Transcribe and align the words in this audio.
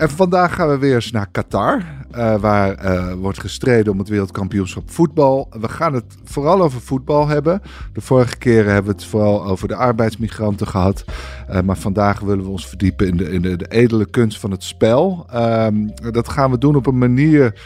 En 0.00 0.10
vandaag 0.10 0.54
gaan 0.54 0.68
we 0.68 0.78
weer 0.78 0.94
eens 0.94 1.10
naar 1.10 1.30
Qatar, 1.30 1.82
uh, 2.16 2.36
waar 2.36 2.84
uh, 2.84 3.12
wordt 3.12 3.40
gestreden 3.40 3.92
om 3.92 3.98
het 3.98 4.08
wereldkampioenschap 4.08 4.90
voetbal. 4.90 5.48
We 5.60 5.68
gaan 5.68 5.94
het 5.94 6.04
vooral 6.24 6.62
over 6.62 6.80
voetbal 6.80 7.28
hebben. 7.28 7.62
De 7.92 8.00
vorige 8.00 8.36
keren 8.36 8.72
hebben 8.72 8.92
we 8.92 8.98
het 8.98 9.08
vooral 9.08 9.44
over 9.44 9.68
de 9.68 9.74
arbeidsmigranten 9.74 10.66
gehad. 10.66 11.04
Uh, 11.50 11.60
maar 11.60 11.76
vandaag 11.76 12.20
willen 12.20 12.44
we 12.44 12.50
ons 12.50 12.66
verdiepen 12.66 13.06
in 13.06 13.16
de, 13.16 13.30
in 13.30 13.42
de, 13.42 13.56
de 13.56 13.68
edele 13.68 14.10
kunst 14.10 14.38
van 14.38 14.50
het 14.50 14.62
spel. 14.62 15.26
Um, 15.34 15.92
dat 16.12 16.28
gaan 16.28 16.50
we 16.50 16.58
doen 16.58 16.76
op 16.76 16.86
een 16.86 16.98
manier. 16.98 17.60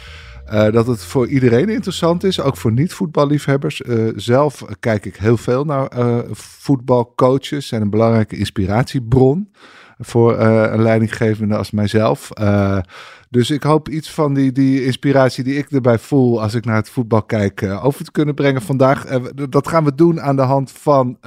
Dat 0.71 0.87
het 0.87 1.05
voor 1.05 1.27
iedereen 1.27 1.69
interessant 1.69 2.25
is, 2.25 2.41
ook 2.41 2.57
voor 2.57 2.73
niet-voetballiefhebbers. 2.73 3.83
Zelf 4.17 4.65
kijk 4.81 5.05
ik 5.05 5.17
heel 5.17 5.37
veel 5.37 5.65
naar 5.65 5.99
uh, 5.99 6.19
voetbalcoaches, 6.33 7.67
zijn 7.67 7.83
een 7.83 7.91
belangrijke 7.91 8.37
inspiratiebron 8.37 9.49
voor 9.99 10.39
een 10.39 10.83
leidinggevende 10.83 11.57
als 11.57 11.71
mijzelf. 11.71 12.31
Dus 13.35 13.51
ik 13.51 13.63
hoop 13.63 13.89
iets 13.89 14.11
van 14.11 14.35
die, 14.35 14.53
die 14.53 14.85
inspiratie 14.85 15.45
die 15.45 15.57
ik 15.57 15.71
erbij 15.71 15.99
voel 15.99 16.43
als 16.43 16.55
ik 16.55 16.65
naar 16.65 16.77
het 16.77 16.89
voetbal 16.89 17.23
kijk 17.23 17.63
over 17.83 18.05
te 18.05 18.11
kunnen 18.11 18.35
brengen 18.35 18.63
vandaag. 18.63 19.05
dat 19.49 19.69
gaan 19.69 19.85
we 19.85 19.95
doen 19.95 20.21
aan 20.21 20.37
de 20.37 20.43
hand 20.43 20.71
van 20.71 21.19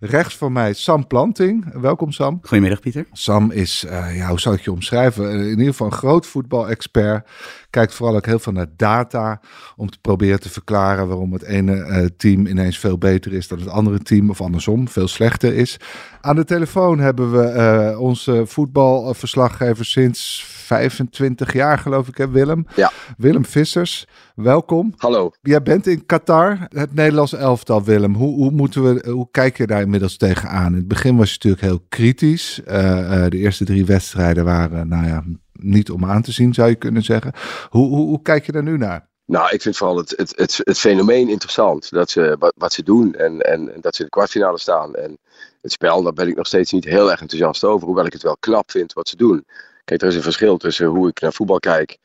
rechts 0.00 0.36
van 0.36 0.52
mij 0.52 0.72
Sam 0.72 1.06
Planting. 1.06 1.80
Welkom 1.80 2.12
Sam. 2.12 2.38
Goedemiddag 2.42 2.80
Pieter. 2.80 3.06
Sam 3.12 3.50
is, 3.50 3.84
ja, 4.14 4.28
hoe 4.28 4.40
zal 4.40 4.52
ik 4.52 4.60
je 4.60 4.72
omschrijven? 4.72 5.30
In 5.30 5.48
ieder 5.48 5.66
geval 5.66 5.86
een 5.86 5.92
groot 5.92 6.26
voetbalexpert 6.26 7.28
kijkt 7.74 7.94
vooral 7.94 8.16
ook 8.16 8.26
heel 8.26 8.38
veel 8.38 8.52
naar 8.52 8.66
data 8.76 9.40
om 9.76 9.90
te 9.90 9.98
proberen 10.00 10.40
te 10.40 10.50
verklaren 10.50 11.08
waarom 11.08 11.32
het 11.32 11.42
ene 11.42 11.74
uh, 11.76 12.06
team 12.16 12.46
ineens 12.46 12.78
veel 12.78 12.98
beter 12.98 13.32
is 13.32 13.48
dan 13.48 13.58
het 13.58 13.68
andere 13.68 13.98
team 13.98 14.30
of 14.30 14.40
andersom 14.40 14.88
veel 14.88 15.08
slechter 15.08 15.54
is. 15.54 15.76
Aan 16.20 16.36
de 16.36 16.44
telefoon 16.44 16.98
hebben 16.98 17.32
we 17.32 17.52
uh, 17.92 18.00
onze 18.00 18.42
voetbalverslaggever 18.46 19.84
sinds 19.84 20.44
25 20.74 21.52
jaar 21.52 21.78
geloof 21.78 22.08
ik 22.08 22.16
hè 22.16 22.28
Willem. 22.28 22.66
Ja. 22.76 22.92
Willem 23.16 23.44
Vissers, 23.44 24.06
welkom. 24.34 24.94
Hallo. 24.96 25.30
Jij 25.42 25.62
bent 25.62 25.86
in 25.86 26.06
Qatar, 26.06 26.66
het 26.68 26.94
Nederlands 26.94 27.32
elftal 27.32 27.84
Willem. 27.84 28.14
Hoe, 28.14 28.34
hoe, 28.34 28.50
moeten 28.50 28.94
we, 28.94 29.10
hoe 29.10 29.28
kijk 29.30 29.56
je 29.56 29.66
daar 29.66 29.80
inmiddels 29.80 30.16
tegenaan? 30.16 30.72
In 30.72 30.78
het 30.78 30.88
begin 30.88 31.16
was 31.16 31.28
je 31.28 31.34
natuurlijk 31.34 31.62
heel 31.62 31.84
kritisch. 31.88 32.60
Uh, 32.66 33.24
de 33.28 33.38
eerste 33.38 33.64
drie 33.64 33.86
wedstrijden 33.86 34.44
waren 34.44 34.88
nou 34.88 35.06
ja, 35.06 35.22
niet 35.52 35.90
om 35.90 36.04
aan 36.04 36.22
te 36.22 36.32
zien, 36.32 36.54
zou 36.54 36.68
je 36.68 36.74
kunnen 36.74 37.02
zeggen. 37.02 37.32
Hoe, 37.68 37.88
hoe, 37.88 38.06
hoe 38.06 38.22
kijk 38.22 38.46
je 38.46 38.52
daar 38.52 38.62
nu 38.62 38.76
naar? 38.76 39.12
Nou, 39.26 39.50
ik 39.50 39.62
vind 39.62 39.76
vooral 39.76 39.96
het, 39.96 40.14
het, 40.16 40.32
het, 40.36 40.60
het 40.62 40.78
fenomeen 40.78 41.28
interessant. 41.28 41.90
Dat 41.90 42.10
ze, 42.10 42.36
wat, 42.38 42.52
wat 42.56 42.72
ze 42.72 42.82
doen 42.82 43.14
en, 43.14 43.40
en, 43.40 43.72
dat 43.80 43.94
ze 43.94 44.00
in 44.00 44.06
de 44.06 44.16
kwartfinale 44.16 44.58
staan. 44.58 44.94
En 44.94 45.18
het 45.60 45.72
spel, 45.72 46.02
daar 46.02 46.12
ben 46.12 46.28
ik 46.28 46.36
nog 46.36 46.46
steeds 46.46 46.72
niet 46.72 46.84
heel 46.84 47.10
erg 47.10 47.20
enthousiast 47.20 47.64
over. 47.64 47.86
Hoewel 47.86 48.06
ik 48.06 48.12
het 48.12 48.22
wel 48.22 48.36
knap 48.40 48.70
vind 48.70 48.92
wat 48.92 49.08
ze 49.08 49.16
doen. 49.16 49.44
Kijk, 49.84 50.02
er 50.02 50.08
is 50.08 50.14
een 50.14 50.22
verschil 50.22 50.56
tussen 50.56 50.86
hoe 50.86 51.08
ik 51.08 51.20
naar 51.20 51.32
voetbal 51.32 51.58
kijk 51.58 51.98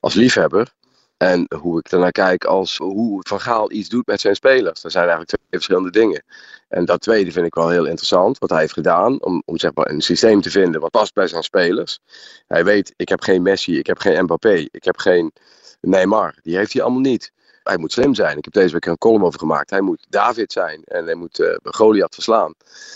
als 0.00 0.14
liefhebber. 0.14 0.74
En 1.16 1.46
hoe 1.58 1.78
ik 1.78 1.88
ernaar 1.88 2.12
kijk 2.12 2.44
als 2.44 2.76
hoe 2.76 3.20
Van 3.28 3.40
Gaal 3.40 3.72
iets 3.72 3.88
doet 3.88 4.06
met 4.06 4.20
zijn 4.20 4.34
spelers. 4.34 4.80
Dat 4.80 4.92
zijn 4.92 5.08
eigenlijk 5.08 5.36
twee 5.36 5.48
verschillende 5.50 5.90
dingen. 5.90 6.24
En 6.68 6.84
dat 6.84 7.00
tweede 7.00 7.32
vind 7.32 7.46
ik 7.46 7.54
wel 7.54 7.68
heel 7.68 7.84
interessant, 7.84 8.38
wat 8.38 8.50
hij 8.50 8.60
heeft 8.60 8.72
gedaan. 8.72 9.22
Om, 9.22 9.42
om 9.44 9.58
zeg 9.58 9.70
maar 9.74 9.90
een 9.90 10.00
systeem 10.00 10.40
te 10.40 10.50
vinden 10.50 10.80
wat 10.80 10.90
past 10.90 11.14
bij 11.14 11.26
zijn 11.26 11.42
spelers. 11.42 11.98
Hij 12.46 12.64
weet, 12.64 12.92
ik 12.96 13.08
heb 13.08 13.20
geen 13.20 13.42
Messi, 13.42 13.78
ik 13.78 13.86
heb 13.86 13.98
geen 13.98 14.22
Mbappé, 14.22 14.66
ik 14.70 14.84
heb 14.84 14.96
geen 14.96 15.32
Neymar. 15.80 16.34
Die 16.42 16.56
heeft 16.56 16.72
hij 16.72 16.82
allemaal 16.82 17.00
niet. 17.00 17.32
Hij 17.66 17.78
moet 17.78 17.92
slim 17.92 18.14
zijn. 18.14 18.38
Ik 18.38 18.44
heb 18.44 18.52
deze 18.52 18.72
week 18.72 18.86
een 18.86 18.98
column 18.98 19.24
over 19.24 19.38
gemaakt. 19.38 19.70
Hij 19.70 19.80
moet 19.80 20.06
David 20.08 20.52
zijn 20.52 20.82
en 20.84 21.04
hij 21.04 21.14
moet 21.14 21.38
uh, 21.38 21.56
Goliath 21.62 22.14
verslaan. 22.14 22.54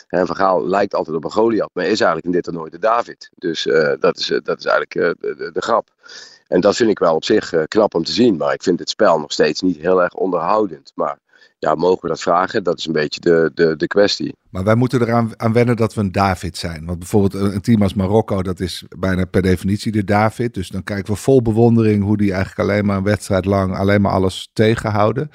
En 0.09 0.27
Van 0.27 0.37
Gaal 0.37 0.67
lijkt 0.67 0.95
altijd 0.95 1.17
op 1.17 1.25
een 1.25 1.31
Goliath, 1.31 1.71
maar 1.73 1.85
is 1.85 1.89
eigenlijk 1.89 2.25
in 2.25 2.33
dit 2.33 2.43
toernooi 2.43 2.71
de 2.71 2.79
David. 2.79 3.31
Dus 3.35 3.67
uh, 3.67 3.93
dat, 4.01 4.19
is, 4.19 4.31
uh, 4.31 4.39
dat 4.43 4.59
is 4.59 4.65
eigenlijk 4.65 5.21
de, 5.21 5.35
de, 5.37 5.53
de 5.53 5.63
grap. 5.63 5.89
En 6.49 6.61
dat 6.61 6.77
vind 6.77 6.91
ik 6.91 6.99
wel 6.99 7.15
op 7.15 7.25
zich 7.25 7.67
knap 7.69 7.95
om 7.95 8.05
te 8.05 8.13
zien. 8.13 8.37
Maar 8.37 8.55
ik 8.55 8.63
vind 8.63 8.79
het 8.79 8.91
spel 8.91 9.19
nog 9.19 9.33
steeds 9.33 9.61
niet 9.61 9.77
heel 9.77 10.03
erg 10.03 10.15
onderhoudend. 10.15 10.93
Maar 10.95 11.19
ja, 11.61 11.75
mogen 11.75 12.03
we 12.03 12.09
dat 12.09 12.21
vragen? 12.21 12.65
Dat 12.65 12.79
is 12.79 12.87
een 12.87 12.93
beetje 12.93 13.21
de, 13.21 13.51
de, 13.55 13.77
de 13.77 13.87
kwestie. 13.87 14.37
Maar 14.51 14.65
wij 14.65 14.75
moeten 14.75 15.01
eraan 15.01 15.33
aan 15.37 15.53
wennen 15.53 15.77
dat 15.77 15.95
we 15.95 16.01
een 16.01 16.13
David 16.13 16.57
zijn. 16.57 16.85
Want 16.87 16.99
bijvoorbeeld 16.99 17.35
een 17.35 17.61
team 17.61 17.83
als 17.83 17.95
Marokko, 17.95 18.43
dat 18.43 18.61
is 18.61 18.85
bijna 18.99 19.25
per 19.25 19.43
definitie 19.43 19.93
de 19.93 20.05
David. 20.05 20.55
Dus 20.55 20.69
dan 20.69 20.83
kijken 20.83 21.13
we 21.13 21.19
vol 21.19 21.43
bewondering 21.43 22.05
hoe 22.05 22.17
die 22.17 22.33
eigenlijk 22.33 22.71
alleen 22.71 22.87
maar 22.87 22.97
een 22.97 23.03
wedstrijd 23.03 23.45
lang 23.45 23.77
alleen 23.77 24.01
maar 24.01 24.13
alles 24.13 24.51
tegenhouden. 24.53 25.31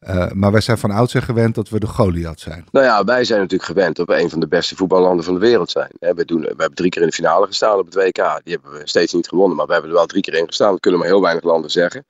Uh, 0.00 0.30
maar 0.32 0.52
wij 0.52 0.60
zijn 0.60 0.78
van 0.78 0.90
oudsher 0.90 1.22
gewend 1.22 1.54
dat 1.54 1.68
we 1.68 1.80
de 1.80 1.86
Goliath 1.86 2.40
zijn. 2.40 2.64
Nou 2.70 2.86
ja, 2.86 3.04
wij 3.04 3.24
zijn 3.24 3.40
natuurlijk 3.40 3.68
gewend 3.68 3.96
dat 3.96 4.06
we 4.06 4.20
een 4.20 4.30
van 4.30 4.40
de 4.40 4.48
beste 4.48 4.76
voetballanden 4.76 5.24
van 5.24 5.34
de 5.34 5.40
wereld 5.40 5.70
zijn. 5.70 5.90
we, 5.98 6.24
doen, 6.24 6.40
we 6.40 6.46
hebben 6.46 6.74
drie 6.74 6.90
keer 6.90 7.02
in 7.02 7.08
de 7.08 7.14
finale 7.14 7.46
gestaan 7.46 7.78
op 7.78 7.84
het 7.84 7.94
WK. 7.94 8.40
Die 8.44 8.54
hebben 8.54 8.72
we 8.72 8.80
steeds 8.84 9.12
niet 9.12 9.28
gewonnen, 9.28 9.56
maar 9.56 9.66
we 9.66 9.72
hebben 9.72 9.90
er 9.90 9.96
wel 9.96 10.06
drie 10.06 10.22
keer 10.22 10.34
in 10.34 10.46
gestaan. 10.46 10.70
Dat 10.70 10.80
kunnen 10.80 11.00
maar 11.00 11.08
heel 11.08 11.20
weinig 11.20 11.44
landen 11.44 11.70
zeggen. 11.70 12.06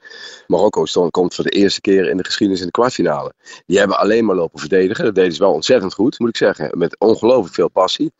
Marokko 0.46 0.84
stond, 0.84 1.10
komt 1.10 1.34
voor 1.34 1.44
de 1.44 1.50
eerste 1.50 1.80
keer 1.80 2.08
in 2.08 2.16
de 2.16 2.24
geschiedenis 2.24 2.60
in 2.60 2.66
de 2.66 2.72
kwartfinale. 2.72 3.32
Die 3.66 3.78
hebben 3.78 3.98
alleen 3.98 4.24
maar 4.24 4.36
lopen 4.36 4.60
verdedigen. 4.60 5.04
Dat 5.04 5.14
deden 5.14 5.32
ze 5.32 5.38
wel 5.38 5.52
ontzettend 5.52 5.94
goed, 5.94 6.18
moet 6.18 6.28
ik 6.28 6.36
zeggen. 6.36 6.78
Met 6.78 6.98
ongelooflijk 6.98 7.54
veel 7.54 7.68
passie. 7.68 8.12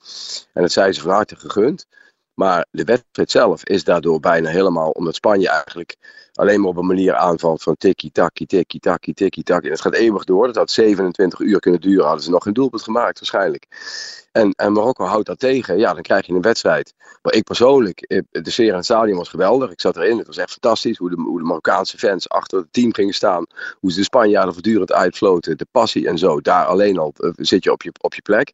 En 0.53 0.63
dat 0.63 0.73
zijn 0.73 0.95
ze 0.95 1.01
van 1.01 1.11
harte 1.11 1.37
gegund. 1.37 1.87
Maar 2.39 2.67
de 2.71 2.85
wedstrijd 2.85 3.31
zelf 3.31 3.65
is 3.65 3.85
daardoor 3.85 4.21
bijna 4.21 4.49
helemaal, 4.49 4.91
omdat 4.91 5.15
Spanje 5.15 5.49
eigenlijk 5.49 5.97
alleen 6.33 6.61
maar 6.61 6.69
op 6.69 6.77
een 6.77 6.87
manier 6.87 7.15
aanvalt 7.15 7.63
van 7.63 7.77
tikkie-takkie, 7.77 8.47
tikkie-takkie, 8.47 9.15
tikkie-takkie. 9.15 9.69
En 9.69 9.75
het 9.75 9.85
gaat 9.85 9.95
eeuwig 9.95 10.25
door. 10.25 10.47
Dat 10.47 10.57
had 10.57 10.71
27 10.71 11.41
uur 11.41 11.61
kunnen 11.61 11.81
duren, 11.81 12.05
hadden 12.05 12.23
ze 12.25 12.31
nog 12.31 12.43
geen 12.43 12.53
doelpunt 12.53 12.83
gemaakt 12.83 13.19
waarschijnlijk. 13.19 13.67
En, 14.33 14.51
en 14.51 14.73
Marokko 14.73 15.05
houdt 15.05 15.27
dat 15.27 15.39
tegen, 15.39 15.79
ja, 15.79 15.93
dan 15.93 16.03
krijg 16.03 16.27
je 16.27 16.33
een 16.33 16.41
wedstrijd. 16.41 16.95
Maar 17.23 17.35
ik 17.35 17.45
persoonlijk, 17.45 18.25
de 18.31 18.51
sfeer 18.51 18.69
in 18.69 18.75
het 18.75 18.85
stadion 18.85 19.19
was 19.19 19.29
geweldig. 19.29 19.71
Ik 19.71 19.81
zat 19.81 19.97
erin, 19.97 20.19
het 20.19 20.27
was 20.27 20.37
echt 20.37 20.51
fantastisch 20.51 20.99
hoe 20.99 21.11
de, 21.11 21.17
hoe 21.17 21.39
de 21.39 21.45
Marokkaanse 21.45 21.99
fans 21.99 22.29
achter 22.29 22.59
het 22.59 22.73
team 22.73 22.95
gingen 22.95 23.15
staan. 23.15 23.47
Hoe 23.81 23.91
ze 23.91 23.99
de 23.99 24.05
Spanjaarden 24.05 24.53
voortdurend 24.53 24.93
uitfloten, 24.93 25.59
de 25.59 25.67
passie 25.71 26.09
en 26.09 26.19
zo. 26.19 26.41
Daar 26.41 26.67
alleen 26.67 26.99
al 26.99 27.15
zit 27.35 27.65
je 27.65 27.73
op 27.73 27.83
je, 27.83 27.93
op 28.01 28.15
je 28.15 28.23
plek. 28.23 28.53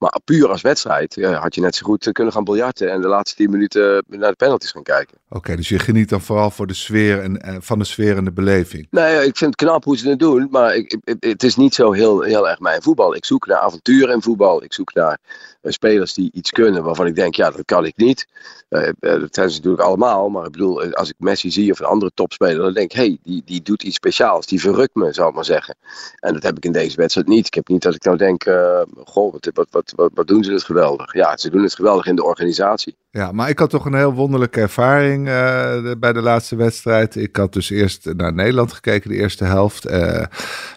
Maar 0.00 0.20
puur 0.24 0.48
als 0.48 0.62
wedstrijd 0.62 1.14
had 1.14 1.54
je 1.54 1.60
net 1.60 1.74
zo 1.74 1.86
goed 1.86 2.12
kunnen 2.12 2.32
gaan 2.32 2.44
biljarten 2.44 2.90
en 2.90 3.00
de 3.00 3.08
laatste 3.08 3.36
tien 3.36 3.50
minuten 3.50 4.04
naar 4.06 4.30
de 4.30 4.36
penalties 4.36 4.70
gaan 4.70 4.82
kijken. 4.82 5.19
Oké, 5.32 5.38
okay, 5.38 5.56
dus 5.56 5.68
je 5.68 5.78
geniet 5.78 6.08
dan 6.08 6.20
vooral 6.20 6.50
voor 6.50 6.66
de 6.66 6.74
sfeer 6.74 7.20
en, 7.20 7.42
en, 7.42 7.62
van 7.62 7.78
de 7.78 7.84
sfeer 7.84 8.16
en 8.16 8.24
de 8.24 8.32
beleving. 8.32 8.86
Nee, 8.90 9.16
ik 9.16 9.36
vind 9.36 9.50
het 9.50 9.56
knap 9.56 9.84
hoe 9.84 9.98
ze 9.98 10.08
het 10.08 10.18
doen, 10.18 10.48
maar 10.50 10.74
ik, 10.74 10.98
ik, 11.04 11.16
het 11.20 11.42
is 11.42 11.56
niet 11.56 11.74
zo 11.74 11.92
heel, 11.92 12.20
heel 12.20 12.48
erg 12.48 12.60
mijn 12.60 12.82
voetbal. 12.82 13.14
Ik 13.14 13.24
zoek 13.24 13.46
naar 13.46 13.58
avonturen 13.58 14.14
in 14.14 14.22
voetbal. 14.22 14.62
Ik 14.62 14.72
zoek 14.72 14.94
naar 14.94 15.18
uh, 15.62 15.72
spelers 15.72 16.14
die 16.14 16.30
iets 16.32 16.50
kunnen 16.50 16.82
waarvan 16.82 17.06
ik 17.06 17.14
denk, 17.14 17.34
ja, 17.34 17.50
dat 17.50 17.64
kan 17.64 17.84
ik 17.84 17.96
niet. 17.96 18.26
Uh, 18.70 18.88
dat 19.00 19.34
zijn 19.34 19.50
ze 19.50 19.56
natuurlijk 19.56 19.82
allemaal, 19.82 20.28
maar 20.28 20.46
ik 20.46 20.52
bedoel, 20.52 20.92
als 20.92 21.08
ik 21.08 21.14
Messi 21.18 21.50
zie 21.50 21.72
of 21.72 21.78
een 21.78 21.86
andere 21.86 22.10
topspeler, 22.14 22.62
dan 22.62 22.72
denk 22.72 22.90
ik, 22.90 22.96
hé, 22.96 23.04
hey, 23.04 23.18
die, 23.22 23.42
die 23.44 23.62
doet 23.62 23.82
iets 23.82 23.96
speciaals, 23.96 24.46
die 24.46 24.60
verrukt 24.60 24.94
me, 24.94 25.12
zou 25.12 25.28
ik 25.28 25.34
maar 25.34 25.44
zeggen. 25.44 25.76
En 26.18 26.32
dat 26.32 26.42
heb 26.42 26.56
ik 26.56 26.64
in 26.64 26.72
deze 26.72 26.96
wedstrijd 26.96 27.28
niet. 27.28 27.46
Ik 27.46 27.54
heb 27.54 27.68
niet 27.68 27.82
dat 27.82 27.94
ik 27.94 28.04
nou 28.04 28.16
denk, 28.16 28.46
uh, 28.46 28.80
goh, 29.04 29.32
wat, 29.32 29.50
wat, 29.54 29.68
wat, 29.70 29.92
wat, 29.96 30.10
wat 30.14 30.26
doen 30.26 30.44
ze 30.44 30.52
het 30.52 30.64
geweldig. 30.64 31.12
Ja, 31.14 31.36
ze 31.36 31.50
doen 31.50 31.62
het 31.62 31.74
geweldig 31.74 32.06
in 32.06 32.16
de 32.16 32.24
organisatie. 32.24 32.96
Ja, 33.10 33.32
maar 33.32 33.48
ik 33.48 33.58
had 33.58 33.70
toch 33.70 33.84
een 33.84 33.94
heel 33.94 34.14
wonderlijke 34.14 34.60
ervaring 34.60 35.19
uh, 35.26 35.92
bij 35.98 36.12
de 36.12 36.20
laatste 36.20 36.56
wedstrijd. 36.56 37.16
Ik 37.16 37.36
had 37.36 37.52
dus 37.52 37.70
eerst 37.70 38.14
naar 38.16 38.34
Nederland 38.34 38.72
gekeken, 38.72 39.10
de 39.10 39.16
eerste 39.16 39.44
helft, 39.44 39.90
uh, 39.90 40.24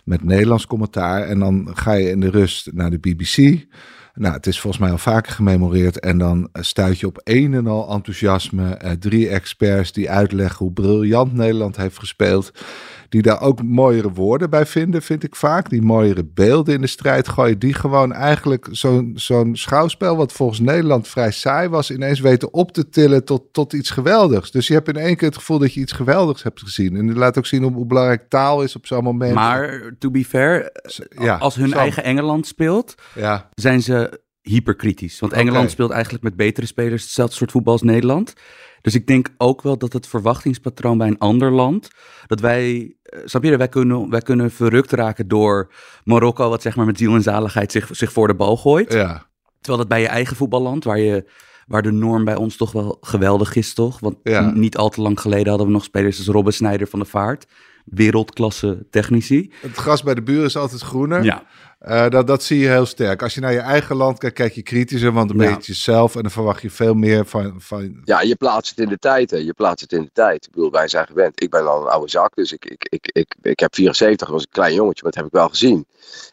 met 0.04 0.24
Nederlands 0.24 0.68
commentaar. 0.68 1.22
En 1.22 1.40
dan 1.40 1.70
ga 1.74 1.94
je 1.94 2.10
in 2.10 2.20
de 2.20 2.30
rust 2.30 2.74
naar 2.74 2.90
de 2.90 3.00
BBC. 3.00 3.66
Nou, 4.14 4.34
het 4.34 4.48
is 4.48 4.60
volgens 4.60 4.82
mij 4.82 4.92
al 4.92 4.98
vaker 4.98 5.32
gememoreerd. 5.32 6.00
En 6.00 6.18
dan 6.18 6.50
stuit 6.54 7.00
je 7.00 7.08
op 7.08 7.22
een 7.24 7.54
en 7.54 7.68
al 7.68 7.90
enthousiasme. 7.90 8.80
Uh, 8.84 8.92
drie 8.92 9.30
experts 9.30 9.92
die 9.92 10.10
uitleggen 10.10 10.66
hoe 10.66 10.74
briljant 10.74 11.34
Nederland 11.34 11.76
heeft 11.76 12.00
gespeeld 12.00 12.52
die 13.14 13.22
daar 13.22 13.42
ook 13.42 13.64
mooiere 13.64 14.12
woorden 14.12 14.50
bij 14.50 14.66
vinden, 14.66 15.02
vind 15.02 15.24
ik 15.24 15.36
vaak. 15.36 15.70
Die 15.70 15.82
mooiere 15.82 16.26
beelden 16.26 16.74
in 16.74 16.82
de 16.82 16.88
strijd 16.88 17.28
gooien. 17.28 17.60
Die 17.60 17.74
gewoon 17.74 18.14
eigenlijk 18.14 18.68
zo'n 18.72 19.12
zo'n 19.16 19.56
schouwspel, 19.56 20.18
wat 20.18 20.32
volgens 20.32 20.60
Nederland 20.60 21.08
vrij 21.08 21.32
saai 21.32 21.68
was, 21.68 21.92
ineens 21.92 22.20
weten 22.20 22.54
op 22.54 22.72
te 22.72 22.90
tillen 22.90 23.26
tot, 23.26 23.44
tot 23.52 23.74
iets 23.74 23.90
geweldigs. 23.90 24.52
Dus 24.52 24.68
je 24.68 24.74
hebt 24.74 24.88
in 24.88 24.98
één 24.98 25.16
keer 25.16 25.28
het 25.28 25.38
gevoel 25.38 25.60
dat 25.60 25.74
je 25.74 25.80
iets 25.80 25.92
geweldigs 25.92 26.44
hebt 26.44 26.60
gezien. 26.60 26.96
En 26.96 27.08
dat 27.08 27.16
laat 27.16 27.38
ook 27.38 27.46
zien 27.46 27.64
hoe, 27.64 27.72
hoe 27.72 27.86
belangrijk 27.86 28.30
taal 28.30 28.64
is 28.64 28.76
op 28.76 28.86
zo'n 28.86 29.04
moment. 29.04 29.34
Maar, 29.34 29.94
to 30.00 30.12
be 30.12 30.26
fair, 30.26 30.72
ja, 31.20 31.38
als 31.38 31.56
hun 31.56 31.74
eigen 31.74 32.04
Engeland 32.04 32.48
speelt, 32.48 32.96
ja. 33.16 33.50
zijn 33.54 33.82
ze 33.82 34.22
hyperkritisch. 34.42 35.20
Want. 35.20 35.34
Engeland 35.34 35.72
speelt 35.72 35.92
eigenlijk 35.92 36.24
met 36.24 36.36
betere 36.36 36.66
spelers 36.66 37.04
hetzelfde 37.04 37.36
soort 37.36 37.52
voetbal 37.52 37.74
als 37.74 37.82
Nederland. 37.82 38.34
Dus 38.84 38.94
ik 38.96 39.08
denk 39.08 39.28
ook 39.38 39.62
wel 39.62 39.78
dat 39.78 39.94
het 39.94 40.08
verwachtingspatroon 40.08 40.98
bij 40.98 41.08
een 41.08 41.18
ander 41.18 41.52
land, 41.52 41.90
dat 42.28 42.40
wij, 42.40 42.96
eh, 43.04 43.20
snap 43.26 43.44
je, 43.44 43.58
wij 43.58 43.68
kunnen, 43.68 44.10
wij 44.10 44.22
kunnen 44.22 44.52
verrukt 44.52 44.92
raken 44.92 45.28
door 45.28 45.74
Marokko, 46.04 46.50
wat 46.50 46.62
zeg 46.62 46.76
maar 46.76 46.86
met 46.86 46.98
ziel 46.98 47.14
en 47.16 47.22
zaligheid 47.22 47.72
zich, 47.72 47.90
zich 47.92 48.12
voor 48.12 48.28
de 48.28 48.36
bal 48.36 48.58
gooit. 48.58 48.94
Ja, 48.94 49.26
Terwijl 49.62 49.78
dat 49.84 49.88
bij 49.88 50.02
je 50.02 50.08
eigen 50.08 50.36
voetballand, 50.36 50.84
waar, 50.84 51.00
je, 51.00 51.30
waar 51.68 51.82
de 51.82 51.92
norm 51.92 52.26
bij 52.26 52.36
ons 52.36 52.56
toch 52.56 52.72
wel 52.72 52.98
geweldig 53.02 53.56
is, 53.56 53.74
toch? 53.74 54.00
Want 54.00 54.16
Ja. 54.24 54.52
niet 54.52 54.78
al 54.78 54.90
te 54.90 55.02
lang 55.02 55.20
geleden 55.20 55.48
hadden 55.48 55.68
we 55.68 55.74
nog 55.74 55.84
spelers 55.84 56.18
als 56.18 56.28
Robben 56.28 56.54
Snijder 56.54 56.88
van 56.88 57.00
de 57.00 57.06
Vaart. 57.06 57.48
Wereldklasse 57.86 58.86
technici. 58.90 59.52
het 59.62 59.76
gras 59.78 60.04
bij 60.04 60.14
de 60.16 60.22
buren 60.24 60.46
is 60.46 60.56
altijd 60.58 60.82
groener. 60.82 61.24
Ja, 61.24 61.44
Eh, 61.84 62.10
dat, 62.10 62.28
dat 62.28 62.44
zie 62.44 62.60
je 62.60 62.68
heel 62.68 62.86
sterk. 62.86 63.22
Als 63.22 63.34
je 63.34 63.42
naar 63.42 63.52
je 63.52 63.60
eigen 63.60 63.96
land 63.96 64.18
kijkt, 64.18 64.36
kijk 64.36 64.54
je 64.54 64.62
kritischer, 64.62 65.12
want 65.12 65.28
dan 65.28 65.38
ben 65.38 65.50
je 65.50 65.58
jezelf 65.62 66.16
en 66.16 66.22
dan 66.22 66.32
verwacht 66.32 66.62
je 66.62 66.70
veel 66.70 66.94
meer 66.94 67.26
van. 67.26 67.56
van 67.58 68.02
Ja, 68.04 68.22
je 68.22 68.36
plaatst 68.36 68.70
het 68.70 68.80
in 68.80 68.90
de 68.90 68.98
tijd. 68.98 69.32
Hè. 69.32 69.38
Je 69.38 69.54
plaatst 69.54 69.82
het 69.82 69.92
in 69.92 70.02
de 70.02 70.10
tijd. 70.14 70.46
Ik 70.46 70.52
bedoel, 70.52 70.72
wij 70.72 70.88
zijn 70.88 71.08
gewend. 71.08 71.42
Ik 71.42 71.50
ben 71.50 71.68
al 71.68 71.82
een 71.82 71.92
oude 71.92 72.10
zak, 72.10 72.36
dus 72.36 72.52
ik, 72.52 72.66
ik, 72.66 72.88
ik, 72.90 73.10
ik, 73.14 73.36
ik 73.42 73.60
heb 73.60 73.76
74, 73.76 74.30
was 74.30 74.42
een 74.42 74.48
klein 74.52 74.74
jongetje, 74.74 75.04
maar 75.04 75.12
dat 75.12 75.22
heb 75.22 75.32
ik 75.32 75.38
wel 75.38 75.50
gezien. 75.50 75.86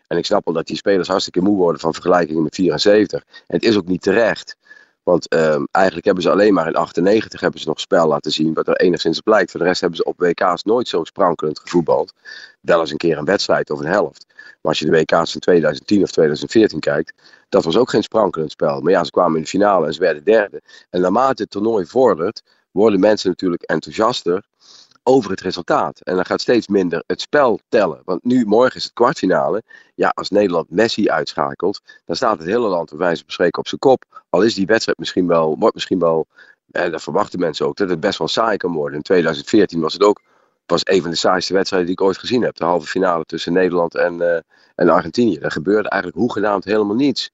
En 0.07 0.19
ik 0.19 0.25
snap 0.25 0.45
wel 0.45 0.55
dat 0.55 0.67
die 0.67 0.77
spelers 0.77 1.09
hartstikke 1.09 1.41
moe 1.41 1.57
worden 1.57 1.81
van 1.81 1.93
vergelijkingen 1.93 2.43
met 2.43 2.55
74. 2.55 3.25
En 3.47 3.57
het 3.57 3.65
is 3.65 3.77
ook 3.77 3.87
niet 3.87 4.03
terecht. 4.03 4.57
Want 5.03 5.29
ehm, 5.29 5.65
eigenlijk 5.71 6.07
hebben 6.07 6.23
ze 6.23 6.31
alleen 6.31 6.55
maar 6.55 6.67
in 6.67 6.77
98 6.77 7.41
hebben 7.41 7.61
ze 7.61 7.69
nog 7.69 7.81
spel 7.81 8.09
laten 8.09 8.33
zien, 8.33 8.55
wat 8.55 8.69
er 8.69 8.77
enigszins 8.77 9.19
op 9.19 9.27
lijkt. 9.27 9.51
Voor 9.51 9.61
de 9.61 9.67
rest 9.67 9.81
hebben 9.81 9.99
ze 9.99 10.05
op 10.05 10.21
WK's 10.21 10.63
nooit 10.63 10.89
zo 10.89 11.05
sprankelend 11.05 11.59
gevoetbald. 11.59 12.13
Wel 12.61 12.81
eens 12.81 12.91
een 12.91 12.97
keer 12.97 13.19
een 13.19 13.25
wedstrijd 13.25 13.71
of 13.71 13.79
een 13.79 13.87
helft. 13.87 14.27
Maar 14.29 14.59
als 14.73 14.79
je 14.79 14.85
de 14.85 14.91
WK's 14.91 15.33
van 15.33 15.41
2010 15.41 16.03
of 16.03 16.11
2014 16.11 16.81
kijkt, 16.81 17.13
dat 17.49 17.65
was 17.65 17.77
ook 17.77 17.91
geen 17.91 18.03
sprankelend 18.03 18.51
spel. 18.51 18.81
Maar 18.81 18.93
ja, 18.93 19.05
ze 19.05 19.11
kwamen 19.11 19.37
in 19.37 19.43
de 19.43 19.49
finale 19.49 19.87
en 19.87 19.93
ze 19.93 20.01
werden 20.01 20.25
derde. 20.25 20.63
En 20.91 21.01
naarmate 21.01 21.43
het 21.43 21.51
toernooi 21.51 21.87
vordert, 21.87 22.43
worden 22.71 23.01
mensen 23.01 23.29
natuurlijk 23.29 23.63
enthousiaster 23.63 24.45
over 25.03 25.31
het 25.31 25.41
resultaat. 25.41 26.01
En 26.01 26.15
dan 26.15 26.25
gaat 26.25 26.41
steeds 26.41 26.69
minder 26.69 27.03
het 27.07 27.21
spel 27.21 27.61
tellen. 27.69 28.03
Want 28.05 28.25
nu, 28.25 28.45
morgen 28.45 28.77
is 28.77 28.85
het 28.85 28.93
kwartfinale. 28.93 29.63
Ja, 29.95 30.09
als 30.09 30.31
Nederland 30.31 30.71
Messi 30.71 31.09
uitschakelt, 31.09 31.81
dan 32.05 32.17
staat 32.17 32.39
het 32.39 32.47
hele 32.47 32.69
land 32.69 32.89
bij 32.89 32.99
wijze 32.99 33.25
van 33.27 33.49
op 33.51 33.69
zijn 33.69 33.81
kop. 33.81 34.25
Al 34.31 34.43
is 34.43 34.55
die 34.55 34.67
wedstrijd 34.67 34.99
misschien 34.99 35.27
wel, 35.27 35.57
wordt 35.59 35.75
misschien 35.75 35.99
wel, 35.99 36.27
en 36.71 36.91
dat 36.91 37.03
verwachten 37.03 37.41
mensen 37.41 37.67
ook, 37.67 37.77
dat 37.77 37.91
het 37.91 38.01
best 38.01 38.19
wel 38.19 38.29
saai 38.29 38.57
kan 38.57 38.73
worden. 38.73 38.97
In 38.97 39.03
2014 39.03 39.81
was 39.81 39.93
het 39.93 40.03
ook 40.03 40.21
was 40.71 40.81
een 40.85 41.03
van 41.03 41.11
de 41.11 41.17
saaiste 41.17 41.53
wedstrijden 41.53 41.89
die 41.89 41.99
ik 41.99 42.05
ooit 42.07 42.19
gezien 42.19 42.43
heb. 42.43 42.57
De 42.57 42.65
halve 42.65 42.87
finale 42.87 43.25
tussen 43.25 43.53
Nederland 43.53 43.95
en, 43.95 44.21
eh, 44.21 44.41
en 44.75 44.89
Argentinië. 44.89 45.37
Er 45.37 45.51
gebeurde 45.51 45.89
eigenlijk 45.89 46.23
hoegenaamd 46.23 46.65
helemaal 46.65 46.97
niets. 46.97 47.33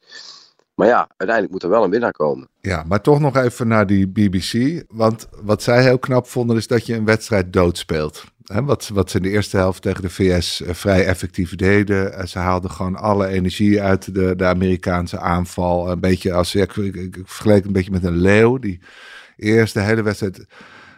Maar 0.76 0.86
ja, 0.86 1.08
uiteindelijk 1.16 1.50
moet 1.50 1.62
er 1.62 1.68
wel 1.68 1.84
een 1.84 1.90
winnaar 1.90 2.12
komen. 2.12 2.48
Ja, 2.60 2.84
maar 2.86 3.00
toch 3.00 3.20
nog 3.20 3.36
even 3.36 3.68
naar 3.68 3.86
die 3.86 4.08
BBC. 4.08 4.82
Want 4.88 5.28
wat 5.42 5.62
zij 5.62 5.82
heel 5.82 5.98
knap 5.98 6.26
vonden 6.26 6.56
is 6.56 6.66
dat 6.66 6.86
je 6.86 6.94
een 6.94 7.04
wedstrijd 7.04 7.52
doodspeelt. 7.52 8.24
Hè, 8.44 8.64
wat, 8.64 8.88
wat 8.88 9.10
ze 9.10 9.16
in 9.16 9.22
de 9.22 9.30
eerste 9.30 9.56
helft 9.56 9.82
tegen 9.82 10.02
de 10.02 10.10
VS 10.10 10.62
eh, 10.62 10.74
vrij 10.74 11.06
effectief 11.06 11.54
deden. 11.54 12.12
Eh, 12.12 12.26
ze 12.26 12.38
haalden 12.38 12.70
gewoon 12.70 12.96
alle 12.96 13.26
energie 13.26 13.82
uit 13.82 14.14
de, 14.14 14.36
de 14.36 14.44
Amerikaanse 14.44 15.18
aanval. 15.18 15.90
Een 15.90 16.00
beetje 16.00 16.32
als, 16.32 16.54
ik, 16.54 16.76
ik, 16.76 17.18
vergeleek 17.24 17.56
het 17.56 17.66
een 17.66 17.72
beetje 17.72 17.90
met 17.90 18.04
een 18.04 18.18
leeuw. 18.18 18.58
Die 18.58 18.80
eerst 19.36 19.74
de 19.74 19.80
hele 19.80 20.02
wedstrijd 20.02 20.46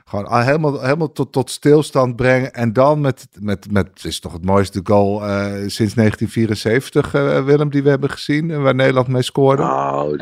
gewoon 0.09 0.27
al 0.27 0.41
helemaal, 0.41 0.81
helemaal 0.81 1.13
tot, 1.13 1.33
tot 1.33 1.51
stilstand 1.51 2.17
brengen. 2.17 2.53
En 2.53 2.73
dan 2.73 3.01
met, 3.01 3.27
met, 3.41 3.73
met, 3.73 3.89
het 3.95 4.05
is 4.05 4.21
toch 4.21 4.33
het 4.33 4.45
mooiste 4.45 4.81
goal 4.83 5.23
eh, 5.23 5.45
sinds 5.67 5.95
1974, 5.95 7.15
eh, 7.15 7.45
Willem, 7.45 7.71
die 7.71 7.83
we 7.83 7.89
hebben 7.89 8.11
gezien. 8.11 8.51
en 8.51 8.63
Waar 8.63 8.75
Nederland 8.75 9.09
mee 9.09 9.23
scoorde. 9.23 9.63
Nou, 9.63 10.17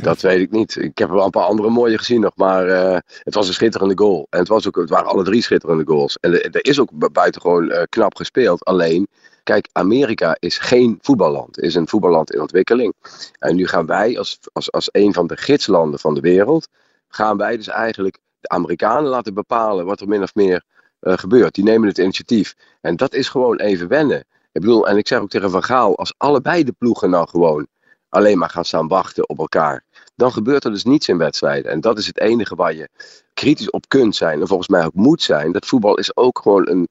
dat, 0.00 0.20
weet 0.20 0.40
ik 0.40 0.50
niet. 0.50 0.76
Ik 0.76 0.98
heb 0.98 1.10
wel 1.10 1.24
een 1.24 1.30
paar 1.30 1.44
andere 1.44 1.70
mooie 1.70 1.98
gezien 1.98 2.20
nog. 2.20 2.32
Maar 2.36 2.66
eh, 2.66 2.98
het 3.22 3.34
was 3.34 3.48
een 3.48 3.54
schitterende 3.54 3.98
goal. 3.98 4.26
En 4.30 4.38
het, 4.38 4.48
was 4.48 4.66
ook, 4.66 4.76
het 4.76 4.90
waren 4.90 5.08
alle 5.08 5.24
drie 5.24 5.42
schitterende 5.42 5.84
goals. 5.86 6.16
En 6.20 6.42
er 6.42 6.64
is 6.64 6.80
ook 6.80 6.90
bu- 6.92 7.10
buitengewoon 7.10 7.70
eh, 7.70 7.82
knap 7.88 8.16
gespeeld. 8.16 8.64
Alleen, 8.64 9.08
kijk, 9.42 9.68
Amerika 9.72 10.36
is 10.38 10.58
geen 10.58 10.98
voetballand. 11.00 11.58
Is 11.58 11.74
een 11.74 11.88
voetballand 11.88 12.32
in 12.32 12.40
ontwikkeling. 12.40 12.94
En 13.38 13.56
nu 13.56 13.66
gaan 13.66 13.86
wij 13.86 14.18
als, 14.18 14.38
als, 14.52 14.72
als 14.72 14.88
een 14.92 15.12
van 15.12 15.26
de 15.26 15.36
gidslanden 15.36 15.98
van 16.00 16.14
de 16.14 16.20
wereld... 16.20 16.68
gaan 17.08 17.36
wij 17.36 17.56
dus 17.56 17.68
eigenlijk 17.68 18.18
de 18.42 18.48
Amerikanen 18.48 19.10
laten 19.10 19.34
bepalen 19.34 19.84
wat 19.84 20.00
er 20.00 20.08
min 20.08 20.22
of 20.22 20.34
meer 20.34 20.62
eh, 21.00 21.18
gebeurt. 21.18 21.54
Die 21.54 21.64
nemen 21.64 21.88
het 21.88 21.98
initiatief. 21.98 22.54
En 22.80 22.96
dat 22.96 23.14
is 23.14 23.28
gewoon 23.28 23.58
even 23.60 23.88
wennen. 23.88 24.18
Ik 24.52 24.60
bedoel, 24.60 24.88
en 24.88 24.96
ik 24.96 25.08
zeg 25.08 25.20
ook 25.20 25.30
tegen 25.30 25.50
Van 25.50 25.62
Gaal... 25.62 25.98
als 25.98 26.14
allebei 26.16 26.64
de 26.64 26.72
ploegen 26.72 27.10
nou 27.10 27.28
gewoon 27.28 27.66
alleen 28.08 28.38
maar 28.38 28.50
gaan 28.50 28.64
staan 28.64 28.88
wachten 28.88 29.28
op 29.28 29.38
elkaar. 29.38 29.84
Dan 30.14 30.32
gebeurt 30.32 30.64
er 30.64 30.70
dus 30.70 30.84
niets 30.84 31.08
in 31.08 31.18
wedstrijden. 31.18 31.70
En 31.70 31.80
dat 31.80 31.98
is 31.98 32.06
het 32.06 32.20
enige 32.20 32.54
waar 32.54 32.74
je 32.74 32.88
kritisch 33.34 33.70
op 33.70 33.88
kunt 33.88 34.16
zijn. 34.16 34.40
En 34.40 34.46
volgens 34.46 34.68
mij 34.68 34.84
ook 34.84 34.94
moet 34.94 35.22
zijn. 35.22 35.52
Dat 35.52 35.66
voetbal 35.66 35.98
is 35.98 36.16
ook 36.16 36.38
gewoon 36.38 36.68
een, 36.68 36.88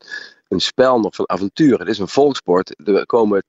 een 0.47 0.59
spel 0.59 0.99
nog 0.99 1.15
van 1.15 1.29
avontuur. 1.29 1.79
Het 1.79 1.87
is 1.87 1.99
een 1.99 2.07
volksport. 2.07 2.87
Er 2.87 3.05
komen 3.05 3.43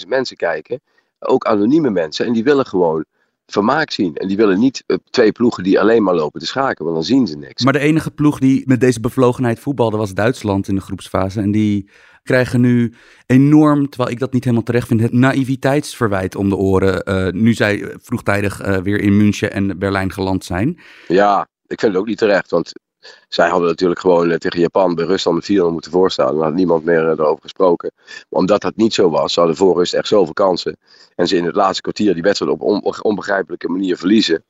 80.000 0.00 0.08
mensen 0.08 0.36
kijken. 0.36 0.80
Ook 1.18 1.44
anonieme 1.44 1.90
mensen. 1.90 2.26
En 2.26 2.32
die 2.32 2.44
willen 2.44 2.66
gewoon 2.66 3.04
vermaak 3.52 3.90
zien. 3.90 4.14
En 4.16 4.28
die 4.28 4.36
willen 4.36 4.58
niet 4.58 4.84
eh, 4.86 4.96
twee 5.10 5.32
ploegen 5.32 5.62
die 5.62 5.80
alleen 5.80 6.02
maar 6.02 6.14
lopen 6.14 6.40
te 6.40 6.46
schaken. 6.46 6.84
Want 6.84 6.96
dan 6.96 7.04
zien 7.04 7.26
ze 7.26 7.36
niks. 7.36 7.64
Maar 7.64 7.72
de 7.72 7.78
enige 7.78 8.10
ploeg 8.10 8.38
die 8.38 8.62
met 8.66 8.80
deze 8.80 9.00
bevlogenheid 9.00 9.58
voetbalde 9.58 9.96
was 9.96 10.14
Duitsland 10.14 10.68
in 10.68 10.74
de 10.74 10.80
groepsfase. 10.80 11.40
En 11.40 11.50
die 11.50 11.90
krijgen 12.22 12.60
nu 12.60 12.94
enorm, 13.26 13.88
terwijl 13.88 14.10
ik 14.10 14.18
dat 14.18 14.32
niet 14.32 14.44
helemaal 14.44 14.64
terecht 14.64 14.88
vind, 14.88 15.00
het 15.00 15.12
naïviteitsverwijt 15.12 16.36
om 16.36 16.48
de 16.48 16.56
oren. 16.56 17.02
eh, 17.02 17.32
nu 17.32 17.52
zij 17.54 17.94
vroegtijdig 18.02 18.60
eh, 18.60 18.76
weer 18.76 19.00
in 19.00 19.16
München 19.16 19.52
en 19.52 19.78
Berlijn 19.78 20.12
geland 20.12 20.44
zijn. 20.44 20.78
Ja, 21.06 21.48
ik 21.66 21.80
vind 21.80 21.92
het 21.92 22.00
ook 22.00 22.06
niet 22.06 22.18
terecht. 22.18 22.50
Want 22.50 22.72
zij 23.28 23.48
hadden 23.48 23.68
natuurlijk 23.68 24.00
gewoon 24.00 24.30
eh, 24.30 24.36
tegen 24.36 24.60
Japan 24.60 24.94
bij 24.94 25.04
Rusland 25.04 25.36
met 25.36 25.44
4 25.46 25.72
moeten 25.72 25.90
voorstaan. 25.90 26.34
Dan 26.34 26.42
had 26.44 26.54
niemand 26.54 26.84
meer 26.84 27.04
eh, 27.04 27.10
erover 27.10 27.42
gesproken. 27.42 27.92
Maar 27.96 28.40
omdat 28.40 28.60
dat 28.60 28.76
niet 28.76 28.94
zo 28.94 29.10
was, 29.10 29.34
hadden 29.36 29.56
voor 29.56 29.76
rust 29.76 29.94
echt 29.94 30.08
zoveel 30.08 30.32
kansen. 30.32 30.76
En 31.14 31.26
ze 31.28 31.36
in 31.36 31.44
het 31.44 31.54
laatste 31.56 31.82
kwartier 31.82 32.14
die 32.14 32.22
wedstrijd 32.22 32.52
op 32.52 32.62
on- 32.62 33.02
onbegrijpelijke 33.02 33.68
manier 33.68 33.96
verliezen. 33.96 34.44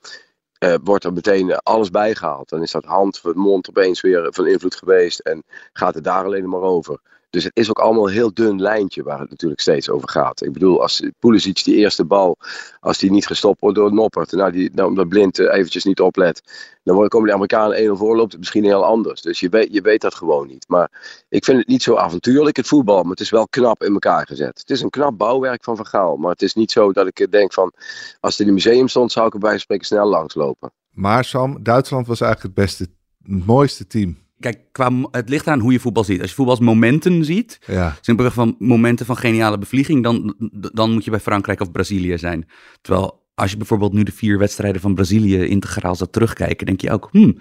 eh, 0.58 0.75
wordt 0.84 1.05
er 1.05 1.12
meteen 1.12 1.56
alles 1.56 1.90
bijgehaald. 1.90 2.49
Dan 2.49 2.62
is 2.62 2.70
dat 2.70 2.84
hand, 2.84 3.20
mond 3.34 3.69
opeens 3.69 4.00
weer 4.00 4.28
van 4.31 4.46
invloed 4.46 4.75
geweest. 4.76 5.19
En 5.20 5.43
gaat 5.72 5.94
het 5.94 6.04
daar 6.04 6.25
alleen 6.25 6.49
maar 6.49 6.61
over. 6.61 7.00
Dus 7.30 7.44
het 7.44 7.56
is 7.56 7.69
ook 7.69 7.78
allemaal 7.78 8.06
een 8.06 8.12
heel 8.12 8.34
dun 8.34 8.60
lijntje 8.60 9.02
waar 9.02 9.20
het 9.20 9.30
natuurlijk 9.30 9.60
steeds 9.60 9.90
over 9.90 10.08
gaat. 10.08 10.42
Ik 10.42 10.52
bedoel, 10.52 10.82
als 10.82 11.02
Pulisic 11.19 11.64
die 11.64 11.76
eerste 11.76 12.04
bal, 12.04 12.36
als 12.80 12.98
die 12.98 13.10
niet 13.10 13.26
gestopt 13.26 13.60
wordt 13.60 13.76
door 13.76 13.94
Noppert, 13.94 14.32
nou, 14.32 14.52
die, 14.52 14.70
nou 14.72 14.88
omdat 14.88 15.08
Blind 15.08 15.38
eh, 15.38 15.54
eventjes 15.54 15.84
niet 15.84 16.00
oplet, 16.00 16.42
dan 16.82 17.08
komen 17.08 17.28
de 17.28 17.35
Amerikanen 17.35 17.94
1-0 17.94 17.99
voor, 17.99 18.16
loopt 18.16 18.30
het 18.30 18.40
misschien 18.40 18.64
heel 18.64 18.85
anders. 18.85 19.23
Dus 19.23 19.40
je 19.40 19.49
weet, 19.49 19.68
je 19.73 19.80
weet 19.80 20.00
dat 20.00 20.14
gewoon 20.14 20.47
niet. 20.47 20.64
Maar 20.68 20.90
ik 21.28 21.44
vind 21.44 21.58
het 21.58 21.66
niet 21.66 21.82
zo 21.82 21.97
avontuurlijk, 21.97 22.56
het 22.56 22.66
voetbal, 22.66 23.02
maar 23.02 23.11
het 23.11 23.20
is 23.20 23.30
wel 23.30 23.49
knap 23.49 23.82
in 23.82 23.92
elkaar 23.92 24.26
gezet. 24.26 24.58
Het 24.58 24.70
is 24.70 24.80
een 24.80 24.90
knap 24.90 25.18
bouwwerk 25.18 25.64
van 25.64 25.76
Van 25.76 25.87
Gaal, 25.87 26.16
maar 26.16 26.30
het 26.30 26.42
is 26.42 26.54
niet 26.54 26.70
zo 26.70 26.92
dat 26.92 27.06
ik 27.06 27.30
denk 27.30 27.52
van, 27.52 27.73
als 28.20 28.32
het 28.32 28.40
in 28.40 28.49
een 28.49 28.54
museum 28.54 28.88
stond, 28.88 29.12
zou 29.12 29.26
ik 29.26 29.32
er 29.32 29.38
bij 29.38 29.58
spreken 29.58 29.87
snel 29.87 30.08
langslopen. 30.08 30.70
Maar 30.90 31.25
Sam, 31.25 31.62
Duitsland 31.62 32.06
was 32.06 32.20
eigenlijk 32.20 32.56
het 32.56 32.64
beste, 32.64 32.82
het 33.23 33.47
mooiste 33.47 33.87
team. 33.87 34.18
Kijk, 34.40 34.59
qua, 34.73 34.92
het 35.11 35.28
ligt 35.28 35.47
aan 35.47 35.61
hoe 35.61 35.73
je 35.73 35.80
voetbal 35.80 36.04
ziet. 36.04 36.21
Als 36.21 36.28
je 36.28 36.37
voetbal 36.37 36.54
als 36.54 36.64
momenten 36.64 37.25
ziet, 37.25 37.59
Ja, 37.66 37.97
Simpelweg 38.00 38.35
van 38.35 38.57
momenten 38.59 39.07
van 39.07 39.16
geniale 39.16 39.59
bevlieging, 39.59 40.02
dan, 40.02 40.35
dan 40.73 40.92
moet 40.92 41.04
je 41.04 41.11
bij 41.11 41.21
Frankrijk 41.21 41.61
of 41.61 41.71
Brazilië 41.71 42.18
zijn. 42.18 42.49
Terwijl 42.80 43.26
als 43.35 43.50
je 43.50 43.57
bijvoorbeeld 43.57 43.92
nu 43.92 44.02
de 44.02 44.12
vier 44.12 44.38
wedstrijden 44.38 44.80
van 44.80 44.95
Brazilië 44.95 45.47
integraal 45.47 45.95
zou 45.95 46.11
terugkijken, 46.11 46.66
denk 46.66 46.80
je 46.80 46.90
ook, 46.90 47.09
hmm, 47.11 47.37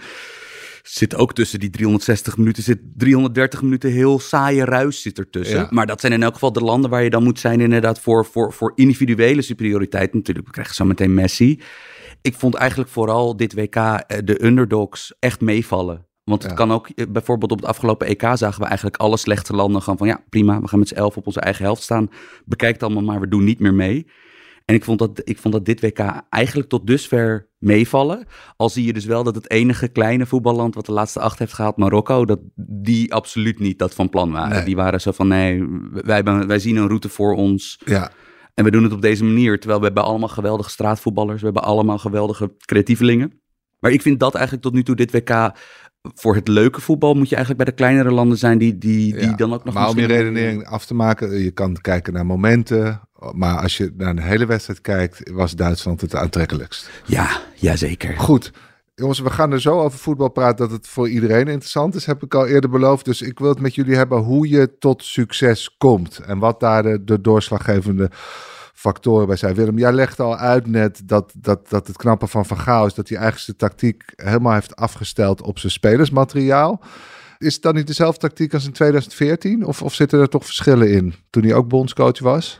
zit 0.83 1.15
ook 1.15 1.33
tussen 1.33 1.59
die 1.59 1.69
360 1.69 2.37
minuten, 2.37 2.63
zit 2.63 2.79
330 2.95 3.61
minuten 3.61 3.91
heel 3.91 4.19
saaie 4.19 4.65
ruis 4.65 5.01
zit 5.01 5.19
ertussen. 5.19 5.59
Ja. 5.59 5.67
Maar 5.69 5.85
dat 5.85 6.01
zijn 6.01 6.13
in 6.13 6.23
elk 6.23 6.33
geval 6.33 6.51
de 6.51 6.61
landen 6.61 6.89
waar 6.89 7.03
je 7.03 7.09
dan 7.09 7.23
moet 7.23 7.39
zijn 7.39 7.61
inderdaad 7.61 7.99
voor, 7.99 8.25
voor, 8.25 8.53
voor 8.53 8.71
individuele 8.75 9.41
superioriteit. 9.41 10.13
Natuurlijk, 10.13 10.47
we 10.47 10.53
krijgen 10.53 10.75
zo 10.75 10.85
meteen 10.85 11.13
Messi. 11.13 11.61
Ik 12.21 12.33
vond 12.33 12.55
eigenlijk 12.55 12.89
vooral 12.89 13.37
dit 13.37 13.53
WK 13.53 13.75
eh, 13.75 14.17
de 14.23 14.45
underdogs 14.45 15.13
echt 15.19 15.41
meevallen. 15.41 16.06
Want 16.27 16.41
het 16.41 16.51
Ja. 16.51 16.57
kan 16.57 16.71
ook, 16.71 16.87
eh, 16.89 17.05
bijvoorbeeld 17.09 17.51
op 17.51 17.57
het 17.59 17.67
afgelopen 17.67 18.07
EK 18.07 18.21
zagen 18.21 18.61
we 18.61 18.65
eigenlijk 18.65 18.97
alle 18.97 19.17
slechte 19.17 19.53
landen 19.55 19.81
gewoon 19.81 19.97
van 19.97 20.07
ja, 20.07 20.23
prima, 20.29 20.61
we 20.61 20.67
gaan 20.67 20.79
met 20.79 20.87
z'n 20.87 20.95
elf 20.95 21.17
op 21.17 21.25
onze 21.25 21.39
eigen 21.39 21.63
helft 21.63 21.81
staan. 21.81 22.09
Bekijk 22.45 22.73
het 22.73 22.83
allemaal 22.83 23.03
maar, 23.03 23.19
we 23.19 23.27
doen 23.27 23.43
niet 23.43 23.59
meer 23.59 23.73
mee. 23.73 24.07
En 24.65 24.75
ik 24.75 24.83
vond, 24.83 24.99
dat, 24.99 25.21
ik 25.23 25.37
vond 25.37 25.53
dat 25.53 25.65
dit 25.65 25.81
WK 25.81 25.99
eigenlijk 26.29 26.69
tot 26.69 26.87
dusver 26.87 27.49
meevallen. 27.57 28.25
Al 28.55 28.69
zie 28.69 28.85
je 28.85 28.93
dus 28.93 29.05
wel 29.05 29.23
dat 29.23 29.35
het 29.35 29.49
enige 29.49 29.87
kleine 29.87 30.25
voetballand 30.25 30.75
wat 30.75 30.85
de 30.85 30.91
laatste 30.91 31.19
acht 31.19 31.39
heeft 31.39 31.53
gehaald, 31.53 31.77
Marokko, 31.77 32.25
dat 32.25 32.39
die 32.69 33.13
absoluut 33.13 33.59
niet 33.59 33.79
dat 33.79 33.93
van 33.93 34.09
plan 34.09 34.31
waren. 34.31 34.55
Nee. 34.55 34.65
Die 34.65 34.75
waren 34.75 35.01
zo 35.01 35.11
van 35.11 35.27
nee, 35.27 35.63
wij, 35.91 36.23
wij 36.23 36.59
zien 36.59 36.75
een 36.75 36.87
route 36.87 37.09
voor 37.09 37.35
ons. 37.35 37.81
ja. 37.85 38.11
En 38.53 38.63
we 38.63 38.71
doen 38.71 38.83
het 38.83 38.93
op 38.93 39.01
deze 39.01 39.23
manier. 39.23 39.59
Terwijl 39.59 39.79
we 39.79 39.85
hebben 39.85 40.03
allemaal 40.03 40.27
geweldige 40.27 40.69
straatvoetballers. 40.69 41.39
We 41.39 41.45
hebben 41.45 41.63
allemaal 41.63 41.97
geweldige 41.97 42.55
creatievelingen. 42.65 43.41
Maar 43.79 43.91
ik 43.91 44.01
vind 44.01 44.19
dat 44.19 44.33
eigenlijk 44.33 44.63
tot 44.65 44.73
nu 44.73 44.83
toe 44.83 44.95
dit 44.95 45.11
WK... 45.11 45.51
Voor 46.15 46.35
het 46.35 46.47
leuke 46.47 46.81
voetbal 46.81 47.13
moet 47.13 47.29
je 47.29 47.35
eigenlijk 47.35 47.63
bij 47.65 47.73
de 47.73 47.81
kleinere 47.81 48.11
landen 48.11 48.37
zijn... 48.37 48.57
die, 48.57 48.77
die, 48.77 49.13
die 49.13 49.29
ja. 49.29 49.35
dan 49.35 49.53
ook 49.53 49.63
nog 49.63 49.73
Maar 49.73 49.89
om 49.89 49.99
je 49.99 50.05
redenering 50.05 50.65
af 50.65 50.85
te 50.85 50.93
maken, 50.93 51.43
je 51.43 51.51
kan 51.51 51.77
kijken 51.81 52.13
naar 52.13 52.25
momenten. 52.25 53.01
Maar 53.31 53.57
als 53.57 53.77
je 53.77 53.93
naar 53.97 54.09
een 54.09 54.19
hele 54.19 54.45
wedstrijd 54.45 54.81
kijkt, 54.81 55.31
was 55.31 55.55
Duitsland 55.55 56.01
het 56.01 56.15
aantrekkelijkst. 56.15 56.89
Ja, 57.05 57.41
jazeker. 57.55 58.17
Goed. 58.17 58.51
Jongens, 58.95 59.19
we 59.19 59.29
gaan 59.29 59.51
er 59.51 59.61
zo 59.61 59.79
over 59.79 59.99
voetbal 59.99 60.29
praten 60.29 60.57
dat 60.57 60.77
het 60.77 60.87
voor 60.87 61.09
iedereen 61.09 61.47
interessant 61.47 61.95
is, 61.95 62.05
heb 62.05 62.23
ik 62.23 62.35
al 62.35 62.47
eerder 62.47 62.69
beloofd. 62.69 63.05
Dus 63.05 63.21
ik 63.21 63.39
wil 63.39 63.49
het 63.49 63.59
met 63.59 63.75
jullie 63.75 63.95
hebben 63.95 64.17
hoe 64.17 64.49
je 64.49 64.77
tot 64.77 65.03
succes 65.03 65.75
komt 65.77 66.17
en 66.17 66.39
wat 66.39 66.59
daar 66.59 66.83
de, 66.83 67.03
de 67.03 67.21
doorslaggevende 67.21 68.09
factoren 68.77 69.27
bij 69.27 69.35
zijn. 69.35 69.55
Willem, 69.55 69.77
jij 69.77 69.93
legt 69.93 70.19
al 70.19 70.37
uit 70.37 70.67
net 70.67 71.01
dat, 71.05 71.33
dat, 71.37 71.69
dat 71.69 71.87
het 71.87 71.97
knappe 71.97 72.27
van 72.27 72.45
Van 72.45 72.59
Gaal 72.59 72.85
is 72.85 72.93
dat 72.93 73.09
hij 73.09 73.17
eigenlijk 73.17 73.45
zijn 73.45 73.57
tactiek 73.69 74.03
helemaal 74.15 74.53
heeft 74.53 74.75
afgesteld 74.75 75.41
op 75.41 75.59
zijn 75.59 75.71
spelersmateriaal. 75.71 76.81
Is 77.37 77.53
het 77.53 77.63
dan 77.63 77.75
niet 77.75 77.87
dezelfde 77.87 78.19
tactiek 78.19 78.53
als 78.53 78.65
in 78.65 78.71
2014? 78.71 79.65
Of, 79.65 79.81
of 79.81 79.93
zitten 79.93 80.19
er 80.19 80.29
toch 80.29 80.45
verschillen 80.45 80.91
in 80.91 81.13
toen 81.29 81.43
hij 81.43 81.53
ook 81.53 81.67
bondscoach 81.67 82.19
was? 82.19 82.59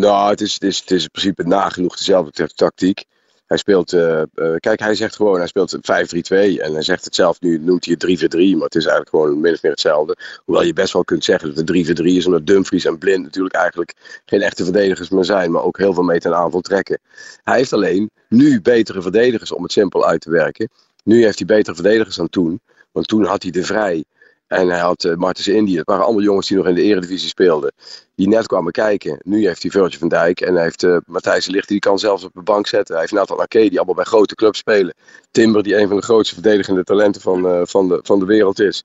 Nou, 0.00 0.30
het 0.30 0.40
is, 0.40 0.54
het 0.54 0.62
is, 0.62 0.78
het 0.78 0.90
is 0.90 1.02
in 1.02 1.10
principe 1.10 1.42
nagenoeg 1.42 1.96
dezelfde 1.96 2.48
tactiek. 2.54 3.04
Hij 3.46 3.56
speelt, 3.56 3.92
uh, 3.92 4.22
uh, 4.34 4.54
kijk, 4.56 4.80
hij 4.80 4.94
zegt 4.94 5.16
gewoon, 5.16 5.38
hij 5.38 5.46
speelt 5.46 5.76
5-3-2 5.76 5.80
en 6.60 6.72
hij 6.72 6.82
zegt 6.82 7.04
het 7.04 7.14
zelf 7.14 7.40
nu, 7.40 7.58
noemt 7.58 7.84
hij 7.84 7.94
het 7.98 8.34
3-4-3, 8.36 8.38
maar 8.38 8.64
het 8.64 8.74
is 8.74 8.86
eigenlijk 8.86 9.08
gewoon 9.08 9.40
min 9.40 9.52
of 9.52 9.62
meer 9.62 9.72
hetzelfde. 9.72 10.16
Hoewel 10.44 10.64
je 10.64 10.72
best 10.72 10.92
wel 10.92 11.04
kunt 11.04 11.24
zeggen 11.24 11.54
dat 11.54 11.68
het 11.68 12.00
3-4-3 12.00 12.04
is, 12.04 12.26
omdat 12.26 12.46
Dumfries 12.46 12.84
en 12.84 12.98
Blind 12.98 13.22
natuurlijk 13.22 13.54
eigenlijk 13.54 14.22
geen 14.24 14.42
echte 14.42 14.64
verdedigers 14.64 15.08
meer 15.08 15.24
zijn, 15.24 15.50
maar 15.50 15.62
ook 15.62 15.78
heel 15.78 15.94
veel 15.94 16.02
mee 16.02 16.18
ten 16.18 16.36
aanval 16.36 16.60
trekken. 16.60 16.98
Hij 17.42 17.56
heeft 17.56 17.72
alleen 17.72 18.10
nu 18.28 18.60
betere 18.60 19.02
verdedigers 19.02 19.52
om 19.52 19.62
het 19.62 19.72
simpel 19.72 20.06
uit 20.06 20.20
te 20.20 20.30
werken. 20.30 20.68
Nu 21.04 21.24
heeft 21.24 21.38
hij 21.38 21.46
betere 21.46 21.74
verdedigers 21.74 22.16
dan 22.16 22.28
toen, 22.28 22.60
want 22.92 23.08
toen 23.08 23.24
had 23.24 23.42
hij 23.42 23.50
de 23.52 23.64
Vrij 23.64 24.04
en 24.46 24.68
hij 24.68 24.78
had 24.78 25.04
uh, 25.04 25.14
Martens 25.14 25.48
India. 25.48 25.78
Het 25.78 25.86
waren 25.86 26.04
allemaal 26.04 26.22
jongens 26.22 26.48
die 26.48 26.56
nog 26.56 26.66
in 26.66 26.74
de 26.74 26.82
eredivisie 26.82 27.28
speelden. 27.28 27.72
Die 28.14 28.28
net 28.28 28.46
kwamen 28.46 28.72
kijken. 28.72 29.18
Nu 29.22 29.46
heeft 29.46 29.62
hij 29.62 29.70
Virgil 29.70 29.98
van 29.98 30.08
Dijk. 30.08 30.40
En 30.40 30.54
hij 30.54 30.62
heeft 30.62 30.82
uh, 30.82 30.96
Matthijs 31.06 31.46
Ligt. 31.46 31.68
Die 31.68 31.78
kan 31.78 31.98
zelfs 31.98 32.24
op 32.24 32.30
de 32.34 32.42
bank 32.42 32.66
zetten. 32.66 32.94
Hij 32.94 33.02
heeft 33.02 33.14
Nathan 33.14 33.40
Ake. 33.40 33.58
Die 33.58 33.76
allemaal 33.76 33.94
bij 33.94 34.04
grote 34.04 34.34
clubs 34.34 34.58
spelen. 34.58 34.94
Timber. 35.30 35.62
Die 35.62 35.76
een 35.76 35.88
van 35.88 35.96
de 35.96 36.02
grootste 36.02 36.34
verdedigende 36.34 36.84
talenten 36.84 37.20
van, 37.20 37.46
uh, 37.46 37.60
van, 37.64 37.88
de, 37.88 38.00
van 38.02 38.18
de 38.18 38.24
wereld 38.24 38.60
is. 38.60 38.84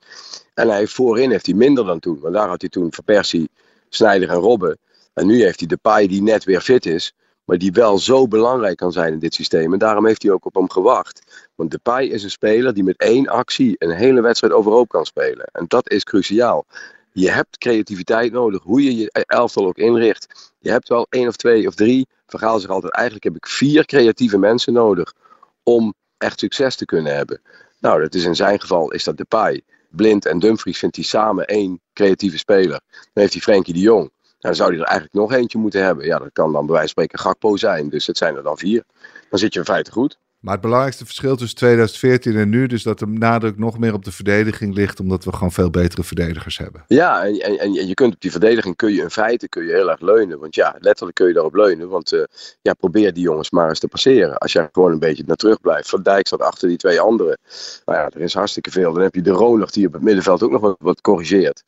En 0.54 0.68
hij 0.68 0.78
heeft 0.78 0.92
voorin 0.92 1.30
heeft 1.30 1.46
hij 1.46 1.54
minder 1.54 1.84
dan 1.84 2.00
toen. 2.00 2.20
Want 2.20 2.34
daar 2.34 2.48
had 2.48 2.60
hij 2.60 2.70
toen 2.70 2.92
Van 2.92 3.04
Persie, 3.04 3.50
Snijder 3.88 4.28
en 4.28 4.36
Robben. 4.36 4.78
En 5.14 5.26
nu 5.26 5.42
heeft 5.42 5.58
hij 5.58 5.68
de 5.68 5.76
paai 5.76 6.06
die 6.06 6.22
net 6.22 6.44
weer 6.44 6.60
fit 6.60 6.86
is. 6.86 7.12
Maar 7.44 7.58
die 7.58 7.72
wel 7.72 7.98
zo 7.98 8.28
belangrijk 8.28 8.76
kan 8.76 8.92
zijn 8.92 9.12
in 9.12 9.18
dit 9.18 9.34
systeem. 9.34 9.72
En 9.72 9.78
daarom 9.78 10.06
heeft 10.06 10.22
hij 10.22 10.32
ook 10.32 10.44
op 10.44 10.54
hem 10.54 10.70
gewacht. 10.70 11.41
Want 11.54 11.70
Depay 11.70 12.06
is 12.06 12.22
een 12.22 12.30
speler 12.30 12.74
die 12.74 12.84
met 12.84 12.96
één 12.96 13.28
actie 13.28 13.74
een 13.78 13.90
hele 13.90 14.20
wedstrijd 14.20 14.52
overhoop 14.52 14.88
kan 14.88 15.04
spelen. 15.04 15.46
En 15.52 15.64
dat 15.68 15.90
is 15.90 16.04
cruciaal. 16.04 16.66
Je 17.12 17.30
hebt 17.30 17.58
creativiteit 17.58 18.32
nodig, 18.32 18.62
hoe 18.62 18.82
je 18.84 18.96
je 18.96 19.10
elftal 19.26 19.66
ook 19.66 19.76
inricht. 19.76 20.52
Je 20.58 20.70
hebt 20.70 20.88
wel 20.88 21.06
één 21.10 21.28
of 21.28 21.36
twee 21.36 21.66
of 21.66 21.74
drie. 21.74 22.06
Verhaal 22.26 22.60
zich 22.60 22.70
altijd, 22.70 22.92
eigenlijk 22.92 23.24
heb 23.24 23.36
ik 23.36 23.46
vier 23.46 23.86
creatieve 23.86 24.38
mensen 24.38 24.72
nodig 24.72 25.14
om 25.62 25.94
echt 26.18 26.40
succes 26.40 26.76
te 26.76 26.84
kunnen 26.84 27.14
hebben. 27.14 27.40
Nou, 27.80 28.00
dat 28.00 28.14
is 28.14 28.24
in 28.24 28.36
zijn 28.36 28.60
geval 28.60 28.92
is 28.92 29.04
dat 29.04 29.16
Depay. 29.16 29.62
Blind 29.88 30.26
en 30.26 30.38
Dumfries 30.38 30.78
vindt 30.78 30.96
hij 30.96 31.04
samen 31.04 31.46
één 31.46 31.80
creatieve 31.92 32.38
speler. 32.38 32.80
Dan 32.90 33.10
heeft 33.12 33.32
hij 33.32 33.42
Frenkie 33.42 33.74
de 33.74 33.80
Jong. 33.80 34.10
Dan 34.38 34.54
zou 34.54 34.70
hij 34.70 34.78
er 34.78 34.86
eigenlijk 34.86 35.14
nog 35.14 35.32
eentje 35.32 35.58
moeten 35.58 35.84
hebben. 35.84 36.04
Ja, 36.04 36.18
dat 36.18 36.32
kan 36.32 36.52
dan 36.52 36.66
bij 36.66 36.74
wijze 36.74 36.92
van 36.94 37.04
spreken 37.04 37.18
Gakpo 37.18 37.56
zijn. 37.56 37.88
Dus 37.88 38.06
het 38.06 38.16
zijn 38.16 38.36
er 38.36 38.42
dan 38.42 38.58
vier. 38.58 38.84
Dan 39.30 39.38
zit 39.38 39.52
je 39.52 39.58
in 39.58 39.64
feite 39.64 39.90
goed. 39.90 40.18
Maar 40.42 40.52
het 40.52 40.62
belangrijkste 40.62 41.04
verschil 41.04 41.36
tussen 41.36 41.56
2014 41.56 42.36
en 42.36 42.48
nu, 42.48 42.66
dus 42.66 42.82
dat 42.82 42.98
de 42.98 43.06
nadruk 43.06 43.58
nog 43.58 43.78
meer 43.78 43.94
op 43.94 44.04
de 44.04 44.12
verdediging 44.12 44.74
ligt, 44.74 45.00
omdat 45.00 45.24
we 45.24 45.32
gewoon 45.32 45.52
veel 45.52 45.70
betere 45.70 46.02
verdedigers 46.02 46.58
hebben. 46.58 46.84
Ja, 46.86 47.24
en, 47.24 47.40
en, 47.40 47.58
en 47.58 47.86
je 47.86 47.94
kunt 47.94 48.14
op 48.14 48.20
die 48.20 48.30
verdediging 48.30 48.76
kun 48.76 48.92
je 48.92 49.02
in 49.02 49.10
feite 49.10 49.48
kun 49.48 49.66
je 49.66 49.72
heel 49.72 49.90
erg 49.90 50.00
leunen. 50.00 50.38
Want 50.38 50.54
ja, 50.54 50.76
letterlijk 50.78 51.16
kun 51.16 51.26
je 51.26 51.32
daarop 51.32 51.54
leunen. 51.54 51.88
Want 51.88 52.12
uh, 52.12 52.22
ja, 52.62 52.74
probeer 52.74 53.12
die 53.12 53.22
jongens 53.22 53.50
maar 53.50 53.68
eens 53.68 53.78
te 53.78 53.88
passeren. 53.88 54.38
Als 54.38 54.52
jij 54.52 54.68
gewoon 54.72 54.92
een 54.92 54.98
beetje 54.98 55.24
naar 55.26 55.36
terug 55.36 55.60
blijft. 55.60 55.88
Van 55.88 56.02
Dijk 56.02 56.26
staat 56.26 56.42
achter 56.42 56.68
die 56.68 56.76
twee 56.76 57.00
anderen. 57.00 57.38
Nou 57.84 57.98
ja, 57.98 58.10
er 58.10 58.20
is 58.20 58.34
hartstikke 58.34 58.70
veel. 58.70 58.92
Dan 58.92 59.02
heb 59.02 59.14
je 59.14 59.22
de 59.22 59.30
Ronald 59.30 59.74
die 59.74 59.86
op 59.86 59.92
het 59.92 60.02
middenveld 60.02 60.42
ook 60.42 60.50
nog 60.50 60.60
wat, 60.60 60.76
wat 60.78 61.00
corrigeert. 61.00 61.64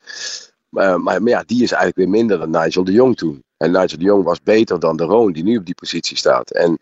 Maar, 0.68 1.00
maar, 1.00 1.22
maar, 1.22 1.30
ja, 1.32 1.42
die 1.46 1.62
is 1.62 1.72
eigenlijk 1.72 1.96
weer 1.96 2.20
minder 2.20 2.38
dan 2.38 2.50
Nigel 2.50 2.84
de 2.84 2.92
Jong 2.92 3.16
toen. 3.16 3.43
En 3.56 3.70
Nigel 3.70 3.98
de 3.98 4.04
Jong 4.04 4.24
was 4.24 4.42
beter 4.42 4.80
dan 4.80 4.96
de 4.96 5.04
Roon 5.04 5.32
die 5.32 5.42
nu 5.42 5.56
op 5.56 5.64
die 5.64 5.74
positie 5.74 6.16
staat. 6.16 6.50
En 6.50 6.78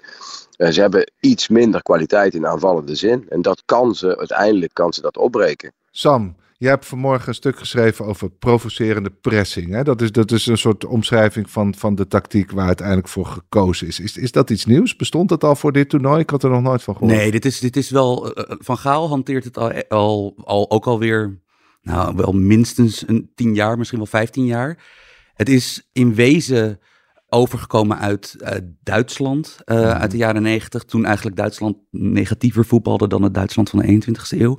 uh, 0.57 0.69
ze 0.69 0.81
hebben 0.81 1.12
iets 1.21 1.49
minder 1.49 1.83
kwaliteit 1.83 2.35
in 2.35 2.47
aanvallende 2.47 2.95
zin. 2.95 3.26
En 3.29 3.43
dat 3.43 3.62
kan 3.64 3.95
ze, 3.95 4.19
uiteindelijk 4.19 4.75
kan 4.75 4.93
ze 4.93 5.00
dat 5.00 5.17
opbreken. 5.17 5.73
Sam, 5.91 6.37
jij 6.57 6.71
hebt 6.71 6.87
vanmorgen 6.87 7.29
een 7.29 7.35
stuk 7.35 7.59
geschreven 7.59 8.05
over 8.05 8.31
provocerende 8.31 9.11
pressing. 9.11 9.73
Hè? 9.73 9.83
Dat, 9.83 10.00
is, 10.00 10.12
dat 10.12 10.31
is 10.31 10.47
een 10.47 10.59
soort 10.59 10.85
omschrijving 10.85 11.50
van, 11.50 11.75
van 11.75 11.95
de 11.95 12.07
tactiek 12.07 12.50
waar 12.50 12.67
uiteindelijk 12.67 13.09
voor 13.09 13.26
gekozen 13.26 13.87
is. 13.87 14.00
is. 14.00 14.17
Is 14.17 14.33
dat 14.33 14.50
iets 14.50 14.64
nieuws? 14.64 14.97
Bestond 14.97 15.29
dat 15.29 15.45
al 15.45 15.57
voor 15.57 15.73
dit 15.73 15.88
toernooi? 15.88 16.21
Ik 16.21 16.31
had 16.31 16.43
er 16.43 16.50
nog 16.50 16.62
nooit 16.62 16.83
van 16.83 16.97
gehoord. 16.97 17.17
Nee, 17.17 17.31
dit 17.31 17.45
is, 17.45 17.61
dit 17.61 17.76
is 17.76 17.91
wel... 17.91 18.38
Uh, 18.38 18.45
van 18.59 18.79
Gaal 18.79 19.09
hanteert 19.09 19.45
het 19.45 19.59
al, 19.59 19.73
al, 19.88 20.35
al 20.45 20.71
ook 20.71 20.87
alweer 20.87 21.41
nou, 21.83 22.17
wel 22.17 22.33
minstens 22.33 23.09
een 23.09 23.31
tien 23.35 23.55
jaar, 23.55 23.79
misschien 23.79 23.99
wel 23.99 24.07
vijftien 24.07 24.45
jaar. 24.45 24.79
Het 25.42 25.50
is 25.50 25.88
in 25.92 26.14
wezen 26.14 26.80
overgekomen 27.28 27.99
uit 27.99 28.37
uh, 28.38 28.49
Duitsland 28.82 29.56
uh, 29.66 29.76
mm. 29.76 29.84
uit 29.84 30.11
de 30.11 30.16
jaren 30.16 30.42
negentig. 30.42 30.84
Toen 30.84 31.04
eigenlijk 31.04 31.37
Duitsland 31.37 31.76
negatiever 31.90 32.64
voetbalde 32.64 33.08
dan 33.08 33.22
het 33.22 33.34
Duitsland 33.34 33.70
van 33.70 33.78
de 33.78 34.04
21ste 34.06 34.38
eeuw. 34.40 34.58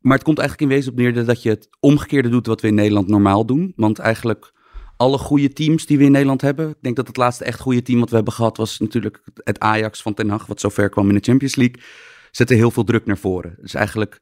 Maar 0.00 0.14
het 0.14 0.22
komt 0.22 0.38
eigenlijk 0.38 0.70
in 0.70 0.76
wezen 0.76 0.92
op 0.92 0.98
neer 0.98 1.24
dat 1.24 1.42
je 1.42 1.48
het 1.48 1.68
omgekeerde 1.80 2.28
doet 2.28 2.46
wat 2.46 2.60
we 2.60 2.68
in 2.68 2.74
Nederland 2.74 3.08
normaal 3.08 3.46
doen. 3.46 3.72
Want 3.76 3.98
eigenlijk 3.98 4.52
alle 4.96 5.18
goede 5.18 5.52
teams 5.52 5.86
die 5.86 5.98
we 5.98 6.04
in 6.04 6.12
Nederland 6.12 6.40
hebben. 6.40 6.68
Ik 6.68 6.82
denk 6.82 6.96
dat 6.96 7.06
het 7.06 7.16
laatste 7.16 7.44
echt 7.44 7.60
goede 7.60 7.82
team 7.82 8.00
wat 8.00 8.10
we 8.10 8.16
hebben 8.16 8.34
gehad 8.34 8.56
was 8.56 8.78
natuurlijk 8.78 9.22
het 9.34 9.58
Ajax 9.58 10.02
van 10.02 10.14
Ten 10.14 10.28
Hag, 10.28 10.46
wat 10.46 10.60
zover 10.60 10.88
kwam 10.88 11.08
in 11.08 11.14
de 11.14 11.24
Champions 11.24 11.56
League. 11.56 11.82
Zette 12.30 12.54
heel 12.54 12.70
veel 12.70 12.84
druk 12.84 13.06
naar 13.06 13.18
voren. 13.18 13.56
Dus 13.60 13.74
eigenlijk 13.74 14.20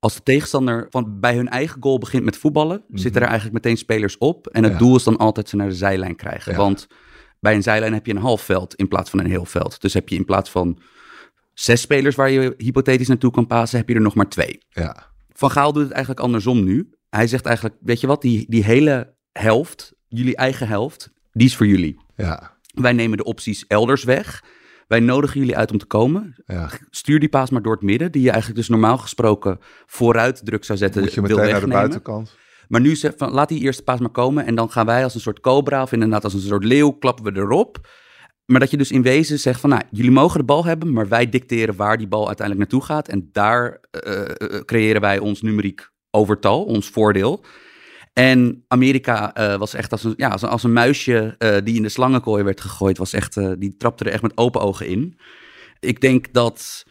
als 0.00 0.14
de 0.14 0.22
tegenstander 0.22 0.86
van 0.90 1.20
bij 1.20 1.34
hun 1.34 1.48
eigen 1.48 1.82
goal 1.82 1.98
begint 1.98 2.24
met 2.24 2.36
voetballen, 2.36 2.76
mm 2.76 2.84
-hmm. 2.88 2.98
zitten 2.98 3.20
er 3.20 3.28
eigenlijk 3.28 3.64
meteen 3.64 3.76
spelers 3.76 4.18
op. 4.18 4.46
En 4.46 4.62
het 4.62 4.72
ja. 4.72 4.78
doel 4.78 4.96
is 4.96 5.02
dan 5.02 5.16
altijd 5.16 5.48
ze 5.48 5.56
naar 5.56 5.68
de 5.68 5.74
zijlijn 5.74 6.16
krijgen. 6.16 6.52
Ja. 6.52 6.58
Want 6.58 6.86
bij 7.40 7.54
een 7.54 7.62
zijlijn 7.62 7.92
heb 7.92 8.06
je 8.06 8.12
een 8.12 8.20
half 8.20 8.42
veld 8.42 8.74
in 8.74 8.88
plaats 8.88 9.10
van 9.10 9.18
een 9.18 9.26
heel 9.26 9.44
veld. 9.44 9.80
Dus 9.80 9.94
heb 9.94 10.08
je 10.08 10.16
in 10.16 10.24
plaats 10.24 10.50
van 10.50 10.78
zes 11.54 11.80
spelers 11.80 12.16
waar 12.16 12.30
je 12.30 12.54
hypothetisch 12.56 13.08
naartoe 13.08 13.30
kan 13.30 13.46
passen, 13.46 13.78
heb 13.78 13.88
je 13.88 13.94
er 13.94 14.00
nog 14.00 14.14
maar 14.14 14.28
twee. 14.28 14.62
Ja. 14.68 15.08
Van 15.32 15.50
Gaal 15.50 15.72
doet 15.72 15.82
het 15.82 15.92
eigenlijk 15.92 16.24
andersom 16.24 16.64
nu. 16.64 16.90
Hij 17.10 17.26
zegt 17.26 17.46
eigenlijk, 17.46 17.76
weet 17.80 18.00
je 18.00 18.06
wat, 18.06 18.22
die, 18.22 18.46
die 18.48 18.64
hele 18.64 19.14
helft, 19.32 19.92
jullie 20.08 20.36
eigen 20.36 20.68
helft, 20.68 21.10
die 21.32 21.46
is 21.46 21.56
voor 21.56 21.66
jullie. 21.66 22.00
Ja. 22.16 22.58
Wij 22.74 22.92
nemen 22.92 23.16
de 23.16 23.24
opties 23.24 23.66
elders 23.66 24.04
weg. 24.04 24.44
Wij 24.90 25.00
nodigen 25.00 25.40
jullie 25.40 25.56
uit 25.56 25.72
om 25.72 25.78
te 25.78 25.86
komen. 25.86 26.34
Ja. 26.46 26.70
Stuur 26.90 27.20
die 27.20 27.28
paas 27.28 27.50
maar 27.50 27.62
door 27.62 27.72
het 27.72 27.82
midden, 27.82 28.12
die 28.12 28.22
je 28.22 28.30
eigenlijk 28.30 28.58
dus 28.60 28.68
normaal 28.68 28.98
gesproken 28.98 29.58
vooruit 29.86 30.40
druk 30.44 30.64
zou 30.64 30.78
zetten. 30.78 31.02
Moet 31.02 31.12
je 31.12 31.20
meteen 31.20 31.50
naar 31.50 31.60
de 31.60 31.66
buitenkant. 31.66 32.36
Maar 32.68 32.80
nu 32.80 32.96
zegt 32.96 33.14
van 33.18 33.30
laat 33.30 33.48
die 33.48 33.60
eerste 33.60 33.82
paas 33.82 34.00
maar 34.00 34.10
komen 34.10 34.46
en 34.46 34.54
dan 34.54 34.70
gaan 34.70 34.86
wij 34.86 35.04
als 35.04 35.14
een 35.14 35.20
soort 35.20 35.40
cobra 35.40 35.82
of 35.82 35.92
inderdaad 35.92 36.24
als 36.24 36.34
een 36.34 36.40
soort 36.40 36.64
leeuw 36.64 36.90
klappen 36.90 37.24
we 37.24 37.40
erop. 37.40 37.88
Maar 38.44 38.60
dat 38.60 38.70
je 38.70 38.76
dus 38.76 38.90
in 38.90 39.02
wezen 39.02 39.38
zegt 39.38 39.60
van 39.60 39.70
nou, 39.70 39.82
jullie 39.90 40.10
mogen 40.10 40.38
de 40.38 40.44
bal 40.44 40.64
hebben, 40.64 40.92
maar 40.92 41.08
wij 41.08 41.28
dicteren 41.28 41.76
waar 41.76 41.98
die 41.98 42.08
bal 42.08 42.26
uiteindelijk 42.26 42.70
naartoe 42.70 42.88
gaat. 42.88 43.08
En 43.08 43.28
daar 43.32 43.80
uh, 44.06 44.12
uh, 44.12 44.60
creëren 44.60 45.00
wij 45.00 45.18
ons 45.18 45.42
numeriek 45.42 45.90
overtal, 46.10 46.64
ons 46.64 46.88
voordeel. 46.88 47.44
En 48.12 48.64
Amerika 48.68 49.38
uh, 49.38 49.56
was 49.56 49.74
echt 49.74 49.92
als 49.92 50.04
een, 50.04 50.14
ja, 50.16 50.28
als 50.28 50.62
een, 50.62 50.72
muisje 50.72 51.34
uh, 51.38 51.56
die 51.64 51.76
in 51.76 51.82
de 51.82 51.88
slangenkooi 51.88 52.42
werd 52.42 52.60
gegooid. 52.60 52.98
Was 52.98 53.12
echt, 53.12 53.36
uh, 53.36 53.52
die 53.58 53.76
trapte 53.76 54.04
er 54.04 54.12
echt 54.12 54.22
met 54.22 54.36
open 54.36 54.60
ogen 54.60 54.86
in. 54.86 55.18
Ik 55.80 56.00
denk 56.00 56.32
dat 56.32 56.84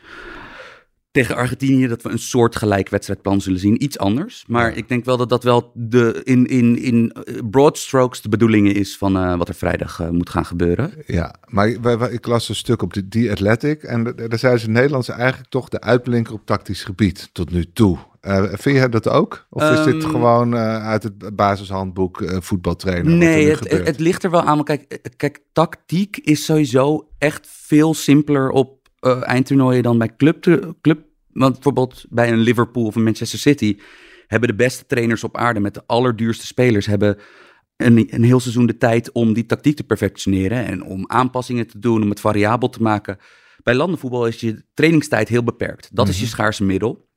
tegen 1.11 1.35
Argentinië 1.35 1.87
dat 1.87 2.01
we 2.01 2.09
een 2.09 2.19
soort 2.19 2.55
gelijk 2.55 2.89
wedstrijdplan 2.89 3.41
zullen 3.41 3.59
zien. 3.59 3.83
Iets 3.83 3.97
anders. 3.97 4.43
Maar 4.47 4.69
ja. 4.69 4.75
ik 4.75 4.87
denk 4.87 5.05
wel 5.05 5.17
dat 5.17 5.29
dat 5.29 5.43
wel 5.43 5.71
de, 5.73 6.21
in, 6.23 6.45
in, 6.45 6.81
in 6.81 7.13
broad 7.49 7.77
strokes 7.77 8.21
de 8.21 8.29
bedoeling 8.29 8.73
is 8.73 8.97
van 8.97 9.37
wat 9.37 9.47
er 9.47 9.55
vrijdag 9.55 10.11
moet 10.11 10.29
gaan 10.29 10.45
gebeuren. 10.45 10.93
Ja, 11.05 11.35
maar 11.47 11.81
wij, 11.81 11.97
wij, 11.97 12.11
ik 12.11 12.27
las 12.27 12.49
een 12.49 12.55
stuk 12.55 12.81
op 12.81 12.93
de 12.93 13.07
The 13.07 13.27
Athletic. 13.31 13.83
En 13.83 14.03
daar 14.03 14.39
zeiden 14.39 14.61
ze 14.61 14.69
Nederlands 14.69 15.09
eigenlijk 15.09 15.49
toch 15.49 15.69
de 15.69 15.81
uitblinker 15.81 16.33
op 16.33 16.45
tactisch 16.45 16.83
gebied 16.83 17.29
tot 17.31 17.51
nu 17.51 17.71
toe. 17.73 17.97
Uh, 18.21 18.43
vind 18.51 18.77
je 18.77 18.89
dat 18.89 19.09
ook? 19.09 19.45
Of 19.49 19.63
um, 19.63 19.73
is 19.73 19.93
dit 19.93 20.05
gewoon 20.05 20.53
uh, 20.53 20.87
uit 20.87 21.03
het 21.03 21.35
basishandboek 21.35 22.21
uh, 22.21 22.37
voetbaltrainen? 22.39 23.17
Nee, 23.17 23.49
het, 23.49 23.71
het, 23.71 23.87
het, 23.87 23.99
ligt 23.99 24.23
er 24.23 24.31
wel 24.31 24.41
aan. 24.41 24.55
Maar 24.55 24.65
kijk, 24.65 25.11
kijk, 25.17 25.39
tactiek 25.53 26.17
is 26.17 26.45
sowieso 26.45 27.07
echt 27.17 27.47
veel 27.49 27.93
simpeler 27.93 28.49
op 28.49 28.78
eindtoernooien 28.99 29.83
dan 29.83 29.97
bij 29.97 30.15
club, 30.15 30.41
club. 30.81 31.07
Want 31.27 31.53
bijvoorbeeld 31.53 32.05
bij 32.09 32.31
een 32.31 32.39
Liverpool 32.39 32.85
of 32.85 32.95
een 32.95 33.03
Manchester 33.03 33.39
City 33.39 33.77
hebben 34.27 34.49
de 34.49 34.55
beste 34.55 34.85
trainers 34.85 35.23
op 35.23 35.37
aarde 35.37 35.59
met 35.59 35.73
de 35.73 35.83
allerduurste 35.85 36.45
spelers 36.45 36.85
hebben 36.85 37.17
een, 37.77 38.07
een 38.13 38.23
heel 38.23 38.39
seizoen 38.39 38.65
de 38.65 38.77
tijd 38.77 39.11
om 39.11 39.33
die 39.33 39.45
tactiek 39.45 39.75
te 39.75 39.83
perfectioneren 39.83 40.65
en 40.65 40.83
om 40.83 41.03
aanpassingen 41.07 41.67
te 41.67 41.79
doen, 41.79 42.03
om 42.03 42.09
het 42.09 42.19
variabel 42.19 42.69
te 42.69 42.81
maken. 42.81 43.17
Bij 43.63 43.75
landenvoetbal 43.75 44.27
is 44.27 44.39
je 44.39 44.63
trainingstijd 44.73 45.29
heel 45.29 45.43
beperkt. 45.43 45.81
Dat 45.81 45.91
mm 45.91 46.11
-hmm. 46.11 46.11
is 46.11 46.19
je 46.19 46.25
schaarse 46.25 46.63
middel. 46.63 47.07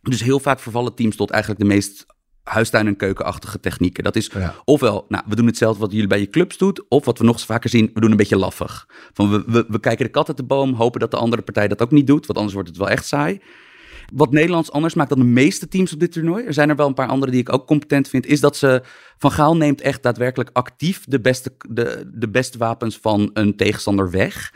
Dus 0.00 0.22
heel 0.22 0.40
vaak 0.40 0.60
vervallen 0.60 0.94
teams 0.94 1.16
tot 1.16 1.30
eigenlijk 1.30 1.62
de 1.62 1.68
meest 1.68 2.06
huistuin- 2.44 2.86
en 2.86 2.96
keukenachtige 2.96 3.60
technieken. 3.60 4.04
Dat 4.04 4.16
is 4.16 4.30
Ja. 4.34 4.54
ofwel, 4.64 5.04
nou, 5.08 5.24
we 5.28 5.34
doen 5.36 5.46
hetzelfde 5.46 5.80
wat 5.80 5.92
jullie 5.92 6.06
bij 6.06 6.20
je 6.20 6.30
clubs 6.30 6.56
doet, 6.56 6.84
of 6.88 7.04
wat 7.04 7.18
we 7.18 7.24
nog 7.24 7.34
eens 7.34 7.44
vaker 7.44 7.70
zien, 7.70 7.90
we 7.94 8.00
doen 8.00 8.10
een 8.10 8.16
beetje 8.16 8.36
laffig. 8.36 8.88
Van 9.12 9.30
we, 9.30 9.44
we, 9.46 9.64
we 9.68 9.80
kijken 9.80 10.04
de 10.04 10.10
kat 10.10 10.28
uit 10.28 10.36
de 10.36 10.44
boom, 10.44 10.72
hopen 10.74 11.00
dat 11.00 11.10
de 11.10 11.16
andere 11.16 11.42
partij 11.42 11.68
dat 11.68 11.82
ook 11.82 11.90
niet 11.90 12.06
doet, 12.06 12.26
want 12.26 12.36
anders 12.38 12.54
wordt 12.54 12.68
het 12.68 12.78
wel 12.78 12.88
echt 12.88 13.06
saai. 13.06 13.40
Wat 14.14 14.30
Nederlands 14.32 14.72
anders 14.72 14.94
maakt 14.94 15.08
dan 15.08 15.18
de 15.18 15.24
meeste 15.24 15.68
teams 15.68 15.92
op 15.92 16.00
dit 16.00 16.12
toernooi, 16.12 16.44
er 16.44 16.52
zijn 16.52 16.68
er 16.68 16.76
wel 16.76 16.86
een 16.86 16.94
paar 16.94 17.08
andere 17.08 17.32
die 17.32 17.40
ik 17.40 17.52
ook 17.52 17.66
competent 17.66 18.08
vind, 18.08 18.26
is 18.26 18.40
dat 18.40 18.56
ze 18.56 18.82
Van 19.18 19.30
Gaal 19.32 19.56
neemt 19.56 19.80
echt 19.80 20.02
daadwerkelijk 20.02 20.50
actief 20.52 21.04
de 21.04 21.20
beste, 21.20 21.52
de, 21.68 22.10
de 22.14 22.28
beste 22.28 22.58
wapens 22.58 22.98
van 22.98 23.30
een 23.32 23.56
tegenstander 23.56 24.10
weg. 24.10 24.52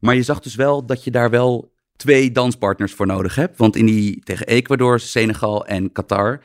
Maar 0.00 0.14
je 0.14 0.22
zag 0.22 0.40
dus 0.40 0.54
wel 0.54 0.86
dat 0.86 1.04
je 1.04 1.10
daar 1.10 1.30
wel 1.30 1.72
twee 1.96 2.32
danspartners 2.32 2.92
voor 2.92 3.06
nodig 3.06 3.34
hebt. 3.34 3.58
Want 3.58 3.76
in 3.76 3.86
die 3.86 4.20
tegen 4.24 4.46
Ecuador, 4.46 5.00
Senegal 5.00 5.66
en 5.66 5.92
Qatar 5.92 6.40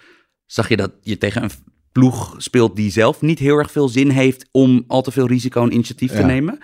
zag 0.53 0.69
je 0.69 0.77
dat 0.77 0.91
je 1.01 1.17
tegen 1.17 1.43
een 1.43 1.51
ploeg 1.91 2.36
speelt 2.38 2.75
die 2.75 2.91
zelf 2.91 3.22
niet 3.22 3.39
heel 3.39 3.57
erg 3.57 3.72
veel 3.72 3.88
zin 3.88 4.10
heeft 4.10 4.48
om 4.51 4.83
al 4.88 5.01
te 5.01 5.12
veel 5.12 5.27
risico 5.27 5.63
en 5.63 5.74
initiatief 5.74 6.12
te 6.12 6.17
Ja. 6.17 6.25
nemen. 6.25 6.57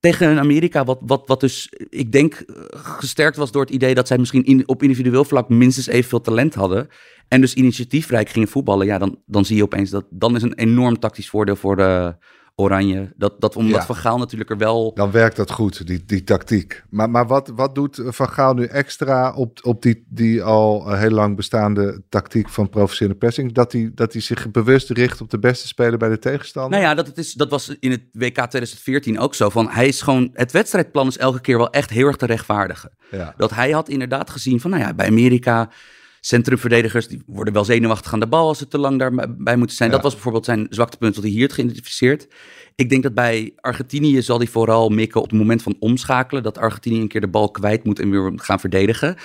Tegen 0.00 0.28
een 0.28 0.38
Amerika, 0.38 0.84
wat, 0.84 0.98
wat, 1.00 1.22
wat 1.26 1.40
dus, 1.40 1.72
ik 1.88 2.12
denk, 2.12 2.34
eh, 2.34 2.54
gesterkt 2.72 3.36
was 3.36 3.50
door 3.52 3.62
het 3.62 3.70
idee 3.70 3.94
dat 3.94 4.06
zij 4.06 4.18
misschien 4.18 4.44
in, 4.44 4.68
op 4.68 4.82
individueel 4.82 5.24
vlak 5.24 5.48
minstens 5.48 5.86
evenveel 5.86 6.20
talent 6.20 6.54
hadden. 6.54 6.88
En 7.28 7.40
dus 7.40 7.54
initiatiefrijk 7.54 8.28
gingen 8.28 8.48
voetballen. 8.48 8.86
Ja, 8.86 8.98
dan, 8.98 9.22
dan 9.26 9.44
zie 9.44 9.56
je 9.56 9.62
opeens 9.62 9.90
dat, 9.90 10.04
dan 10.10 10.36
is 10.36 10.42
een 10.42 10.54
enorm 10.54 10.98
tactisch 10.98 11.28
voordeel 11.28 11.56
voor 11.56 11.76
de 11.76 12.16
Oranje. 12.54 13.12
Dat, 13.16 13.40
dat 13.40 13.56
omdat 13.56 13.80
Ja. 13.80 13.86
Van 13.86 13.96
Gaal 13.96 14.18
natuurlijk 14.18 14.50
er 14.50 14.58
wel 14.58 14.94
Dan 14.94 15.10
werkt 15.10 15.36
dat 15.36 15.50
goed, 15.50 15.86
die, 15.86 16.02
die 16.06 16.24
tactiek. 16.24 16.82
Maar, 16.90 17.10
maar 17.10 17.26
wat, 17.26 17.52
wat 17.54 17.74
doet 17.74 18.02
Van 18.04 18.28
Gaal 18.28 18.54
nu 18.54 18.64
extra 18.64 19.32
op, 19.34 19.58
op 19.62 19.82
die, 19.82 20.04
die 20.08 20.42
al 20.42 20.92
heel 20.92 21.10
lang 21.10 21.36
bestaande 21.36 22.02
tactiek 22.08 22.48
van 22.48 22.68
professionele 22.68 23.18
pressing? 23.18 23.52
Dat 23.52 23.72
hij, 23.72 23.90
dat 23.94 24.12
hij 24.12 24.22
zich 24.22 24.50
bewust 24.50 24.90
richt 24.90 25.20
op 25.20 25.30
de 25.30 25.38
beste 25.38 25.66
speler 25.66 25.98
bij 25.98 26.08
de 26.08 26.18
tegenstander? 26.18 26.70
Nou 26.70 26.82
ja, 26.82 26.94
dat, 26.94 27.06
het 27.06 27.18
is, 27.18 27.32
dat 27.32 27.50
was 27.50 27.76
in 27.80 27.90
het 27.90 28.02
WK 28.12 28.34
2014 28.34 29.18
ook 29.18 29.34
zo. 29.34 29.48
Van 29.48 29.68
hij 29.68 29.88
is 29.88 30.02
gewoon, 30.02 30.30
het 30.32 30.52
wedstrijdplan 30.52 31.06
is 31.06 31.18
elke 31.18 31.40
keer 31.40 31.56
wel 31.56 31.70
echt 31.70 31.90
heel 31.90 32.06
erg 32.06 32.16
te 32.16 32.26
rechtvaardigen. 32.26 32.90
Ja. 33.10 33.34
Dat 33.36 33.50
hij 33.50 33.70
had 33.70 33.88
inderdaad 33.88 34.30
gezien 34.30 34.60
van, 34.60 34.70
nou 34.70 34.82
ja, 34.82 34.94
bij 34.94 35.06
Amerika, 35.06 35.70
centrumverdedigers, 36.20 37.08
die 37.08 37.22
worden 37.26 37.54
wel 37.54 37.64
zenuwachtig 37.64 38.12
aan 38.12 38.20
de 38.20 38.28
bal 38.28 38.48
als 38.48 38.58
ze 38.58 38.68
te 38.68 38.78
lang 38.78 38.98
daarbij 38.98 39.56
moeten 39.56 39.76
zijn. 39.76 39.88
Ja. 39.88 39.94
Dat 39.94 40.04
was 40.04 40.12
bijvoorbeeld 40.12 40.44
zijn 40.44 40.66
zwaktepunt 40.70 41.14
dat 41.14 41.22
hij 41.22 41.32
hier 41.32 41.46
had 41.46 41.52
geïdentificeerd. 41.52 42.28
Ik 42.74 42.88
denk 42.88 43.02
dat 43.02 43.14
bij 43.14 43.52
Argentinië 43.56 44.22
zal 44.22 44.38
hij 44.38 44.46
vooral 44.46 44.88
mikken 44.88 45.20
op 45.20 45.30
het 45.30 45.38
moment 45.38 45.62
van 45.62 45.76
omschakelen. 45.78 46.42
Dat 46.42 46.58
Argentinië 46.58 47.00
een 47.00 47.08
keer 47.08 47.20
de 47.20 47.28
bal 47.28 47.50
kwijt 47.50 47.84
moet 47.84 47.98
en 47.98 48.10
weer 48.10 48.30
moet 48.30 48.42
gaan 48.42 48.60
verdedigen. 48.60 49.16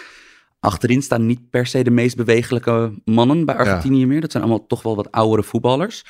Achterin 0.59 1.01
staan 1.01 1.25
niet 1.25 1.49
per 1.49 1.67
se 1.67 1.83
de 1.83 1.91
meest 1.91 2.15
bewegelijke 2.15 3.01
mannen 3.05 3.45
bij 3.45 3.55
Argentinië 3.55 4.05
meer. 4.05 4.21
Dat 4.21 4.31
zijn 4.31 4.43
allemaal 4.43 4.67
toch 4.67 4.81
wel 4.81 4.95
wat 4.95 5.11
oudere 5.11 5.43
voetballers. 5.43 6.03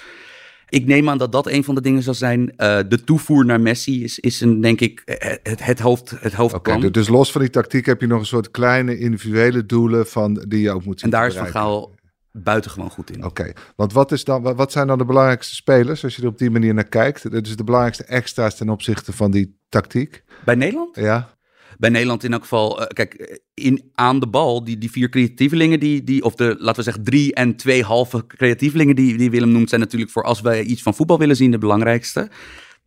Ik 0.69 0.85
neem 0.85 1.09
aan 1.09 1.17
dat 1.17 1.31
dat 1.31 1.47
een 1.47 1.63
van 1.63 1.75
de 1.75 1.81
dingen 1.81 2.03
zal 2.03 2.13
zijn. 2.13 2.55
Eh, 2.57 2.79
de 2.87 3.03
toevoer 3.03 3.45
naar 3.45 3.61
Messi 3.61 4.03
is, 4.03 4.19
is 4.19 4.41
een, 4.41 4.61
denk 4.61 4.81
ik, 4.81 5.01
het, 5.05 5.39
het, 5.43 5.65
het, 5.65 5.79
hoofd, 5.79 6.13
het 6.19 6.33
hoofdplan. 6.33 6.79
du- 6.81 6.91
dus 6.91 7.07
los 7.07 7.31
van 7.31 7.41
die 7.41 7.49
tactiek 7.49 7.85
heb 7.85 8.01
je 8.01 8.07
nog 8.07 8.19
een 8.19 8.25
soort 8.25 8.51
kleine 8.51 8.97
individuele 8.97 9.65
doelen 9.65 10.07
van, 10.07 10.33
die 10.47 10.61
je 10.61 10.71
ook 10.71 10.85
moet 10.85 11.01
en 11.01 11.09
daar 11.09 11.27
is 11.27 11.35
Van. 11.35 11.47
Gaal 11.47 11.93
buitengewoon 12.31 12.89
goed 12.89 13.11
in. 13.11 13.25
Oké, 13.25 13.51
want 13.75 13.93
wat, 13.93 14.11
is 14.11 14.23
dan, 14.23 14.41
wat- 14.41 14.55
wat 14.55 14.71
zijn 14.71 14.87
dan 14.87 14.97
de 14.97 15.05
belangrijkste 15.05 15.55
spelers 15.55 16.03
als 16.03 16.15
je 16.15 16.21
er 16.21 16.27
op 16.27 16.37
die 16.37 16.49
manier 16.49 16.73
naar 16.73 16.83
kijkt? 16.87 17.31
Dus 17.43 17.55
de 17.55 17.63
belangrijkste 17.63 18.03
extra's 18.03 18.55
ten 18.57 18.69
opzichte 18.69 19.13
van 19.13 19.31
die 19.31 19.57
tactiek? 19.69 20.23
Bij 20.45 20.55
Nederland? 20.55 20.95
Ja, 20.95 21.29
Bij 21.77 21.89
Nederland 21.89 22.23
in 22.23 22.33
elk 22.33 22.41
geval, 22.41 22.81
eh, 22.81 22.87
kijk, 22.87 23.13
eh, 23.13 23.37
in, 23.53 23.91
aan 23.93 24.19
de 24.19 24.27
bal, 24.27 24.63
die, 24.63 24.77
die 24.77 24.91
vier 24.91 25.09
creatievelingen, 25.09 25.79
die, 25.79 26.03
die, 26.03 26.23
of 26.23 26.35
de, 26.35 26.55
laten 26.59 26.75
we 26.75 26.83
zeggen, 26.83 27.03
drie 27.03 27.33
en 27.33 27.55
twee 27.55 27.83
halve 27.83 28.27
creatievelingen 28.27 28.95
die, 28.95 29.17
die 29.17 29.29
Willem 29.29 29.51
noemt, 29.51 29.69
zijn 29.69 29.81
natuurlijk 29.81 30.11
voor 30.11 30.23
als 30.23 30.41
wij 30.41 30.63
iets 30.63 30.81
van 30.81 30.93
voetbal 30.93 31.19
willen 31.19 31.35
zien 31.35 31.51
de 31.51 31.57
belangrijkste. 31.57 32.29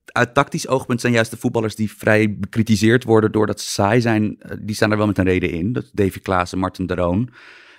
Uit 0.05 0.35
tactisch 0.35 0.69
oogpunt 0.69 1.01
zijn 1.01 1.13
juist 1.13 1.31
de 1.31 1.37
voetballers 1.37 1.75
die 1.75 1.93
vrij 1.93 2.37
bekritiseerd 2.39 3.05
worden 3.05 3.33
doordat 3.33 3.61
ze 3.61 3.71
saai 3.71 4.01
zijn, 4.01 4.37
eh, 4.39 4.57
die 4.61 4.75
staan 4.75 4.91
er 4.91 4.97
wel 4.97 5.07
met 5.07 5.19
een 5.19 5.25
reden 5.25 5.51
in. 5.51 5.73
Dat 5.73 5.91
Davy 5.93 6.19
Klaassen, 6.19 6.59
Martin 6.59 6.87
de 6.87 6.95
Roon. 6.95 7.31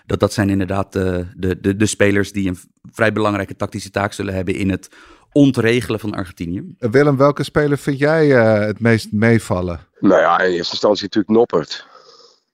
Dat, 0.06 0.20
dat 0.20 0.34
zijn 0.34 0.50
inderdaad 0.50 0.94
de, 0.94 1.26
de, 1.36 1.76
de, 1.76 1.86
spelers 1.86 2.32
die 2.32 2.48
een 2.48 2.58
vrij 2.92 3.14
belangrijke 3.14 3.56
tactische 3.56 3.90
taak 3.90 4.14
zullen 4.14 4.34
hebben 4.34 4.56
in 4.56 4.70
het 4.70 4.90
ontregelen 5.32 6.00
van 6.00 6.14
Argentinië. 6.14 6.76
Uh, 6.80 6.90
Willem, 6.92 7.18
welke 7.18 7.44
speler 7.44 7.78
vind 7.78 8.00
jij 8.00 8.36
eh, 8.36 8.66
het 8.66 8.80
meest 8.80 9.12
meevallen? 9.12 9.88
Nou 10.00 10.22
ja, 10.22 10.40
in 10.40 10.52
eerste 10.52 10.72
instantie 10.72 11.04
natuurlijk 11.04 11.34
Noppert. 11.34 11.88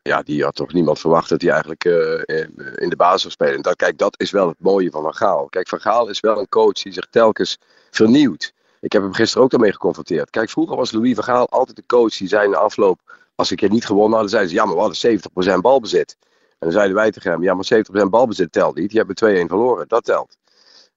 Ja, 0.02 0.22
die 0.22 0.44
had 0.44 0.56
toch 0.56 0.74
niemand 0.74 1.00
verwacht 1.00 1.30
dat 1.30 1.42
hij 1.42 1.52
eigenlijk 1.52 1.86
eh, 1.86 2.40
in 2.76 2.90
de 2.90 2.96
basis 2.96 3.22
zou 3.22 3.34
spelen. 3.34 3.56
En 3.56 3.62
dat, 3.62 3.76
kijk, 3.76 3.98
dat 3.98 4.20
is 4.20 4.32
wel 4.32 4.48
het 4.48 4.60
mooie 4.60 4.90
van 4.90 5.02
Van 5.02 5.14
Gaal. 5.14 5.48
Kijk, 5.50 5.68
Van 5.68 5.80
Gaal 5.80 6.10
is 6.10 6.20
wel 6.20 6.40
een 6.40 6.50
coach 6.50 6.74
die 6.74 6.94
zich 6.94 7.08
telkens 7.10 7.58
vernieuwt. 7.92 8.54
Ik 8.80 8.92
heb 8.92 9.02
hem 9.02 9.14
gisteren 9.14 9.44
ook 9.44 9.52
daarmee 9.52 9.72
geconfronteerd. 9.72 10.30
Kijk, 10.30 10.50
vroeger 10.50 10.78
was 10.78 10.92
Louis 10.92 11.16
van 11.16 11.24
Gaal 11.24 11.50
altijd 11.50 11.76
de 11.76 11.84
coach 11.86 12.18
die 12.18 12.28
zei 12.28 12.46
in 12.46 12.52
de 12.52 12.58
afloop... 12.58 13.00
als 13.36 13.52
ik 13.52 13.60
het 13.60 13.72
niet 13.72 13.86
gewonnen 13.86 14.12
hadden, 14.12 14.30
zeiden 14.30 14.52
ze... 14.52 14.58
ja, 14.58 14.66
maar 14.66 14.76
we 14.76 14.82
hadden 14.82 15.58
70% 15.58 15.62
balbezit. 15.62 16.18
En 16.22 16.58
dan 16.60 16.72
zeiden 16.72 16.96
wij 16.96 17.12
tegen 17.12 17.32
hem... 17.32 17.44
ja, 17.44 17.54
maar 17.54 17.68
70% 18.06 18.10
balbezit 18.10 18.52
telt 18.52 18.76
niet. 18.76 18.92
Je 18.92 18.98
hebt 18.98 19.46
2-1 19.46 19.48
verloren. 19.48 19.88
Dat 19.88 20.04
telt. 20.04 20.38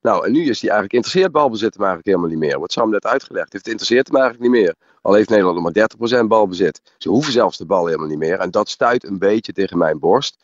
Nou, 0.00 0.26
en 0.26 0.32
nu 0.32 0.40
is 0.40 0.60
hij 0.60 0.70
eigenlijk 0.70 0.92
interesseert 0.92 1.32
balbezit 1.32 1.74
hem 1.74 1.84
eigenlijk 1.84 2.06
helemaal 2.06 2.28
niet 2.36 2.48
meer. 2.50 2.60
Wat 2.60 2.72
Sam 2.72 2.90
net 2.90 3.06
uitgelegd 3.06 3.52
heeft, 3.52 3.68
interesseert 3.68 4.06
hem 4.06 4.16
eigenlijk 4.16 4.50
niet 4.52 4.62
meer. 4.62 4.74
Al 5.02 5.14
heeft 5.14 5.28
Nederland 5.28 5.60
nog 5.60 5.72
maar 5.74 6.20
30% 6.22 6.26
balbezit. 6.26 6.80
Ze 6.98 7.08
hoeven 7.08 7.32
zelfs 7.32 7.58
de 7.58 7.66
bal 7.66 7.86
helemaal 7.86 8.06
niet 8.06 8.18
meer. 8.18 8.38
En 8.38 8.50
dat 8.50 8.68
stuit 8.68 9.04
een 9.04 9.18
beetje 9.18 9.52
tegen 9.52 9.78
mijn 9.78 9.98
borst. 9.98 10.36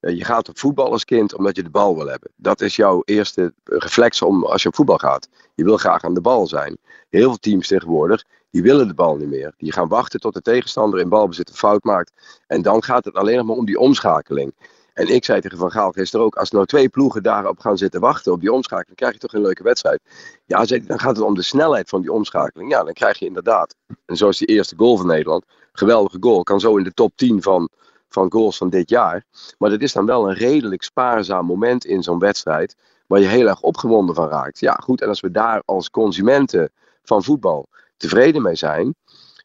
Eh, 0.00 0.16
Je 0.16 0.24
gaat 0.24 0.48
op 0.48 0.58
voetbal 0.58 0.90
als 0.90 1.04
kind 1.04 1.34
omdat 1.34 1.56
je 1.56 1.62
de 1.62 1.70
bal 1.70 1.96
wil 1.96 2.06
hebben. 2.06 2.30
Dat 2.36 2.60
is 2.60 2.76
jouw 2.76 3.02
eerste 3.04 3.52
reflex 3.64 4.22
om, 4.22 4.44
als 4.44 4.62
je 4.62 4.68
op 4.68 4.74
voetbal 4.74 4.98
gaat. 4.98 5.28
Je 5.54 5.64
wil 5.64 5.76
graag 5.76 6.04
aan 6.04 6.14
de 6.14 6.20
bal 6.20 6.46
zijn. 6.46 6.78
Heel 7.10 7.28
veel 7.28 7.38
teams 7.38 7.68
tegenwoordig, 7.68 8.24
die 8.50 8.62
willen 8.62 8.88
de 8.88 8.94
bal 8.94 9.16
niet 9.16 9.28
meer. 9.28 9.54
Die 9.56 9.72
gaan 9.72 9.88
wachten 9.88 10.20
tot 10.20 10.34
de 10.34 10.42
tegenstander 10.42 11.00
in 11.00 11.08
balbezit 11.08 11.48
een 11.48 11.54
fout 11.54 11.84
maakt. 11.84 12.12
En 12.46 12.62
dan 12.62 12.82
gaat 12.82 13.04
het 13.04 13.14
alleen 13.14 13.36
nog 13.36 13.46
maar 13.46 13.56
om 13.56 13.66
die 13.66 13.78
omschakeling. 13.78 14.54
En 14.94 15.08
ik 15.08 15.24
zei 15.24 15.40
tegen 15.40 15.58
Van 15.58 15.70
Gaal 15.70 15.92
gisteren 15.92 16.26
ook, 16.26 16.36
als 16.36 16.50
nou 16.50 16.66
twee 16.66 16.88
ploegen 16.88 17.22
daarop 17.22 17.58
gaan 17.58 17.78
zitten 17.78 18.00
wachten 18.00 18.32
op 18.32 18.40
die 18.40 18.52
omschakeling, 18.52 18.96
krijg 18.96 19.12
je 19.12 19.18
toch 19.18 19.32
een 19.32 19.42
leuke 19.42 19.62
wedstrijd. 19.62 20.00
Ja, 20.44 20.64
zei 20.64 20.86
dan 20.86 20.98
gaat 20.98 21.16
het 21.16 21.24
om 21.24 21.34
de 21.34 21.42
snelheid 21.42 21.88
van 21.88 22.00
die 22.00 22.12
omschakeling. 22.12 22.70
Ja, 22.70 22.84
dan 22.84 22.92
krijg 22.92 23.18
je 23.18 23.26
inderdaad. 23.26 23.74
En 24.06 24.16
zoals 24.16 24.38
die 24.38 24.46
eerste 24.46 24.76
goal 24.76 24.96
van 24.96 25.06
Nederland, 25.06 25.44
geweldige 25.72 26.16
goal, 26.20 26.42
kan 26.42 26.60
zo 26.60 26.76
in 26.76 26.84
de 26.84 26.92
top 26.92 27.12
10 27.16 27.42
van, 27.42 27.68
van 28.08 28.32
goals 28.32 28.56
van 28.56 28.70
dit 28.70 28.88
jaar. 28.88 29.24
Maar 29.58 29.70
dat 29.70 29.80
is 29.80 29.92
dan 29.92 30.06
wel 30.06 30.28
een 30.28 30.34
redelijk 30.34 30.82
spaarzaam 30.82 31.46
moment 31.46 31.84
in 31.84 32.02
zo'n 32.02 32.18
wedstrijd, 32.18 32.76
waar 33.06 33.20
je 33.20 33.26
heel 33.26 33.48
erg 33.48 33.60
opgewonden 33.60 34.14
van 34.14 34.28
raakt. 34.28 34.60
Ja, 34.60 34.72
goed, 34.72 35.00
en 35.00 35.08
als 35.08 35.20
we 35.20 35.30
daar 35.30 35.62
als 35.64 35.90
consumenten 35.90 36.72
van 37.02 37.24
voetbal 37.24 37.68
tevreden 37.96 38.42
mee 38.42 38.56
zijn, 38.56 38.94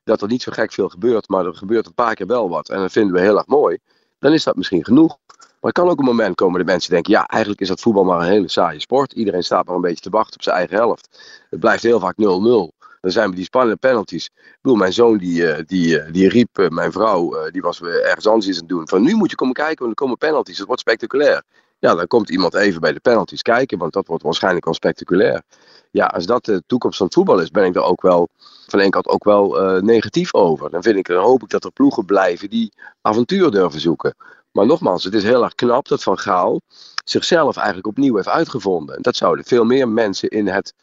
dat 0.04 0.22
er 0.22 0.28
niet 0.28 0.42
zo 0.42 0.52
gek 0.52 0.72
veel 0.72 0.90
gebeurt, 0.90 1.30
maar 1.30 1.46
er 1.46 1.56
gebeurt 1.56 1.86
een 1.86 1.94
paar 1.94 2.16
keer 2.16 2.28
wel 2.28 2.50
wat. 2.50 2.70
En 2.70 2.80
dat 2.80 2.92
vinden 2.92 3.14
we 3.14 3.20
heel 3.20 3.38
erg 3.38 3.48
mooi. 3.48 3.78
Dan 4.20 4.34
is 4.34 4.44
dat 4.44 4.56
misschien 4.56 4.86
genoeg. 4.86 5.18
Maar 5.60 5.72
er 5.72 5.82
kan 5.82 5.90
ook 5.90 6.00
een 6.00 6.06
moment 6.06 6.36
komen 6.36 6.58
dat 6.58 6.68
mensen 6.68 6.92
denken: 6.92 7.14
ja, 7.14 7.26
eigenlijk 7.26 7.62
is 7.62 7.68
dat 7.68 7.80
voetbal 7.80 8.04
maar 8.04 8.20
een 8.20 8.32
hele 8.32 8.50
saaie 8.50 8.80
sport. 8.80 9.14
Iedereen 9.14 9.44
staat 9.44 9.66
maar 9.66 9.76
een 9.76 9.82
beetje 9.82 10.04
te 10.04 10.10
wachten 10.10 10.36
op 10.36 10.44
zijn 10.44 10.56
eigen 10.56 10.76
helft. 10.76 11.20
Het 11.50 11.60
blijft 11.60 11.84
heel 11.84 12.00
vaak 12.00 12.16
0-0. 12.18 12.78
Dan 13.02 13.12
zijn 13.12 13.30
we 13.30 13.36
die 13.36 13.46
spannende 13.46 13.76
penalties. 13.76 14.26
Ik 14.26 14.58
bedoel, 14.62 14.78
mijn 14.78 14.94
zoon 14.94 15.18
die, 15.18 15.52
eh, 15.52 15.64
die, 15.66 16.00
eh, 16.00 16.12
die 16.14 16.30
riep, 16.30 16.58
eh, 16.58 16.70
mijn 16.70 16.92
vrouw, 16.92 17.50
die 17.52 17.62
was 17.62 17.82
ergens 17.82 18.28
anders 18.28 18.48
iets 18.48 18.56
aan 18.56 18.64
het 18.64 18.72
doen. 18.72 18.88
Van 18.88 19.02
nu 19.02 19.16
moet 19.16 19.30
je 19.30 19.36
komen 19.36 19.54
kijken, 19.54 19.78
want 19.78 19.90
er 19.90 19.96
komen 19.96 20.18
penalties. 20.18 20.58
Het 20.58 20.68
wordt 20.68 20.82
spectaculair. 20.82 21.44
Ja, 21.80 21.96
dan 21.96 22.08
komt 22.08 22.30
iemand 22.30 22.54
even 22.54 22.82
bij 22.82 22.94
de 22.94 23.00
penalties 23.00 23.42
kijken, 23.42 23.78
want 23.78 23.94
dat 23.94 24.08
wordt 24.08 24.24
waarschijnlijk 24.24 24.66
wel 24.66 24.74
spectaculair. 24.74 25.42
Ja, 25.92 26.06
als 26.06 26.26
dat 26.26 26.46
de 26.46 26.64
toekomst 26.68 26.98
van 26.98 27.12
voetbal 27.12 27.40
is, 27.40 27.52
ben 27.52 27.66
ik 27.66 27.76
er 27.76 27.82
ook 27.82 28.02
wel 28.02 28.30
van 28.68 28.80
één 28.80 28.90
kant 28.90 29.08
ook 29.08 29.24
wel 29.24 29.82
negatief 29.82 30.34
over. 30.34 30.70
Dan, 30.70 30.84
vind 30.84 30.98
ik, 30.98 31.08
dan 31.08 31.24
hoop 31.24 31.44
ik 31.44 31.50
dat 31.50 31.64
er 31.64 31.72
ploegen 31.72 32.06
blijven 32.06 32.50
die 32.50 32.74
avontuur 33.02 33.52
durven 33.52 33.80
zoeken. 33.80 34.16
Maar 34.52 34.66
nogmaals, 34.66 35.04
het 35.04 35.14
is 35.14 35.24
heel 35.24 35.44
erg 35.44 35.56
knap 35.56 35.88
dat 35.88 36.04
Van 36.04 36.20
Gaal 36.20 36.62
zichzelf 37.04 37.56
eigenlijk 37.58 37.88
opnieuw 37.88 38.16
heeft 38.16 38.28
uitgevonden. 38.28 38.96
En 38.96 39.02
dat 39.02 39.16
zouden 39.16 39.46
veel 39.46 39.66
meer 39.66 39.88
mensen 39.88 40.30
in 40.30 40.48
het 40.48 40.74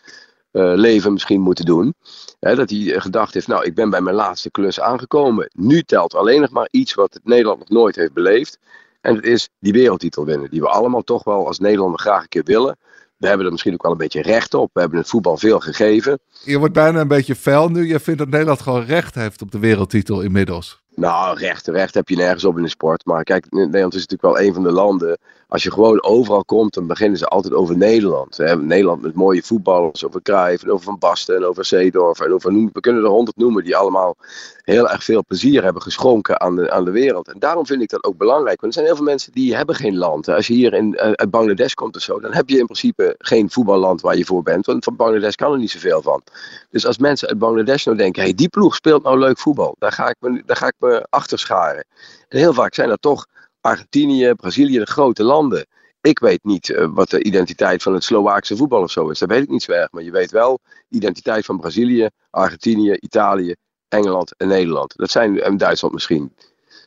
eh, 0.50 0.72
leven 0.74 1.12
misschien 1.12 1.40
moeten 1.40 1.64
doen. 1.64 1.94
Dat 2.40 2.70
hij 2.70 3.00
gedacht 3.00 3.34
heeft, 3.34 3.46
nou 3.46 3.64
ik 3.64 3.74
ben 3.74 3.90
bij 3.90 4.00
mijn 4.00 4.16
laatste 4.16 4.50
klus 4.50 4.80
aangekomen. 4.80 5.50
Nu 5.52 5.82
telt 5.82 6.14
alleen 6.14 6.40
nog 6.40 6.50
maar 6.50 6.68
iets 6.70 6.94
wat 6.94 7.20
Nederland 7.24 7.58
nog 7.58 7.68
nooit 7.68 7.96
heeft 7.96 8.12
beleefd. 8.12 8.58
En 9.00 9.14
dat 9.14 9.24
is 9.24 9.48
die 9.58 9.72
wereldtitel 9.72 10.24
winnen. 10.24 10.50
Die 10.50 10.60
we 10.60 10.68
allemaal 10.68 11.02
toch 11.02 11.24
wel 11.24 11.46
als 11.46 11.58
Nederlander 11.58 12.00
graag 12.00 12.22
een 12.22 12.28
keer 12.28 12.44
willen. 12.44 12.76
We 13.16 13.26
hebben 13.26 13.46
er 13.46 13.52
misschien 13.52 13.72
ook 13.72 13.82
wel 13.82 13.92
een 13.92 13.98
beetje 13.98 14.22
recht 14.22 14.54
op. 14.54 14.70
We 14.72 14.80
hebben 14.80 14.98
het 14.98 15.08
voetbal 15.08 15.36
veel 15.36 15.60
gegeven. 15.60 16.18
Je 16.44 16.58
wordt 16.58 16.74
bijna 16.74 17.00
een 17.00 17.08
beetje 17.08 17.34
fel 17.34 17.68
nu. 17.68 17.88
Je 17.88 18.00
vindt 18.00 18.18
dat 18.18 18.28
Nederland 18.28 18.60
gewoon 18.60 18.84
recht 18.84 19.14
heeft 19.14 19.42
op 19.42 19.50
de 19.50 19.58
wereldtitel 19.58 20.20
inmiddels. 20.20 20.84
Nou, 20.96 21.38
recht, 21.38 21.66
recht 21.66 21.94
heb 21.94 22.08
je 22.08 22.16
nergens 22.16 22.44
op 22.44 22.56
in 22.56 22.62
de 22.62 22.68
sport. 22.68 23.04
Maar 23.04 23.22
kijk, 23.22 23.46
Nederland 23.50 23.94
is 23.94 24.06
natuurlijk 24.06 24.36
wel 24.36 24.46
een 24.46 24.54
van 24.54 24.62
de 24.62 24.72
landen. 24.72 25.18
Als 25.48 25.62
je 25.62 25.72
gewoon 25.72 26.02
overal 26.02 26.44
komt, 26.44 26.74
dan 26.74 26.86
beginnen 26.86 27.18
ze 27.18 27.26
altijd 27.26 27.54
over 27.54 27.76
Nederland. 27.76 28.36
Hè. 28.36 28.56
Nederland 28.56 29.02
met 29.02 29.14
mooie 29.14 29.42
voetballers, 29.42 30.04
over 30.04 30.22
Cruijff, 30.22 30.66
over 30.66 30.84
Van 30.84 30.98
Basten, 30.98 31.36
en 31.36 31.44
over 31.44 31.64
Zeedorf. 31.64 32.20
En 32.20 32.32
over, 32.32 32.52
we 32.52 32.80
kunnen 32.80 33.02
er 33.02 33.08
honderd 33.08 33.36
noemen 33.36 33.64
die 33.64 33.76
allemaal 33.76 34.16
heel 34.62 34.90
erg 34.90 35.04
veel 35.04 35.24
plezier 35.26 35.62
hebben 35.62 35.82
geschonken 35.82 36.40
aan 36.40 36.56
de, 36.56 36.70
aan 36.70 36.84
de 36.84 36.90
wereld. 36.90 37.28
En 37.28 37.38
daarom 37.38 37.66
vind 37.66 37.82
ik 37.82 37.88
dat 37.88 38.04
ook 38.04 38.16
belangrijk. 38.16 38.60
Want 38.60 38.72
er 38.72 38.72
zijn 38.72 38.86
heel 38.86 38.96
veel 38.96 39.04
mensen 39.04 39.32
die 39.32 39.56
hebben 39.56 39.74
geen 39.74 39.96
land. 39.96 40.28
Als 40.28 40.46
je 40.46 40.54
hier 40.54 40.74
in, 40.74 40.92
uh, 40.92 41.00
uit 41.00 41.30
Bangladesh 41.30 41.72
komt 41.72 41.96
of 41.96 42.02
zo, 42.02 42.20
dan 42.20 42.32
heb 42.32 42.48
je 42.48 42.58
in 42.58 42.64
principe 42.64 43.14
geen 43.18 43.50
voetballand 43.50 44.00
waar 44.00 44.16
je 44.16 44.24
voor 44.24 44.42
bent. 44.42 44.66
Want 44.66 44.84
van 44.84 44.96
Bangladesh 44.96 45.34
kan 45.34 45.52
er 45.52 45.58
niet 45.58 45.70
zoveel 45.70 46.02
van. 46.02 46.22
Dus 46.70 46.86
als 46.86 46.98
mensen 46.98 47.28
uit 47.28 47.38
Bangladesh 47.38 47.84
nou 47.84 47.96
denken, 47.96 48.22
hey, 48.22 48.34
die 48.34 48.48
ploeg 48.48 48.74
speelt 48.74 49.02
nou 49.02 49.18
leuk 49.18 49.38
voetbal. 49.38 49.76
Daar 49.78 49.92
ga 49.92 50.08
ik 50.08 50.16
me, 50.18 50.42
daar 50.46 50.56
ga 50.56 50.66
ik 50.66 50.74
me 50.78 50.85
achter 51.10 51.38
scharen. 51.38 51.86
En 52.28 52.38
heel 52.38 52.54
vaak 52.54 52.74
zijn 52.74 52.88
dat 52.88 53.02
toch 53.02 53.26
Argentinië, 53.60 54.34
Brazilië, 54.34 54.78
de 54.78 54.86
grote 54.86 55.22
landen. 55.22 55.66
Ik 56.00 56.18
weet 56.18 56.44
niet 56.44 56.68
uh, 56.68 56.86
wat 56.90 57.10
de 57.10 57.22
identiteit 57.22 57.82
van 57.82 57.94
het 57.94 58.04
Slovaakse 58.04 58.56
voetbal 58.56 58.82
of 58.82 58.90
zo 58.90 59.08
is. 59.08 59.18
Dat 59.18 59.28
weet 59.28 59.42
ik 59.42 59.48
niet 59.48 59.62
zo 59.62 59.72
erg. 59.72 59.90
Maar 59.90 60.02
je 60.02 60.10
weet 60.10 60.30
wel 60.30 60.58
identiteit 60.88 61.44
van 61.44 61.60
Brazilië, 61.60 62.08
Argentinië, 62.30 62.96
Italië, 63.00 63.54
Engeland 63.88 64.36
en 64.36 64.48
Nederland. 64.48 64.96
Dat 64.96 65.10
zijn 65.10 65.40
en 65.40 65.56
Duitsland 65.56 65.94
misschien. 65.94 66.32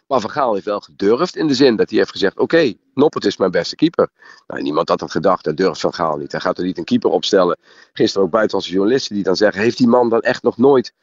Maar 0.08 0.20
Van 0.20 0.30
Gaal 0.30 0.54
heeft 0.54 0.66
wel 0.66 0.80
gedurfd 0.80 1.36
in 1.36 1.48
de 1.48 1.54
zin 1.54 1.76
dat 1.76 1.90
hij 1.90 1.98
heeft 1.98 2.12
gezegd: 2.12 2.34
Oké, 2.34 2.44
okay, 2.44 2.78
Noppert 2.94 3.26
is 3.26 3.38
mijn 3.38 3.52
beste 3.52 3.76
keeper. 3.76 4.10
Nou, 4.48 4.62
niemand 4.62 4.90
had 4.90 5.00
dat 5.00 5.12
gedacht, 5.12 5.44
dat 5.44 5.58
durft 5.58 5.82
Van 5.82 5.94
Gaal 5.94 6.18
niet. 6.18 6.32
Hij 6.32 6.42
gaat 6.42 6.58
er 6.58 6.64
niet 6.64 6.78
een 6.78 6.84
keeper 6.84 7.10
opstellen. 7.10 7.58
Gisteren 7.94 8.26
ook 8.26 8.32
buitenlandse 8.32 8.72
journalisten 8.74 9.16
die 9.16 9.24
dan 9.24 9.36
zeggen: 9.36 9.62
Heeft 9.62 9.78
die 9.78 9.88
man 9.88 10.10
dan 10.10 10.22
echt 10.22 10.44
nog 10.44 10.58
nooit 10.58 10.94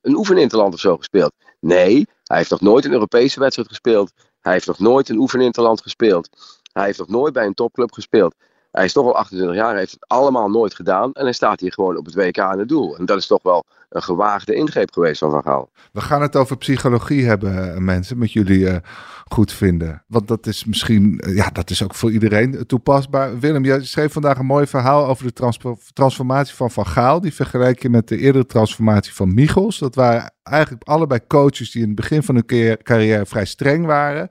een 0.00 0.16
oefeninterland 0.16 0.74
of 0.74 0.80
zo 0.80 0.96
gespeeld? 0.96 1.32
Nee, 1.60 2.06
hij 2.24 2.36
heeft 2.36 2.50
nog 2.50 2.60
nooit 2.60 2.84
een 2.84 2.92
Europese 2.92 3.40
wedstrijd 3.40 3.68
gespeeld. 3.68 4.12
Hij 4.40 4.52
heeft 4.52 4.66
nog 4.66 4.78
nooit 4.78 5.08
een 5.08 5.18
oefeninterland 5.18 5.82
gespeeld. 5.82 6.28
Hij 6.72 6.84
heeft 6.84 6.98
nog 6.98 7.08
nooit 7.08 7.32
bij 7.32 7.46
een 7.46 7.54
topclub 7.54 7.92
gespeeld. 7.92 8.34
Hij 8.70 8.84
is 8.84 8.92
toch 8.92 9.04
al 9.04 9.16
28 9.16 9.56
jaar, 9.56 9.76
heeft 9.76 9.92
het 9.92 10.08
allemaal 10.08 10.50
nooit 10.50 10.74
gedaan. 10.74 11.12
En 11.12 11.24
hij 11.24 11.32
staat 11.32 11.60
hier 11.60 11.72
gewoon 11.72 11.96
op 11.96 12.04
het 12.04 12.14
WK 12.14 12.38
aan 12.38 12.58
het 12.58 12.68
doel. 12.68 12.96
En 12.96 13.04
dat 13.04 13.18
is 13.18 13.26
toch 13.26 13.42
wel 13.42 13.64
een 13.94 14.02
gewaagde 14.02 14.54
ingreep 14.54 14.92
geweest 14.92 15.18
van 15.18 15.30
Van 15.30 15.42
Gaal. 15.42 15.70
We 15.92 16.00
gaan 16.00 16.22
het 16.22 16.36
over 16.36 16.56
psychologie 16.56 17.26
hebben, 17.26 17.74
eh, 17.74 17.78
mensen, 17.78 18.18
met 18.18 18.32
jullie 18.32 18.58
uh, 18.58 18.76
goed 19.24 19.52
vinden. 19.52 20.04
Want 20.06 20.28
dat 20.28 20.46
is 20.46 20.64
misschien, 20.64 21.20
uh, 21.24 21.36
ja, 21.36 21.50
dat 21.50 21.70
is 21.70 21.82
ook 21.82 21.94
voor 21.94 22.10
iedereen 22.10 22.66
toepasbaar. 22.66 23.38
Willem, 23.38 23.64
jij 23.64 23.84
schreef 23.84 24.12
vandaag 24.12 24.38
een 24.38 24.46
mooi 24.46 24.66
verhaal 24.66 25.06
over 25.06 25.24
de 25.24 25.32
trans 25.32 25.58
transformatie 25.92 26.54
van 26.54 26.70
Van 26.70 26.86
Gaal. 26.86 27.20
Die 27.20 27.34
vergelijk 27.34 27.82
je 27.82 27.90
met 27.90 28.08
de 28.08 28.18
eerdere 28.18 28.46
transformatie 28.46 29.14
van 29.14 29.34
Michels. 29.34 29.78
Dat 29.78 29.94
waren 29.94 30.32
eigenlijk 30.42 30.88
allebei 30.88 31.20
coaches 31.26 31.70
die 31.70 31.82
in 31.82 31.86
het 31.86 31.96
begin 31.96 32.22
van 32.22 32.34
hun 32.34 32.78
carrière 32.82 33.26
vrij 33.26 33.44
streng 33.44 33.86
waren. 33.86 34.30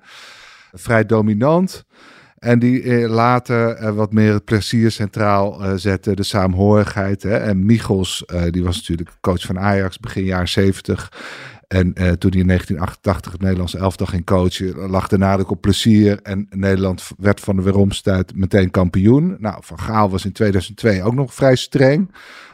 Vrij 0.72 1.06
dominant. 1.06 1.86
En 2.44 2.60
die 2.60 2.82
eh, 2.82 3.10
later 3.10 3.70
eh, 3.70 3.90
wat 3.90 4.14
meer 4.14 4.34
het 4.34 4.46
plezier 4.46 4.92
centraal 4.92 5.66
uh, 5.66 5.72
zetten, 5.76 6.16
de 6.16 6.24
saamhorigheid. 6.24 7.24
Hè. 7.24 7.38
En 7.38 7.66
Michels, 7.66 8.26
die 8.50 8.64
was 8.64 8.76
natuurlijk 8.76 9.10
coach 9.22 9.42
van 9.42 9.60
Ajax 9.60 10.00
begin 10.00 10.24
jaren 10.24 10.48
70. 10.48 11.12
En 11.74 11.94
toen 11.94 12.32
hij 12.32 12.40
in 12.40 12.48
1988 12.48 13.32
het 13.32 13.42
Nederlandse 13.42 13.78
elftal 13.78 14.06
ging 14.06 14.26
coachen, 14.26 14.90
lag 14.90 15.08
de 15.08 15.18
nadruk 15.18 15.50
op 15.50 15.62
plezier. 15.62 16.20
En 16.22 16.48
Nederland 16.50 17.12
werd 17.18 17.40
van 17.40 17.56
de 17.56 17.62
weeromstuit 17.62 18.36
meteen 18.36 18.72
kampioen. 18.72 19.36
Nou, 19.40 19.58
Van 19.60 19.80
Gaal 19.80 20.10
was 20.10 20.26
in 20.26 20.32
2002 20.32 21.04
ook 21.04 21.14
nog 21.14 21.34
vrij 21.34 21.56
streng 21.56 22.10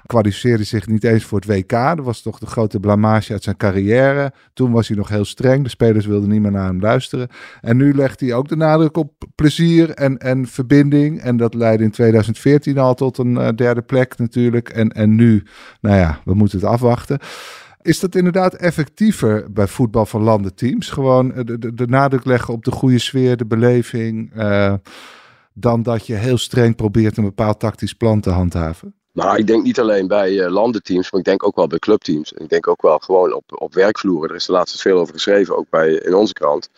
kwalificeerde 0.10 0.64
zich 0.64 0.88
niet 0.88 1.04
eens 1.04 1.24
voor 1.24 1.40
het 1.40 1.48
WK. 1.48 1.70
Dat 1.70 2.06
was 2.06 2.22
toch 2.22 2.40
de 2.40 2.46
grote 2.46 2.80
blamage 2.80 3.32
uit 3.32 3.44
zijn 3.44 3.58
carrière. 3.58 4.34
Toen 4.54 4.72
was 4.72 4.88
hij 4.88 4.98
nog 4.98 5.10
heel 5.10 5.26
streng. 5.26 5.64
De 5.64 5.70
spelers 5.70 6.06
wilden 6.06 6.30
niet 6.30 6.42
meer 6.42 6.52
naar 6.52 6.68
hem 6.68 6.80
luisteren. 6.80 7.28
En 7.62 7.78
nu 7.78 7.96
legt 7.96 8.20
hij 8.20 8.34
ook 8.34 8.48
de 8.48 8.56
nadruk 8.56 8.98
op 8.98 9.12
plezier 9.36 9.90
en, 9.90 10.18
en 10.18 10.48
verbinding. 10.48 11.22
En 11.22 11.38
dat 11.38 11.54
leidde 11.54 11.84
in 11.84 11.92
2014 11.92 12.78
al 12.78 12.96
tot 12.96 13.18
een 13.18 13.34
uh, 13.34 13.48
derde 13.56 13.82
plek 13.82 14.18
natuurlijk. 14.18 14.70
En, 14.70 14.90
en 14.90 15.16
nu, 15.16 15.44
nou 15.82 15.98
ja, 15.98 16.20
we 16.26 16.34
moeten 16.34 16.60
het 16.60 16.68
afwachten. 16.68 17.20
Is 17.82 18.00
dat 18.00 18.16
inderdaad 18.16 18.54
effectiever 18.54 19.52
bij 19.52 19.68
voetbal 19.68 20.06
van 20.06 20.24
landenteams? 20.24 20.90
Gewoon 20.90 21.34
de, 21.36 21.60
de, 21.60 21.74
de 21.74 21.88
nadruk 21.88 22.26
leggen 22.26 22.54
op 22.54 22.64
de 22.64 22.72
goede 22.72 23.00
sfeer, 23.00 23.38
de 23.38 23.46
beleving. 23.46 24.36
Uh, 24.36 24.74
dan 25.54 25.84
dat 25.84 26.08
je 26.08 26.14
heel 26.14 26.38
streng 26.38 26.76
probeert 26.76 27.18
een 27.18 27.24
bepaald 27.24 27.60
tactisch 27.60 27.94
plan 27.94 28.22
te 28.22 28.30
handhaven? 28.30 28.94
Nou, 29.14 29.38
ik 29.38 29.48
denk 29.48 29.64
niet 29.64 29.80
alleen 29.80 30.08
bij 30.08 30.32
uh, 30.32 30.52
landenteams, 30.52 31.12
maar 31.12 31.20
ik 31.20 31.26
denk 31.26 31.46
ook 31.46 31.56
wel 31.56 31.68
bij 31.68 31.80
clubteams. 31.80 32.34
En 32.34 32.44
ik 32.44 32.50
denk 32.50 32.68
ook 32.68 32.82
wel 32.82 33.00
gewoon 33.00 33.34
op, 33.34 33.44
op 33.48 33.74
werkvloeren. 33.74 34.30
Er 34.30 34.36
is 34.36 34.46
de 34.46 34.52
laatste 34.52 34.78
veel 34.78 35.00
over 35.00 35.14
geschreven, 35.14 35.58
ook 35.58 35.70
bij, 35.70 35.92
in 35.92 36.14
onze 36.14 36.34
krant. 36.34 36.70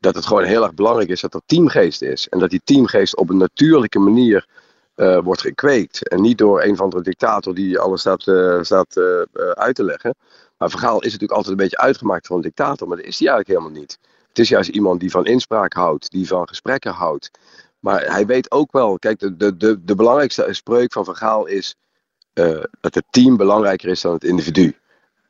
Dat 0.00 0.14
het 0.14 0.26
gewoon 0.26 0.44
heel 0.44 0.62
erg 0.62 0.74
belangrijk 0.74 1.08
is 1.08 1.20
dat 1.20 1.34
er 1.34 1.40
teamgeest 1.46 2.02
is. 2.02 2.28
En 2.28 2.38
dat 2.38 2.50
die 2.50 2.60
teamgeest 2.64 3.16
op 3.16 3.30
een 3.30 3.36
natuurlijke 3.36 3.98
manier 3.98 4.46
uh, 4.98 5.18
wordt 5.18 5.40
gekweekt. 5.40 6.08
En 6.08 6.20
niet 6.20 6.38
door 6.38 6.62
een 6.62 6.72
of 6.72 6.80
andere 6.80 7.02
dictator 7.02 7.54
die 7.54 7.78
alles 7.78 8.00
staat, 8.00 8.26
uh, 8.26 8.62
staat 8.62 8.96
uit 9.54 9.74
te 9.74 9.84
leggen. 9.84 10.14
Maar 10.58 10.70
Vergaal 10.70 10.98
is 10.98 11.04
natuurlijk 11.04 11.32
altijd 11.32 11.50
een 11.50 11.62
beetje 11.62 11.78
uitgemaakt 11.78 12.26
voor 12.26 12.36
een 12.36 12.42
dictator, 12.42 12.88
maar 12.88 12.96
dat 12.96 13.06
is 13.06 13.18
hij 13.18 13.28
eigenlijk 13.28 13.58
helemaal 13.58 13.80
niet. 13.80 13.98
Het 14.28 14.38
is 14.38 14.48
juist 14.48 14.70
iemand 14.70 15.00
die 15.00 15.10
van 15.10 15.26
inspraak 15.26 15.72
houdt, 15.72 16.10
die 16.10 16.26
van 16.26 16.48
gesprekken 16.48 16.92
houdt. 16.92 17.30
Maar 17.80 18.12
hij 18.12 18.26
weet 18.26 18.50
ook 18.50 18.72
wel, 18.72 18.98
kijk, 18.98 19.18
de, 19.18 19.36
de, 19.36 19.56
de, 19.56 19.84
de 19.84 19.94
belangrijkste 19.94 20.48
spreuk 20.50 20.92
van 20.92 21.04
Van 21.04 21.16
Gaal 21.16 21.46
is 21.46 21.74
dat 22.80 22.94
het 22.94 23.04
team 23.10 23.36
belangrijker 23.36 23.88
is 23.88 24.00
dan 24.00 24.12
het 24.12 24.24
individu. 24.24 24.76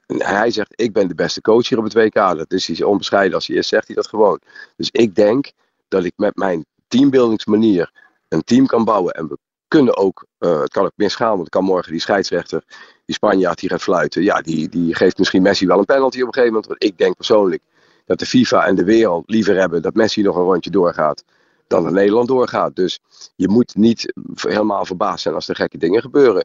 En 0.07 0.22
hij 0.22 0.50
zegt, 0.50 0.72
ik 0.81 0.92
ben 0.92 1.09
de 1.09 1.14
beste 1.14 1.40
coach 1.40 1.68
hier 1.68 1.78
op 1.78 1.85
het 1.85 1.94
WK. 1.94 2.14
Dat 2.14 2.52
is 2.52 2.66
hij 2.66 2.83
onbescheiden 2.87 3.35
als 3.35 3.46
hij 3.46 3.57
is, 3.57 3.68
zegt 3.68 3.87
hij 3.87 3.96
dat 3.96 4.07
gewoon. 4.07 4.40
Dus 4.76 4.90
ik 4.90 5.14
denk 5.14 5.52
dat 5.88 6.04
ik 6.04 6.12
met 6.16 6.37
mijn 6.37 6.66
teambuildingsmanier 6.88 7.92
een 8.28 8.44
team 8.44 8.66
kan 8.66 8.85
bouwen. 8.85 9.12
En 9.12 9.28
we 9.28 9.38
kunnen 9.68 9.96
ook, 9.96 10.26
uh, 10.38 10.61
het 10.61 10.72
kan 10.72 10.85
ook 10.85 10.92
misgaan, 10.94 11.37
want 11.37 11.48
kan 11.48 11.64
morgen 11.64 11.92
die 11.92 12.00
scheidsrechter, 12.00 12.62
die 13.04 13.14
Spanjaard 13.14 13.59
die 13.59 13.68
gaat 13.68 13.83
fluiten. 13.83 14.22
Ja, 14.22 14.40
die, 14.40 14.68
die 14.68 14.94
geeft 14.94 15.18
misschien 15.18 15.42
Messi 15.42 15.66
wel 15.66 15.78
een 15.78 15.85
penalty 15.85 16.20
op 16.20 16.26
een 16.26 16.35
gegeven 16.35 16.52
moment. 16.52 16.66
Want 16.66 16.85
ik 16.85 16.98
denk 16.98 17.16
persoonlijk 17.16 17.62
dat 18.07 18.18
de 18.18 18.26
FIFA 18.26 18.66
en 18.66 18.74
de 18.74 18.85
wereld 18.85 19.31
liever 19.31 19.57
hebben 19.57 19.83
dat 19.83 19.94
Messi 19.94 20.22
nog 20.22 20.37
een 20.37 20.42
rondje 20.42 20.70
doorgaat 20.70 21.24
dan 21.66 21.87
in 21.87 21.92
Nederland 21.92 22.28
doorgaat. 22.28 22.76
Dus 22.76 23.00
je 23.37 23.48
moet 23.48 23.74
niet 23.74 24.12
helemaal 24.35 24.85
verbaasd 24.85 25.22
zijn 25.22 25.35
als 25.35 25.48
er 25.48 25.57
gekke 25.57 25.78
dingen 25.78 26.00
gebeuren. 26.00 26.44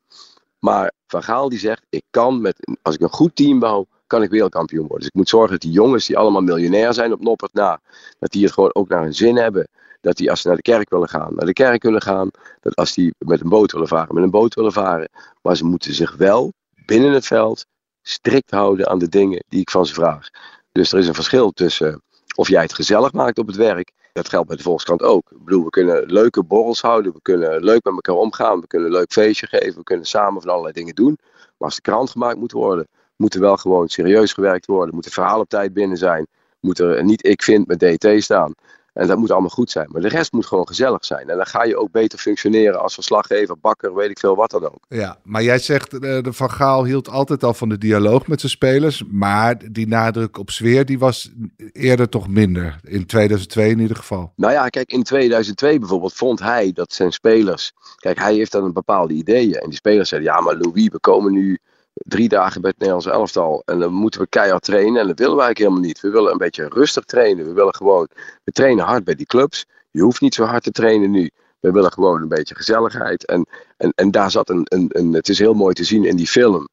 Maar 0.59 0.91
Van 1.07 1.23
Gaal 1.23 1.49
die 1.49 1.59
zegt, 1.59 1.85
ik 1.89 2.03
kan 2.09 2.41
met, 2.41 2.77
als 2.81 2.95
ik 2.95 3.01
een 3.01 3.09
goed 3.09 3.35
team 3.35 3.59
bouw, 3.59 3.85
kan 4.07 4.23
ik 4.23 4.29
wereldkampioen 4.29 4.81
worden. 4.81 4.99
Dus 4.99 5.07
ik 5.07 5.13
moet 5.13 5.29
zorgen 5.29 5.51
dat 5.51 5.61
die 5.61 5.71
jongens 5.71 6.05
die 6.05 6.17
allemaal 6.17 6.41
miljonair 6.41 6.93
zijn 6.93 7.13
op 7.13 7.21
Noppert 7.21 7.53
na, 7.53 7.79
dat 8.19 8.31
die 8.31 8.43
het 8.43 8.53
gewoon 8.53 8.75
ook 8.75 8.87
naar 8.87 9.01
hun 9.01 9.13
zin 9.13 9.37
hebben. 9.37 9.67
Dat 10.03 10.17
die 10.17 10.29
als 10.29 10.41
ze 10.41 10.47
naar 10.47 10.55
de 10.55 10.61
kerk 10.61 10.89
willen 10.89 11.09
gaan, 11.09 11.35
naar 11.35 11.45
de 11.45 11.53
kerk 11.53 11.79
kunnen 11.79 12.01
gaan. 12.01 12.29
Dat 12.59 12.75
als 12.75 12.93
die 12.93 13.13
met 13.17 13.41
een 13.41 13.49
boot 13.49 13.71
willen 13.71 13.87
varen, 13.87 14.15
met 14.15 14.23
een 14.23 14.29
boot 14.29 14.53
willen 14.53 14.71
varen. 14.71 15.09
Maar 15.41 15.55
ze 15.55 15.65
moeten 15.65 15.93
zich 15.93 16.15
wel 16.15 16.53
binnen 16.85 17.11
het 17.11 17.25
veld 17.25 17.65
strikt 18.01 18.51
houden 18.51 18.89
aan 18.89 18.99
de 18.99 19.09
dingen 19.09 19.43
die 19.47 19.61
ik 19.61 19.69
van 19.69 19.85
ze 19.85 19.93
vraag. 19.93 20.29
Dus 20.71 20.91
er 20.91 20.99
is 20.99 21.07
een 21.07 21.13
verschil 21.13 21.51
tussen 21.51 22.01
of 22.35 22.47
jij 22.47 22.61
het 22.61 22.73
gezellig 22.73 23.13
maakt 23.13 23.37
op 23.37 23.47
het 23.47 23.55
werk 23.55 23.91
dat 24.13 24.29
geldt 24.29 24.47
bij 24.47 24.57
de 24.57 24.63
Volkskrant 24.63 25.01
ook. 25.01 25.31
Ik 25.31 25.43
bedoel, 25.43 25.63
we 25.63 25.69
kunnen 25.69 26.05
leuke 26.05 26.43
borrels 26.43 26.81
houden, 26.81 27.13
we 27.13 27.21
kunnen 27.21 27.63
leuk 27.63 27.83
met 27.83 27.93
elkaar 27.93 28.15
omgaan, 28.15 28.59
we 28.59 28.67
kunnen 28.67 28.87
een 28.87 28.93
leuk 28.93 29.11
feestje 29.11 29.47
geven, 29.47 29.75
we 29.75 29.83
kunnen 29.83 30.05
samen 30.05 30.41
van 30.41 30.51
allerlei 30.51 30.73
dingen 30.73 30.95
doen. 30.95 31.17
Maar 31.33 31.67
als 31.67 31.75
de 31.75 31.81
krant 31.81 32.09
gemaakt 32.09 32.37
moet 32.37 32.51
worden, 32.51 32.87
moet 33.15 33.33
er 33.33 33.39
wel 33.39 33.57
gewoon 33.57 33.87
serieus 33.87 34.33
gewerkt 34.33 34.65
worden, 34.65 34.95
moet 34.95 35.05
het 35.05 35.13
verhaal 35.13 35.39
op 35.39 35.49
tijd 35.49 35.73
binnen 35.73 35.97
zijn, 35.97 36.27
moet 36.59 36.79
er 36.79 37.03
niet 37.03 37.25
ik 37.25 37.43
vind 37.43 37.67
met 37.67 37.79
DT 37.79 38.23
staan. 38.23 38.53
En 38.93 39.07
dat 39.07 39.17
moet 39.17 39.31
allemaal 39.31 39.49
goed 39.49 39.71
zijn. 39.71 39.87
Maar 39.91 40.01
de 40.01 40.07
rest 40.07 40.31
moet 40.31 40.45
gewoon 40.45 40.67
gezellig 40.67 41.05
zijn. 41.05 41.29
En 41.29 41.35
dan 41.35 41.45
ga 41.45 41.63
je 41.63 41.77
ook 41.77 41.91
beter 41.91 42.19
functioneren 42.19 42.81
als 42.81 42.93
verslaggever, 42.93 43.59
bakker, 43.59 43.95
weet 43.95 44.09
ik 44.09 44.19
veel 44.19 44.35
wat 44.35 44.51
dan 44.51 44.65
ook. 44.65 44.85
Ja, 44.87 45.17
maar 45.23 45.43
jij 45.43 45.59
zegt, 45.59 45.93
eh, 45.93 45.99
de 45.99 46.33
Van 46.33 46.51
Gaal 46.51 46.85
hield 46.85 47.09
altijd 47.09 47.43
al 47.43 47.53
van 47.53 47.69
de 47.69 47.77
dialoog 47.77 48.27
met 48.27 48.39
zijn 48.39 48.51
spelers. 48.51 49.03
Maar 49.11 49.71
die 49.71 49.87
nadruk 49.87 50.37
op 50.37 50.49
sfeer, 50.49 50.85
die 50.85 50.99
was 50.99 51.31
eerder 51.71 52.09
toch 52.09 52.27
minder. 52.27 52.79
In 52.83 53.05
2002 53.05 53.69
in 53.69 53.79
ieder 53.79 53.97
geval. 53.97 54.31
Nou 54.35 54.53
ja, 54.53 54.67
kijk, 54.69 54.91
in 54.91 55.03
2002 55.03 55.79
bijvoorbeeld 55.79 56.13
vond 56.13 56.39
hij 56.39 56.71
dat 56.71 56.93
zijn 56.93 57.11
spelers... 57.11 57.71
Kijk, 57.95 58.19
hij 58.19 58.33
heeft 58.33 58.51
dan 58.51 58.63
een 58.63 58.73
bepaalde 58.73 59.13
ideeën. 59.13 59.53
En 59.53 59.69
die 59.69 59.77
spelers 59.77 60.09
zeiden, 60.09 60.31
ja, 60.31 60.41
maar 60.41 60.57
Louis, 60.57 60.87
we 60.91 60.99
komen 60.99 61.33
nu 61.33 61.59
drie 61.93 62.29
dagen 62.29 62.61
bij 62.61 62.69
het 62.69 62.79
Nederlands 62.79 63.07
elftal. 63.07 63.61
En 63.65 63.79
dan 63.79 63.93
moeten 63.93 64.21
we 64.21 64.27
keihard 64.27 64.63
trainen. 64.63 65.01
En 65.01 65.07
dat 65.07 65.19
willen 65.19 65.35
we 65.35 65.41
eigenlijk 65.41 65.57
helemaal 65.57 65.89
niet. 65.89 66.01
We 66.01 66.09
willen 66.09 66.31
een 66.31 66.37
beetje 66.37 66.67
rustig 66.67 67.03
trainen. 67.03 67.45
We 67.45 67.53
willen 67.53 67.75
gewoon, 67.75 68.07
we 68.43 68.51
trainen 68.51 68.85
hard 68.85 69.03
bij 69.03 69.15
die 69.15 69.25
clubs. 69.25 69.65
Je 69.91 70.01
hoeft 70.01 70.21
niet 70.21 70.33
zo 70.33 70.43
hard 70.43 70.63
te 70.63 70.71
trainen 70.71 71.11
nu. 71.11 71.29
We 71.59 71.71
willen 71.71 71.91
gewoon 71.91 72.21
een 72.21 72.27
beetje 72.27 72.55
gezelligheid. 72.55 73.25
En, 73.25 73.47
en, 73.77 73.91
en 73.95 74.11
daar 74.11 74.31
zat 74.31 74.49
een, 74.49 74.65
een, 74.69 74.85
een, 74.89 75.13
het 75.13 75.29
is 75.29 75.39
heel 75.39 75.53
mooi 75.53 75.73
te 75.73 75.83
zien 75.83 76.05
in 76.05 76.15
die 76.15 76.27
film. 76.27 76.67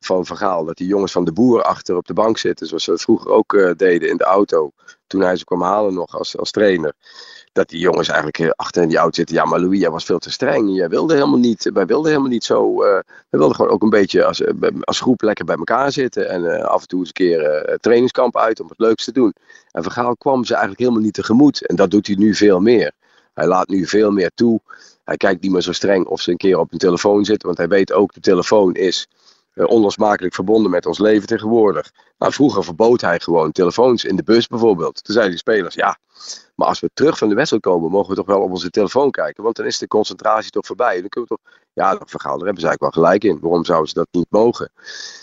Van 0.00 0.26
Vergaal. 0.26 0.64
Dat 0.64 0.76
die 0.76 0.86
jongens 0.86 1.12
van 1.12 1.24
de 1.24 1.32
boer 1.32 1.62
achter 1.62 1.96
op 1.96 2.06
de 2.06 2.14
bank 2.14 2.38
zitten. 2.38 2.66
Zoals 2.66 2.84
ze 2.84 2.90
dat 2.90 3.00
vroeger 3.00 3.30
ook 3.30 3.52
uh, 3.52 3.70
deden 3.76 4.08
in 4.08 4.16
de 4.16 4.24
auto. 4.24 4.70
Toen 5.06 5.20
hij 5.20 5.36
ze 5.36 5.44
kwam 5.44 5.62
halen 5.62 5.94
nog 5.94 6.18
als, 6.18 6.36
als 6.36 6.50
trainer. 6.50 6.92
Dat 7.52 7.68
die 7.68 7.80
jongens 7.80 8.08
eigenlijk 8.08 8.38
eh, 8.38 8.50
achter 8.50 8.82
in 8.82 8.88
die 8.88 8.96
auto 8.96 9.14
zitten. 9.14 9.36
Ja, 9.36 9.44
maar 9.44 9.60
Louis, 9.60 9.80
jij 9.80 9.90
was 9.90 10.04
veel 10.04 10.18
te 10.18 10.30
streng. 10.30 10.76
Jij 10.76 10.88
wilde 10.88 11.14
helemaal 11.14 11.38
niet, 11.38 11.70
wij 11.72 11.86
wilden 11.86 12.10
helemaal 12.10 12.30
niet 12.30 12.44
zo. 12.44 12.84
Uh, 12.84 12.98
we 13.28 13.38
wilden 13.38 13.56
gewoon 13.56 13.70
ook 13.70 13.82
een 13.82 13.90
beetje 13.90 14.24
als, 14.24 14.42
als 14.80 15.00
groep 15.00 15.22
lekker 15.22 15.44
bij 15.44 15.56
elkaar 15.56 15.92
zitten. 15.92 16.28
En 16.28 16.68
af 16.68 16.82
en 16.82 16.88
toe 16.88 16.98
eens 16.98 17.08
een 17.08 17.14
keer 17.14 17.76
trainingskamp 17.80 18.36
uit 18.36 18.60
om 18.60 18.68
het 18.68 18.78
leukste 18.78 19.12
te 19.12 19.20
doen. 19.20 19.34
En 19.70 19.82
Vergaal 19.82 20.16
kwam 20.16 20.44
ze 20.44 20.52
eigenlijk 20.52 20.82
helemaal 20.82 21.02
niet 21.02 21.14
tegemoet. 21.14 21.66
En 21.66 21.76
dat 21.76 21.90
doet 21.90 22.06
hij 22.06 22.16
nu 22.16 22.34
veel 22.34 22.60
meer. 22.60 22.92
Hij 23.34 23.46
laat 23.46 23.68
nu 23.68 23.86
veel 23.86 24.10
meer 24.10 24.30
toe. 24.34 24.60
Hij 25.04 25.16
kijkt 25.16 25.42
niet 25.42 25.52
meer 25.52 25.60
zo 25.60 25.72
streng 25.72 26.06
of 26.06 26.20
ze 26.20 26.30
een 26.30 26.36
keer 26.36 26.58
op 26.58 26.72
een 26.72 26.78
telefoon 26.78 27.24
zitten. 27.24 27.46
Want 27.46 27.58
hij 27.58 27.68
weet 27.68 27.92
ook, 27.92 28.12
de 28.12 28.20
telefoon 28.20 28.74
is 28.74 29.08
onlosmakelijk 29.64 30.34
verbonden 30.34 30.70
met 30.70 30.86
ons 30.86 30.98
leven 30.98 31.26
tegenwoordig. 31.26 31.92
Nou, 32.18 32.32
vroeger 32.32 32.64
verbood 32.64 33.00
hij 33.00 33.20
gewoon 33.20 33.52
telefoons 33.52 34.04
in 34.04 34.16
de 34.16 34.22
bus 34.22 34.46
bijvoorbeeld. 34.46 35.04
Toen 35.04 35.14
zeiden 35.14 35.30
die 35.30 35.38
spelers, 35.40 35.74
ja, 35.74 35.98
maar 36.54 36.68
als 36.68 36.80
we 36.80 36.90
terug 36.94 37.18
van 37.18 37.28
de 37.28 37.34
wedstrijd 37.34 37.62
komen, 37.62 37.90
mogen 37.90 38.10
we 38.10 38.16
toch 38.16 38.26
wel 38.26 38.40
op 38.40 38.50
onze 38.50 38.70
telefoon 38.70 39.10
kijken. 39.10 39.42
Want 39.42 39.56
dan 39.56 39.66
is 39.66 39.78
de 39.78 39.88
concentratie 39.88 40.50
toch 40.50 40.66
voorbij. 40.66 41.00
Dan 41.00 41.08
kunnen 41.08 41.30
we 41.30 41.36
toch, 41.36 41.54
ja, 41.72 41.94
dat 41.94 42.10
verhaal, 42.10 42.36
daar 42.36 42.46
hebben 42.46 42.62
ze 42.62 42.68
eigenlijk 42.68 42.94
wel 42.94 43.04
gelijk 43.04 43.24
in. 43.24 43.38
Waarom 43.40 43.64
zouden 43.64 43.88
ze 43.88 43.94
dat 43.94 44.08
niet 44.10 44.26
mogen? 44.30 44.70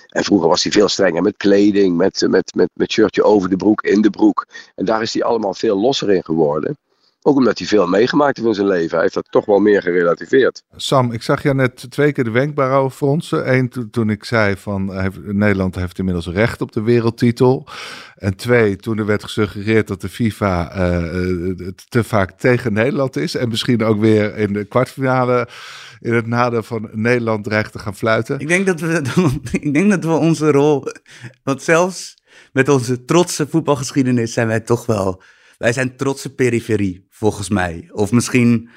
En 0.07 0.23
vroeger 0.23 0.47
was 0.47 0.63
hij 0.63 0.71
veel 0.71 0.87
strenger 0.87 1.21
met 1.21 1.37
kleding, 1.37 1.97
met, 1.97 2.27
met, 2.29 2.53
met 2.73 2.91
shirtje 2.91 3.23
over 3.23 3.49
de 3.49 3.55
broek, 3.55 3.81
in 3.81 4.01
de 4.01 4.09
broek. 4.09 4.45
En 4.75 4.85
daar 4.85 5.01
is 5.01 5.13
hij 5.13 5.23
allemaal 5.23 5.53
veel 5.53 5.79
losser 5.79 6.11
in 6.11 6.23
geworden. 6.23 6.77
Ook 7.25 7.35
omdat 7.35 7.57
hij 7.57 7.67
veel 7.67 7.87
meegemaakt 7.87 8.37
heeft 8.37 8.47
in 8.47 8.53
zijn 8.53 8.67
leven. 8.67 8.91
Hij 8.91 9.01
heeft 9.01 9.13
dat 9.13 9.27
toch 9.29 9.45
wel 9.45 9.59
meer 9.59 9.81
gerelativeerd. 9.81 10.63
Sam, 10.75 11.11
ik 11.11 11.21
zag 11.21 11.43
jou 11.43 11.55
net 11.55 11.91
twee 11.91 12.11
keer 12.11 12.23
de 12.23 12.31
wenkbrauwen 12.31 12.91
fronsen. 12.91 13.53
Eén 13.53 13.89
toen 13.91 14.09
ik 14.09 14.23
zei 14.23 14.57
van 14.57 14.99
heeft, 15.01 15.17
Nederland 15.23 15.75
heeft 15.75 15.97
inmiddels 15.97 16.27
recht 16.27 16.61
op 16.61 16.71
de 16.71 16.81
wereldtitel. 16.81 17.67
En 18.15 18.35
twee, 18.35 18.75
toen 18.75 18.97
er 18.97 19.05
werd 19.05 19.23
gesuggereerd 19.23 19.87
dat 19.87 20.01
de 20.01 20.09
FIFA 20.09 20.77
uh, 20.77 21.69
te 21.89 22.03
vaak 22.03 22.31
tegen 22.31 22.73
Nederland 22.73 23.15
is. 23.15 23.35
En 23.35 23.49
misschien 23.49 23.83
ook 23.83 23.99
weer 23.99 24.37
in 24.37 24.53
de 24.53 24.63
kwartfinale 24.65 25.47
in 25.99 26.13
het 26.13 26.27
nadeel 26.27 26.63
van 26.63 26.89
Nederland 26.91 27.43
dreigt 27.43 27.71
te 27.71 27.79
gaan 27.79 27.95
fluiten. 27.95 28.39
Ik 28.39 28.47
denk 28.47 28.65
dat 28.65 28.79
we, 28.79 29.01
ik 29.61 29.73
denk 29.73 29.89
dat 29.89 30.03
we 30.03 30.11
onze 30.11 30.51
rol, 30.51 30.83
want 31.43 31.61
zelfs 31.61 32.17
met 32.51 32.69
onze 32.69 33.05
trotse 33.05 33.47
voetbalgeschiedenis 33.47 34.33
zijn 34.33 34.47
wij 34.47 34.59
toch 34.59 34.85
wel 34.85 35.21
wij 35.63 35.73
zijn 35.73 35.95
trotse 35.95 36.33
periferie, 36.33 37.05
volgens 37.09 37.49
mij. 37.49 37.89
Of 37.91 38.11
misschien 38.11 38.69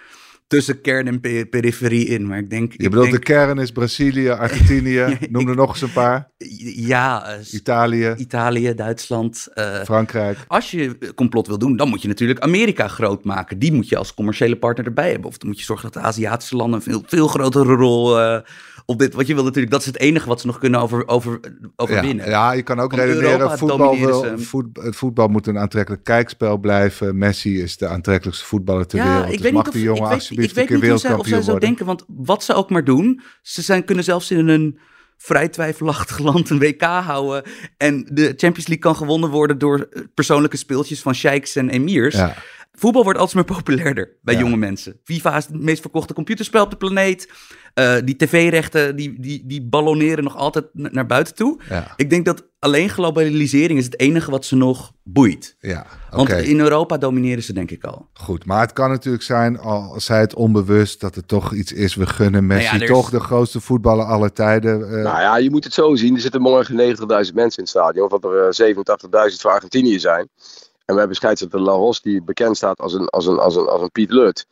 tussen 0.47 0.81
kern 0.81 1.07
en 1.07 1.21
periferie 1.51 2.07
in. 2.07 2.27
Maar 2.27 2.39
ik 2.39 2.51
denk. 2.51 2.73
Je 2.73 2.89
bedoelt, 2.89 3.11
denk... 3.11 3.17
de 3.17 3.33
kern 3.33 3.59
is 3.59 3.73
Brazilië, 3.73 4.29
Argentinië. 4.29 5.19
Noem 5.31 5.49
er 5.49 5.57
nog 5.57 5.69
eens 5.69 5.83
een 5.83 5.93
paar. 5.93 6.31
Ja. 6.75 7.39
Uh, 7.39 7.53
Italië. 7.53 8.15
Italië, 8.17 8.75
Duitsland. 8.75 9.49
Uh, 9.55 9.83
Frankrijk. 9.83 10.39
Als 10.49 10.71
je 10.71 10.99
complot 11.15 11.47
wil 11.47 11.59
doen, 11.59 11.77
dan 11.77 11.89
moet 11.89 12.03
je 12.03 12.09
natuurlijk 12.09 12.41
Amerika 12.41 12.89
groot 12.89 13.25
maken. 13.25 13.59
Die 13.59 13.73
moet 13.73 13.89
je 13.89 13.97
als 13.97 14.15
commerciële 14.15 14.57
partner 14.57 14.87
erbij 14.87 15.11
hebben. 15.11 15.29
Of 15.29 15.39
dan 15.39 15.49
moet 15.49 15.59
je 15.59 15.65
zorgen 15.65 15.91
dat 15.93 16.03
de 16.03 16.09
Aziatische 16.09 16.57
landen 16.57 16.79
een 16.79 16.85
veel, 16.85 17.03
veel 17.07 17.29
grotere 17.29 17.75
rol. 17.75 18.19
Uh, 18.19 18.39
op 18.87 18.99
dit, 18.99 19.15
wat 19.15 19.27
je 19.27 19.35
wil 19.35 19.45
natuurlijk, 19.45 19.73
dat 19.73 19.81
is 19.81 19.87
het 19.87 19.99
enige 19.99 20.29
wat 20.29 20.41
ze 20.41 20.47
nog 20.47 20.59
kunnen 20.59 20.81
over, 20.81 21.09
over, 21.09 21.41
overwinnen. 21.77 22.25
Ja, 22.25 22.31
ja, 22.31 22.53
je 22.53 22.63
kan 22.63 22.81
ook 22.81 22.95
redeneren, 22.95 23.59
voetbal, 23.59 23.99
wil, 23.99 24.39
voet, 24.39 24.67
het 24.73 24.97
voetbal 24.97 25.29
moet 25.29 25.47
een 25.47 25.59
aantrekkelijk 25.59 26.05
kijkspel 26.05 26.59
blijven. 26.59 27.19
Messi 27.19 27.63
is 27.63 27.77
de 27.77 27.89
aantrekkelijkste 27.89 28.47
voetballer 28.47 28.87
ter 28.87 28.99
ja, 28.99 29.05
wereld. 29.05 29.27
Ik 29.27 29.33
dus 29.33 29.41
weet 29.41 29.53
mag 29.53 29.65
niet 29.65 29.73
die 29.73 29.83
jongen 29.83 30.09
alsjeblieft 30.11 30.51
ik 30.51 30.57
weet, 30.57 30.65
ik 30.65 30.71
weet 30.71 31.05
niet 31.05 31.13
of 31.19 31.27
zij 31.27 31.43
zo 31.43 31.59
denken, 31.59 31.87
want 31.87 32.05
wat 32.07 32.45
ze 32.45 32.55
ook 32.55 32.71
maar 32.71 32.85
doen, 32.85 33.21
ze 33.43 33.63
zijn, 33.63 33.85
kunnen 33.85 34.05
zelfs 34.05 34.31
in 34.31 34.49
een 34.49 34.79
vrij 35.17 35.49
twijfelachtig 35.49 36.19
land 36.29 36.51
een 36.51 36.59
WK 36.59 36.83
houden. 36.83 37.43
En 37.77 38.09
de 38.13 38.25
Champions 38.25 38.67
League 38.67 38.79
kan 38.79 38.97
gewonnen 38.97 39.31
worden 39.31 39.59
door 39.59 39.89
persoonlijke 40.15 40.57
speeltjes 40.57 41.01
van 41.01 41.15
sheiks 41.15 41.57
en 41.57 41.69
emirs. 41.69 42.17
Ja. 42.17 42.37
Voetbal 42.73 43.05
wordt 43.05 43.19
altijd 43.19 43.49
meer 43.49 43.57
populairder 43.57 44.17
bij 44.23 44.37
jonge 44.37 44.57
mensen. 44.57 45.01
FIFA 45.05 45.37
is 45.37 45.47
het 45.47 45.63
meest 45.63 45.81
verkochte 45.81 46.15
computerspel 46.15 46.63
op 46.63 46.71
de 46.71 46.77
planeet. 46.77 47.33
Uh, 47.79 47.97
die 48.05 48.17
tv-rechten 48.17 48.97
die, 48.97 49.21
die, 49.21 49.43
die 49.47 49.63
balloneren 49.63 50.25
nog 50.25 50.37
altijd 50.37 50.65
naar 50.73 51.07
buiten 51.07 51.35
toe. 51.35 51.61
Ja. 51.69 51.93
Ik 51.97 52.11
denk 52.11 52.25
dat 52.25 52.45
alleen 52.59 52.89
globalisering 52.89 53.79
is 53.79 53.85
het 53.85 54.01
enige 54.01 54.31
wat 54.31 54.45
ze 54.45 54.57
nog 54.57 54.93
boeit. 55.03 55.57
Ja, 55.61 55.87
Want 56.11 56.31
in 56.31 56.61
Europa 56.61 56.99
domineren 56.99 57.43
ze 57.43 57.53
denk 57.53 57.71
ik 57.71 57.85
al. 57.85 58.09
Goed, 58.13 58.47
maar 58.47 58.61
het 58.61 58.73
kan 58.73 58.91
natuurlijk 58.91 59.25
zijn, 59.25 59.59
als 59.59 60.05
zij 60.05 60.21
het 60.21 60.35
onbewust, 60.35 61.01
dat 61.01 61.15
het 61.15 61.29
toch 61.29 61.53
iets 61.53 61.73
is. 61.73 61.95
We 61.95 62.07
gunnen 62.07 62.47
Messi 62.47 62.71
nou 62.71 62.81
ja, 62.81 62.87
toch 62.87 63.11
de 63.11 63.21
grootste 63.21 63.61
voetballer 63.61 64.05
aller 64.05 64.33
tijden. 64.33 64.81
Uh... 64.81 64.87
Nou 64.87 65.21
ja, 65.21 65.37
je 65.37 65.51
moet 65.51 65.65
het 65.65 65.75
zo 65.75 65.95
zien. 65.95 66.15
Er 66.15 66.21
zitten 66.21 66.41
morgen 66.41 66.97
90.000 66.97 67.07
mensen 67.09 67.35
in 67.35 67.51
het 67.55 67.69
stadion. 67.69 68.09
Wat 68.09 68.25
er 68.25 68.75
87.000 69.31 69.41
voor 69.41 69.51
Argentinië 69.51 69.99
zijn. 69.99 70.29
En 70.85 70.95
we 70.95 70.99
hebben 70.99 71.17
scheidsrechter 71.17 71.61
Laros 71.61 72.03
die 72.03 72.23
bekend 72.23 72.57
staat 72.57 72.81
als 72.81 72.93
een, 72.93 73.09
als 73.09 73.27
een, 73.27 73.39
als 73.39 73.57
een, 73.57 73.67
als 73.67 73.83
een 73.83 73.91
Piet 73.91 74.11
Lut. 74.11 74.47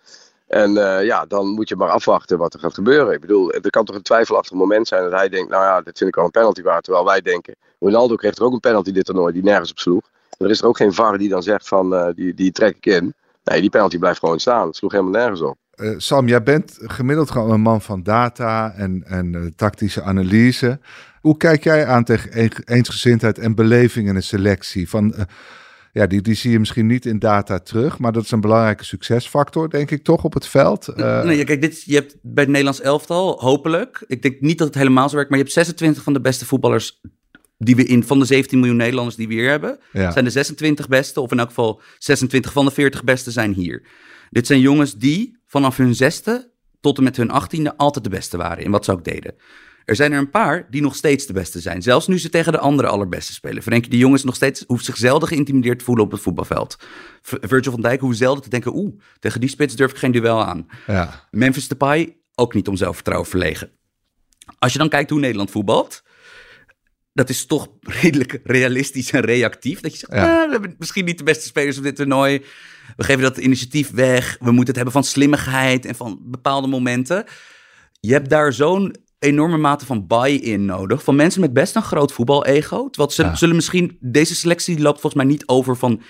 En 0.47 0.71
uh, 0.71 1.05
ja, 1.05 1.25
dan 1.27 1.47
moet 1.47 1.69
je 1.69 1.77
maar 1.77 1.89
afwachten 1.89 2.39
wat 2.39 2.55
er 2.55 2.61
gaat 2.61 2.75
gebeuren. 2.75 3.15
Ik 3.15 3.21
bedoel, 3.21 3.53
er 3.53 3.71
kan 3.71 3.85
toch 3.85 3.97
een 3.97 4.03
twijfelachtig 4.03 4.57
moment 4.57 4.89
zijn 4.89 5.03
dat 5.03 5.13
hij 5.13 5.29
denkt, 5.29 5.51
nou 5.51 5.65
ja, 5.65 5.81
dit 5.81 5.99
vind 5.99 6.09
ik 6.11 6.15
wel 6.15 6.25
een 6.25 6.31
penalty 6.31 6.63
waard. 6.63 6.85
Terwijl 6.85 7.05
wij 7.05 7.21
denken, 7.21 7.55
Ronaldo 7.79 8.15
kreeg 8.15 8.37
er 8.37 8.45
ook 8.45 8.53
een 8.53 8.61
penalty 8.61 8.93
dit 8.93 9.05
toernooi 9.05 9.33
die 9.33 9.43
nergens 9.43 9.71
op 9.71 9.79
sloeg. 9.79 10.11
er 10.39 10.51
is 10.51 10.61
er 10.61 10.67
ook 10.67 10.77
geen 10.77 10.93
VAR 10.93 11.19
die 11.19 11.29
dan 11.29 11.43
zegt 11.43 11.69
van, 11.69 11.93
uh, 11.93 12.07
die, 12.15 12.35
die 12.35 12.53
trek 12.53 12.77
ik 12.77 12.87
in. 12.87 13.15
Nee, 13.45 13.61
die 13.61 13.71
penalty 13.71 13.99
blijft 13.99 14.19
gewoon 14.19 14.41
staan. 14.41 14.67
Het 14.67 14.77
sloeg 14.77 14.93
helemaal 14.93 15.13
nergens 15.13 15.41
op. 15.41 15.57
Uh, 15.77 15.95
Sam, 15.97 16.29
jij 16.29 16.43
bent 16.43 16.79
gemiddeld 16.81 17.31
gewoon 17.31 17.51
een 17.51 17.61
man 17.61 17.81
van 17.81 18.03
data 18.03 18.73
en, 18.77 19.03
en 19.07 19.53
tactische 19.57 20.03
analyse. 20.03 20.79
Hoe 21.21 21.37
kijk 21.37 21.65
jij 21.65 21.87
aan 21.87 22.05
tegen 22.05 22.63
eensgezindheid 22.65 23.39
en 23.39 23.55
beleving 23.55 24.09
in 24.09 24.17
een 24.17 24.23
selectie? 24.23 24.89
Van 24.89 25.15
ja, 25.95 26.07
die, 26.07 26.23
die 26.23 26.35
zie 26.35 26.51
je 26.51 26.59
misschien 26.59 26.87
niet 26.87 27.07
in 27.07 27.19
data 27.19 27.59
terug, 27.59 27.99
maar 27.99 28.13
dat 28.13 28.25
is 28.25 28.31
een 28.31 28.41
belangrijke 28.41 28.85
succesfactor, 28.85 29.71
denk 29.71 29.91
ik 29.91 30.05
toch, 30.05 30.25
op 30.25 30.35
het 30.35 30.47
veld. 30.47 30.89
Uh... 30.97 31.25
Nee, 31.25 31.45
kijk, 31.45 31.61
dit, 31.61 31.83
je 31.83 31.95
hebt 31.95 32.17
bij 32.23 32.43
het 32.43 32.49
Nederlands 32.53 32.81
elftal, 32.81 33.41
hopelijk, 33.41 34.05
ik 34.07 34.23
denk 34.23 34.41
niet 34.41 34.59
dat 34.59 34.67
het 34.67 34.77
helemaal 34.77 35.09
zo 35.09 35.15
werkt, 35.15 35.31
maar 35.31 35.39
je 35.39 35.45
hebt 35.45 35.57
26 35.57 36.03
van 36.03 36.13
de 36.13 36.21
beste 36.21 36.47
voetballers 36.47 37.01
die 37.59 37.77
we 37.77 37.85
in 37.85 38.05
van 38.05 38.19
de 38.19 38.25
17 38.25 38.59
miljoen 38.59 38.77
Nederlanders 38.77 39.17
die 39.17 39.29
we 39.29 39.35
hier 39.35 39.51
hebben, 39.51 39.79
zijn 39.93 40.25
de 40.25 40.31
26 40.31 40.89
beste, 40.89 41.21
of 41.21 41.33
in 41.33 41.39
elk 41.39 41.49
geval 41.49 41.81
26 41.99 42.53
van 42.53 42.65
de 42.65 42.71
40 42.71 43.05
beste 43.05 43.31
zijn 43.31 43.53
hier. 43.53 43.83
Dit 44.31 44.47
zijn 44.47 44.61
jongens 44.61 44.95
die 44.97 45.39
vanaf 45.47 45.77
hun 45.77 45.95
zesde 45.95 46.51
tot 46.81 46.99
en 46.99 47.05
met 47.05 47.17
hun 47.17 47.31
achttiende 47.31 47.77
altijd 47.77 48.05
de 48.05 48.11
beste 48.11 48.37
waren 48.37 48.65
in 48.65 48.71
wat 48.71 48.85
ze 48.85 48.93
ook 48.93 49.05
deden. 49.05 49.35
Er 49.85 49.97
zijn 49.97 50.13
er 50.13 50.19
een 50.19 50.31
paar 50.31 50.67
die 50.71 50.83
nog 50.83 50.97
steeds 50.97 51.27
de 51.27 51.33
beste 51.33 51.61
zijn. 51.61 51.83
Zelfs 51.83 52.07
nu 52.07 52.19
ze 52.19 52.29
tegen 52.29 52.53
de 52.53 52.59
andere 52.59 52.89
allerbeste 52.89 53.33
spelen. 53.33 53.63
Frenkie 53.63 53.91
de 53.91 53.97
Jong 53.97 54.15
is 54.15 54.25
nog 54.25 54.35
steeds, 54.35 54.65
hoeft 54.67 54.85
zich 54.85 54.97
zelden 54.97 55.29
geïntimideerd 55.29 55.79
te 55.79 55.85
voelen 55.85 56.05
op 56.05 56.11
het 56.11 56.21
voetbalveld. 56.21 56.77
Virgil 57.23 57.73
van 57.73 57.81
Dijk 57.81 58.01
hoeft 58.01 58.19
zelden 58.19 58.43
te 58.43 58.49
denken, 58.49 58.75
oeh, 58.75 59.01
tegen 59.21 59.41
die 59.41 59.49
spits 59.49 59.77
durf 59.77 59.91
ik 59.91 59.97
geen 59.97 60.13
duel 60.13 60.45
aan. 60.45 60.67
Ja. 60.87 61.29
Memphis 61.31 61.69
Depay 61.69 62.17
ook 62.35 62.55
niet 62.55 62.69
om 62.69 62.77
zelfvertrouwen 62.77 63.29
verlegen. 63.29 63.71
Als 64.59 64.73
je 64.73 64.79
dan 64.79 64.89
kijkt 64.89 65.11
hoe 65.11 65.21
Nederland 65.21 65.51
voetbalt, 65.51 66.03
dat 67.13 67.29
is 67.29 67.47
toch 67.47 67.69
redelijk 67.81 68.41
realistisch 68.45 69.11
en 69.11 69.21
reactief. 69.21 69.81
Dat 69.81 69.93
je 69.93 69.99
zegt, 69.99 70.13
ja. 70.13 70.41
ah, 70.41 70.47
we 70.47 70.53
hebben 70.53 70.75
misschien 70.79 71.05
niet 71.05 71.19
de 71.19 71.25
beste 71.25 71.47
spelers 71.47 71.79
op 71.79 71.83
dit 71.83 71.97
toernooi. 71.97 72.45
We 72.97 73.05
geven 73.05 73.23
dat 73.23 73.39
initiatief 73.39 73.91
weg. 73.91 74.37
We 74.41 74.51
moeten 74.51 74.67
het 74.67 74.77
hebben 74.77 74.93
van 74.93 75.05
slimmigheid 75.05 75.85
en 75.85 75.95
van 75.95 76.19
bepaalde 76.23 76.67
momenten. 76.67 77.25
Je 78.01 78.13
hebt 78.13 78.31
daar 78.31 78.53
zo'n 78.53 78.97
enorme 79.25 79.57
mate 79.57 79.87
van 79.87 80.07
buy-in 80.07 80.65
nodig. 80.65 81.05
Van 81.05 81.17
mensen 81.17 81.41
met 81.41 81.53
best 81.53 81.77
een 81.77 81.83
groot 81.83 82.13
voetbal-ego. 82.13 82.89
Wat 82.91 83.13
ze 83.13 83.31
zullen 83.35 83.57
misschien. 83.57 83.97
Deze 84.01 84.35
selectie 84.35 84.81
loopt 84.81 85.01
volgens 85.01 85.23
mij 85.23 85.33
niet 85.33 85.47
over 85.47 85.77
van 85.77 86.03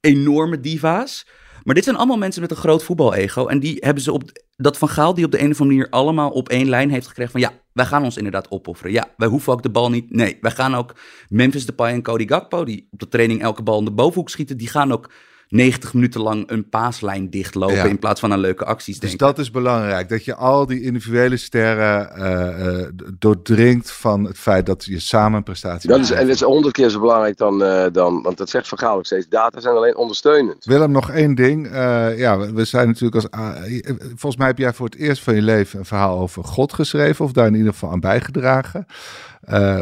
enorme 0.00 0.60
diva's. 0.60 1.26
Maar 1.64 1.74
dit 1.74 1.84
zijn 1.84 1.96
allemaal 1.96 2.18
mensen 2.18 2.40
met 2.40 2.50
een 2.50 2.56
groot 2.56 2.84
voetbal-ego. 2.84 3.46
En 3.46 3.60
die 3.60 3.76
hebben 3.80 4.02
ze 4.02 4.12
op. 4.12 4.22
Dat 4.56 4.78
van 4.78 4.88
Gaal, 4.88 5.14
die 5.14 5.24
op 5.24 5.30
de 5.30 5.40
een 5.40 5.50
of 5.50 5.60
andere 5.60 5.78
manier 5.78 5.90
allemaal 5.90 6.30
op 6.30 6.48
één 6.48 6.68
lijn 6.68 6.90
heeft 6.90 7.06
gekregen. 7.06 7.32
Van 7.32 7.40
ja, 7.40 7.52
wij 7.72 7.86
gaan 7.86 8.04
ons 8.04 8.16
inderdaad 8.16 8.50
opofferen. 8.50 8.92
Ja, 8.92 9.14
wij 9.16 9.28
hoeven 9.28 9.52
ook 9.52 9.62
de 9.62 9.70
bal 9.70 9.90
niet. 9.90 10.10
Nee, 10.14 10.38
wij 10.40 10.50
gaan 10.50 10.74
ook. 10.74 10.94
Memphis 11.28 11.66
Depay 11.66 11.92
en 11.92 12.02
Cody 12.02 12.26
Gakpo, 12.26 12.64
die 12.64 12.88
op 12.90 12.98
de 12.98 13.08
training 13.08 13.42
elke 13.42 13.62
bal 13.62 13.78
in 13.78 13.84
de 13.84 13.92
bovenhoek 13.92 14.28
schieten. 14.30 14.56
Die 14.56 14.68
gaan 14.68 14.92
ook 14.92 15.10
90 15.50 15.94
minuten 15.94 16.20
lang 16.20 16.50
een 16.50 16.68
paaslijn 16.68 17.30
dichtlopen 17.30 17.88
in 17.88 17.98
plaats 17.98 18.20
van 18.20 18.32
aan 18.32 18.38
leuke 18.38 18.64
acties 18.64 18.98
dus 18.98 19.16
dat 19.16 19.38
is 19.38 19.50
belangrijk, 19.50 20.08
dat 20.08 20.24
je 20.24 20.34
al 20.34 20.66
die 20.66 20.82
individuele 20.82 21.36
sterren 21.36 22.10
uh, 22.18 23.04
doordringt 23.18 23.90
van 23.90 24.24
het 24.24 24.38
feit 24.38 24.66
dat 24.66 24.84
je 24.84 24.98
samen 24.98 25.36
een 25.36 25.42
prestatie 25.42 25.88
dat 25.88 26.00
is, 26.00 26.10
En 26.10 26.26
dat 26.26 26.34
is 26.34 26.40
honderd 26.40 26.74
keer 26.74 26.88
zo 26.88 27.00
belangrijk 27.00 27.36
dan, 27.36 27.62
uh, 27.62 27.84
dan 27.92 28.22
want 28.22 28.36
dat 28.38 28.50
zegt 28.50 28.68
Van 28.68 28.78
Gaal 28.78 28.96
ook 28.96 29.06
steeds, 29.06 29.28
data 29.28 29.60
zijn 29.60 29.74
alleen 29.74 29.96
ondersteunend. 29.96 30.64
Willem, 30.64 30.90
nog 30.90 31.10
één 31.10 31.34
ding. 31.34 31.68
ja, 32.16 32.38
we 32.38 32.64
zijn 32.64 32.86
natuurlijk 32.86 33.14
als... 33.14 33.26
volgens 34.08 34.36
mij 34.36 34.46
heb 34.46 34.58
jij 34.58 34.72
voor 34.72 34.86
het 34.86 34.96
eerst 34.96 35.22
van 35.22 35.34
je 35.34 35.42
leven 35.42 35.78
een 35.78 35.84
verhaal 35.84 36.18
over 36.18 36.44
God 36.44 36.72
geschreven, 36.72 37.24
of 37.24 37.32
daar 37.32 37.46
in 37.46 37.54
ieder 37.54 37.72
geval 37.72 37.90
aan 37.90 38.00
bijgedragen. 38.00 38.86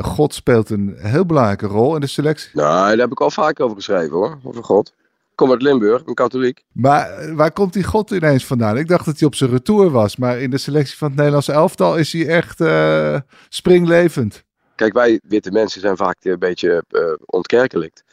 God 0.01 0.35
speelt 0.35 0.71
een 0.71 0.95
heel 0.99 1.27
belangrijke 1.27 1.67
rol 1.67 1.95
in 1.95 2.01
de 2.01 2.07
selectie. 2.07 2.51
Nou, 2.53 2.89
daar 2.89 2.99
heb 2.99 3.11
ik 3.11 3.21
al 3.21 3.31
vaak 3.31 3.61
over 3.61 3.77
geschreven 3.77 4.17
hoor, 4.17 4.39
over 4.43 4.65
God 4.65 4.93
kom 5.39 5.51
uit 5.51 5.63
Limburg, 5.63 6.03
een 6.07 6.15
katholiek. 6.15 6.65
Maar 6.73 7.11
eh, 7.11 7.35
waar 7.35 7.53
komt 7.53 7.73
die 7.73 7.85
God 7.85 8.11
ineens 8.11 8.47
vandaan? 8.47 8.77
Ik 8.77 8.89
dacht 8.89 9.05
dat 9.05 9.19
hij 9.19 9.29
op 9.29 9.35
zijn 9.35 9.51
retour 9.51 9.91
was, 9.91 10.17
maar 10.17 10.41
in 10.41 10.51
de 10.51 10.59
selectie 10.59 10.97
van 10.97 11.09
het 11.09 11.17
Nederlandse 11.17 11.53
elftal 11.53 11.97
is 11.97 12.13
hij 12.13 12.27
echt 12.27 12.61
uh, 12.61 13.19
springlevend. 13.49 14.45
Kijk, 14.75 14.93
wij 14.93 15.21
witte 15.23 15.51
mensen 15.51 15.81
zijn 15.81 15.97
vaak 15.97 16.17
een 16.21 16.39
beetje 16.39 16.85
uh, 16.91 17.03
ontkerkelijkt. 17.25 18.05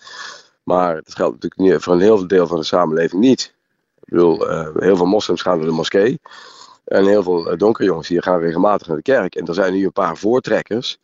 Maar 0.64 0.96
dat 0.96 1.16
geldt 1.16 1.34
natuurlijk 1.34 1.62
niet 1.62 1.84
voor 1.84 1.94
een 1.94 2.00
heel 2.00 2.18
veel 2.18 2.28
deel 2.28 2.48
van 2.48 2.58
de 2.58 2.66
samenleving 2.66 3.22
niet. 3.22 3.54
Ik 3.96 4.14
bedoel, 4.14 4.50
uh, 4.50 4.68
heel 4.76 4.96
veel 4.96 5.06
moslims 5.06 5.42
gaan 5.42 5.58
naar 5.58 5.68
de 5.68 5.74
moskee. 5.74 6.20
En 6.86 7.06
heel 7.06 7.24
veel 7.24 7.58
donkere 7.58 7.88
jongens 7.88 8.08
hier 8.08 8.24
gaan 8.24 8.40
regelmatig 8.40 8.88
naar 8.88 8.98
de 8.98 9.02
kerk. 9.02 9.36
En 9.36 9.46
er 9.46 9.54
zijn 9.54 9.74
nu 9.74 9.86
een 9.86 9.92
paar 9.92 10.18
voortrekkers 10.18 11.00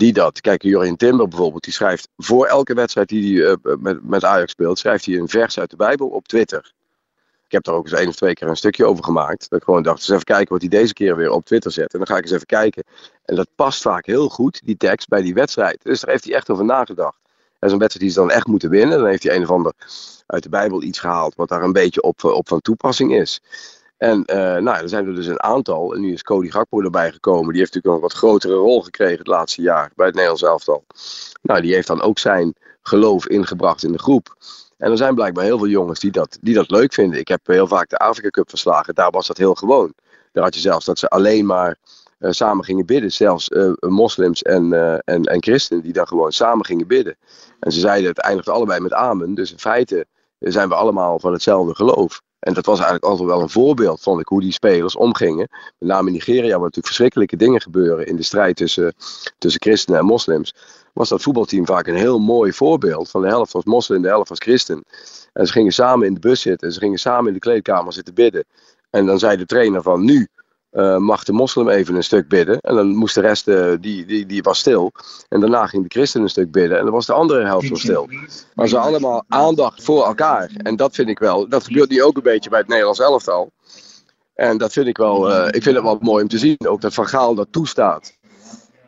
die 0.00 0.12
dat. 0.12 0.40
Kijk, 0.40 0.62
Jurien 0.62 0.96
Timber 0.96 1.28
bijvoorbeeld, 1.28 1.64
die 1.64 1.72
schrijft 1.72 2.08
voor 2.16 2.46
elke 2.46 2.74
wedstrijd 2.74 3.08
die 3.08 3.42
hij 3.42 3.56
uh, 3.64 3.74
met, 3.78 4.04
met 4.04 4.24
Ajax 4.24 4.52
speelt, 4.52 4.78
schrijft 4.78 5.06
hij 5.06 5.16
een 5.16 5.28
vers 5.28 5.58
uit 5.58 5.70
de 5.70 5.76
Bijbel 5.76 6.08
op 6.08 6.28
Twitter. 6.28 6.72
Ik 7.46 7.52
heb 7.52 7.64
daar 7.64 7.74
ook 7.74 7.84
eens 7.84 7.98
één 7.98 8.08
of 8.08 8.14
twee 8.14 8.34
keer 8.34 8.48
een 8.48 8.56
stukje 8.56 8.86
over 8.86 9.04
gemaakt. 9.04 9.50
Dat 9.50 9.58
ik 9.58 9.64
gewoon 9.64 9.82
dacht, 9.82 9.98
eens 9.98 10.08
even 10.08 10.24
kijken 10.24 10.52
wat 10.52 10.60
hij 10.60 10.70
deze 10.70 10.92
keer 10.92 11.16
weer 11.16 11.30
op 11.30 11.44
Twitter 11.44 11.70
zet. 11.70 11.92
En 11.92 11.98
dan 11.98 12.06
ga 12.06 12.16
ik 12.16 12.22
eens 12.22 12.32
even 12.32 12.46
kijken. 12.46 12.84
En 13.24 13.34
dat 13.34 13.48
past 13.54 13.82
vaak 13.82 14.06
heel 14.06 14.28
goed, 14.28 14.60
die 14.64 14.76
tekst, 14.76 15.08
bij 15.08 15.22
die 15.22 15.34
wedstrijd. 15.34 15.82
Dus 15.82 16.00
daar 16.00 16.10
heeft 16.10 16.24
hij 16.24 16.34
echt 16.34 16.50
over 16.50 16.64
nagedacht. 16.64 17.18
En 17.58 17.70
zo'n 17.70 17.78
wedstrijd 17.78 18.06
die 18.06 18.14
ze 18.14 18.20
dan 18.20 18.30
echt 18.30 18.46
moeten 18.46 18.70
winnen. 18.70 18.98
Dan 18.98 19.08
heeft 19.08 19.22
hij 19.22 19.36
een 19.36 19.42
of 19.42 19.50
ander 19.50 19.72
uit 20.26 20.42
de 20.42 20.48
Bijbel 20.48 20.82
iets 20.82 20.98
gehaald 20.98 21.34
wat 21.34 21.48
daar 21.48 21.62
een 21.62 21.72
beetje 21.72 22.02
op, 22.02 22.24
op 22.24 22.48
van 22.48 22.60
toepassing 22.60 23.14
is. 23.14 23.40
En 24.00 24.24
uh, 24.26 24.36
nou, 24.36 24.82
er 24.82 24.88
zijn 24.88 25.06
er 25.06 25.14
dus 25.14 25.26
een 25.26 25.42
aantal. 25.42 25.94
En 25.94 26.00
nu 26.00 26.12
is 26.12 26.22
Cody 26.22 26.50
Gakpo 26.50 26.80
erbij 26.80 27.12
gekomen. 27.12 27.48
Die 27.48 27.58
heeft 27.58 27.74
natuurlijk 27.74 28.02
een 28.02 28.08
wat 28.08 28.18
grotere 28.18 28.54
rol 28.54 28.82
gekregen 28.82 29.18
het 29.18 29.26
laatste 29.26 29.62
jaar 29.62 29.90
bij 29.94 30.06
het 30.06 30.14
Nederlands 30.14 30.42
elftal. 30.42 30.84
Nou, 31.42 31.60
die 31.60 31.74
heeft 31.74 31.86
dan 31.86 32.02
ook 32.02 32.18
zijn 32.18 32.54
geloof 32.82 33.26
ingebracht 33.26 33.82
in 33.82 33.92
de 33.92 33.98
groep. 33.98 34.36
En 34.78 34.90
er 34.90 34.96
zijn 34.96 35.14
blijkbaar 35.14 35.44
heel 35.44 35.58
veel 35.58 35.66
jongens 35.68 36.00
die 36.00 36.10
dat, 36.10 36.38
die 36.40 36.54
dat 36.54 36.70
leuk 36.70 36.92
vinden. 36.92 37.18
Ik 37.18 37.28
heb 37.28 37.46
heel 37.46 37.66
vaak 37.66 37.88
de 37.88 37.96
Afrika 37.96 38.28
Cup 38.28 38.48
verslagen. 38.48 38.94
Daar 38.94 39.10
was 39.10 39.26
dat 39.26 39.36
heel 39.36 39.54
gewoon. 39.54 39.94
Daar 40.32 40.44
had 40.44 40.54
je 40.54 40.60
zelfs 40.60 40.84
dat 40.84 40.98
ze 40.98 41.08
alleen 41.08 41.46
maar 41.46 41.76
uh, 42.18 42.30
samen 42.30 42.64
gingen 42.64 42.86
bidden. 42.86 43.12
Zelfs 43.12 43.50
uh, 43.50 43.72
moslims 43.78 44.42
en, 44.42 44.72
en, 45.04 45.22
en 45.22 45.42
christenen 45.42 45.82
die 45.82 45.92
dan 45.92 46.06
gewoon 46.06 46.32
samen 46.32 46.64
gingen 46.64 46.86
bidden. 46.86 47.16
En 47.60 47.72
ze 47.72 47.80
zeiden 47.80 48.08
het 48.08 48.18
eindigde 48.18 48.50
allebei 48.50 48.80
met 48.80 48.92
amen. 48.92 49.34
Dus 49.34 49.52
in 49.52 49.58
feite 49.58 50.06
zijn 50.38 50.68
we 50.68 50.74
allemaal 50.74 51.18
van 51.18 51.32
hetzelfde 51.32 51.74
geloof. 51.74 52.22
En 52.40 52.54
dat 52.54 52.66
was 52.66 52.76
eigenlijk 52.76 53.04
altijd 53.04 53.28
wel 53.28 53.40
een 53.40 53.50
voorbeeld, 53.50 54.00
vond 54.00 54.20
ik, 54.20 54.28
hoe 54.28 54.40
die 54.40 54.52
spelers 54.52 54.96
omgingen. 54.96 55.48
Met 55.78 55.88
name 55.88 56.06
in 56.06 56.12
Nigeria, 56.12 56.48
waar 56.48 56.58
natuurlijk 56.58 56.86
verschrikkelijke 56.86 57.36
dingen 57.36 57.60
gebeuren 57.60 58.06
in 58.06 58.16
de 58.16 58.22
strijd 58.22 58.56
tussen, 58.56 58.94
tussen 59.38 59.60
christenen 59.60 60.00
en 60.00 60.06
moslims. 60.06 60.54
Was 60.92 61.08
dat 61.08 61.22
voetbalteam 61.22 61.66
vaak 61.66 61.86
een 61.86 61.94
heel 61.94 62.18
mooi 62.18 62.52
voorbeeld. 62.52 63.10
Van 63.10 63.22
de 63.22 63.28
helft 63.28 63.52
was 63.52 63.64
moslim, 63.64 64.02
de 64.02 64.08
helft 64.08 64.28
was 64.28 64.38
christen. 64.38 64.84
En 65.32 65.46
ze 65.46 65.52
gingen 65.52 65.72
samen 65.72 66.06
in 66.06 66.14
de 66.14 66.20
bus 66.20 66.40
zitten 66.40 66.68
en 66.68 66.74
ze 66.74 66.80
gingen 66.80 66.98
samen 66.98 67.26
in 67.26 67.32
de 67.32 67.38
kleedkamer 67.38 67.92
zitten 67.92 68.14
bidden. 68.14 68.44
En 68.90 69.06
dan 69.06 69.18
zei 69.18 69.36
de 69.36 69.46
trainer 69.46 69.82
van 69.82 70.04
nu 70.04 70.28
uh, 70.72 70.96
mag 70.96 71.24
de 71.24 71.32
moslim 71.32 71.68
even 71.68 71.94
een 71.94 72.04
stuk 72.04 72.28
bidden. 72.28 72.60
En 72.60 72.74
dan 72.74 72.94
moest 72.94 73.14
de 73.14 73.20
rest, 73.20 73.48
uh, 73.48 73.72
die, 73.80 74.06
die, 74.06 74.26
die 74.26 74.42
was 74.42 74.58
stil. 74.58 74.92
En 75.28 75.40
daarna 75.40 75.66
ging 75.66 75.82
de 75.82 75.88
christen 75.88 76.22
een 76.22 76.28
stuk 76.28 76.50
bidden. 76.50 76.78
En 76.78 76.84
dan 76.84 76.92
was 76.92 77.06
de 77.06 77.12
andere 77.12 77.44
helft 77.44 77.70
nog 77.70 77.78
stil. 77.78 78.08
Maar 78.54 78.68
ze 78.68 78.78
allemaal 78.78 79.24
aandacht 79.28 79.82
voor 79.82 80.04
elkaar. 80.04 80.50
En 80.56 80.76
dat 80.76 80.94
vind 80.94 81.08
ik 81.08 81.18
wel, 81.18 81.48
dat 81.48 81.64
gebeurt 81.64 81.90
nu 81.90 82.02
ook 82.02 82.16
een 82.16 82.22
beetje 82.22 82.50
bij 82.50 82.58
het 82.58 82.68
Nederlands 82.68 83.00
elftal. 83.00 83.50
En 84.34 84.58
dat 84.58 84.72
vind 84.72 84.86
ik 84.86 84.96
wel, 84.96 85.30
uh, 85.30 85.46
ik 85.46 85.62
vind 85.62 85.76
het 85.76 85.84
wel 85.84 85.98
mooi 86.00 86.22
om 86.22 86.28
te 86.28 86.38
zien. 86.38 86.56
Ook 86.66 86.80
dat 86.80 86.94
Van 86.94 87.06
Gaal 87.06 87.34
dat 87.34 87.48
toestaat. 87.50 88.18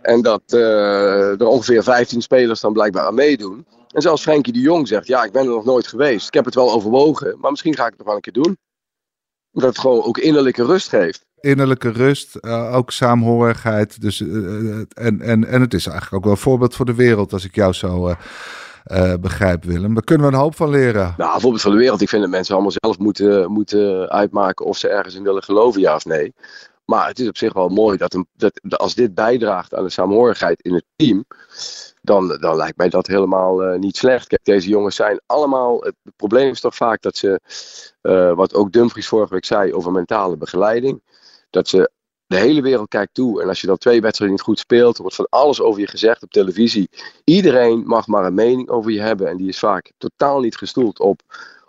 En 0.03 0.23
dat 0.23 0.53
er 0.53 1.47
ongeveer 1.47 1.83
15 1.83 2.23
spelers 2.23 2.61
dan 2.61 2.73
blijkbaar 2.73 3.07
aan 3.07 3.15
meedoen. 3.15 3.67
En 3.93 4.03
zelfs 4.03 4.23
Frenkie 4.23 4.53
de 4.53 4.61
Jong 4.61 4.89
zegt, 4.89 5.07
ja 5.07 5.25
ik 5.25 5.33
ben 5.33 5.43
er 5.43 5.49
nog 5.49 5.65
nooit 5.65 5.87
geweest. 5.87 6.27
Ik 6.27 6.35
heb 6.35 6.45
het 6.45 6.55
wel 6.55 6.73
overwogen, 6.73 7.37
maar 7.41 7.51
misschien 7.51 7.75
ga 7.75 7.83
ik 7.83 7.89
het 7.89 7.99
nog 7.99 8.07
wel 8.07 8.17
een 8.17 8.21
keer 8.21 8.33
doen. 8.33 8.57
Dat 9.53 9.63
het 9.63 9.79
gewoon 9.79 10.03
ook 10.03 10.19
innerlijke 10.19 10.65
rust 10.65 10.89
geeft 10.89 11.25
innerlijke 11.43 11.91
rust, 11.91 12.39
uh, 12.41 12.75
ook 12.75 12.91
saamhorigheid. 12.91 14.01
Dus, 14.01 14.21
uh, 14.21 14.79
en, 14.79 15.21
en, 15.21 15.45
en 15.45 15.61
het 15.61 15.75
is 15.75 15.87
eigenlijk 15.87 16.17
ook 16.17 16.25
wel 16.25 16.33
een 16.33 16.39
voorbeeld 16.39 16.75
voor 16.75 16.87
de 16.87 16.95
wereld, 16.95 17.33
als 17.33 17.45
ik 17.45 17.55
jou 17.55 17.73
zo 17.73 18.09
uh, 18.87 19.15
begrijp, 19.21 19.65
Willem. 19.65 19.95
Daar 19.95 20.05
kunnen 20.05 20.27
we 20.27 20.33
een 20.33 20.39
hoop 20.39 20.57
van 20.57 20.71
leren. 20.71 21.15
Nou, 21.17 21.41
voorbeeld 21.41 21.63
van 21.63 21.71
de 21.71 21.77
wereld. 21.77 22.01
Ik 22.01 22.09
vind 22.09 22.23
dat 22.23 22.31
mensen 22.31 22.55
allemaal 22.55 22.75
zelf 22.81 22.99
moeten, 22.99 23.51
moeten 23.51 24.11
uitmaken 24.11 24.67
of 24.67 24.77
ze 24.77 24.89
ergens 24.89 25.15
in 25.15 25.23
willen 25.23 25.43
geloven, 25.43 25.81
ja 25.81 25.95
of 25.95 26.05
nee. 26.05 26.35
Maar 26.85 27.09
het 27.09 27.19
is 27.19 27.29
op 27.29 27.37
zich 27.37 27.53
wel 27.53 27.69
mooi 27.69 27.97
dat, 27.97 28.15
een, 28.15 28.27
dat 28.63 28.79
als 28.79 28.95
dit 28.95 29.15
bijdraagt 29.15 29.75
aan 29.75 29.85
de 29.85 29.91
saamhorigheid 29.91 30.61
in 30.61 30.75
het 30.75 30.85
team, 30.97 31.25
dan, 32.03 32.29
dan 32.41 32.57
lijkt 32.57 32.77
mij 32.77 32.89
dat 32.89 33.07
helemaal 33.07 33.73
uh, 33.73 33.79
niet 33.79 33.97
slecht. 33.97 34.27
Kijk, 34.27 34.45
deze 34.45 34.69
jongens 34.69 34.97
zijn 34.97 35.21
allemaal. 35.27 35.81
Het, 35.81 35.95
probleem 36.17 36.51
is 36.51 36.61
toch 36.61 36.75
vaak 36.75 37.03
dat 37.03 37.17
ze, 37.17 37.41
uh, 38.03 38.35
wat 38.35 38.55
ook 38.55 38.73
Dumfries 38.73 39.09
vorige 39.09 39.33
week 39.33 39.45
zei 39.45 39.75
over 39.75 39.93
mentale 39.93 40.37
begeleiding, 40.37 41.03
dat 41.51 41.69
ze 41.69 41.91
de 42.27 42.37
hele 42.37 42.63
wereld 42.63 42.89
kijkt 42.89 43.15
toe. 43.15 43.43
En 43.43 43.49
als 43.49 43.61
je 43.61 43.67
dan 43.67 43.79
twee 43.79 44.01
wedstrijden 44.01 44.37
niet 44.37 44.47
goed 44.47 44.59
speelt, 44.59 44.99
wordt 44.99 45.15
van 45.15 45.27
alles 45.29 45.61
over 45.61 45.81
je 45.81 45.87
gezegd 45.87 46.23
op 46.23 46.31
televisie. 46.31 46.89
Iedereen 47.25 47.87
mag 47.87 48.07
maar 48.07 48.25
een 48.25 48.35
mening 48.35 48.69
over 48.69 48.91
je 48.91 49.01
hebben. 49.01 49.29
En 49.29 49.37
die 49.37 49.49
is 49.49 49.59
vaak 49.59 49.93
totaal 49.99 50.41
niet 50.41 50.57
gestoeld 50.57 51.01
op, 51.01 51.21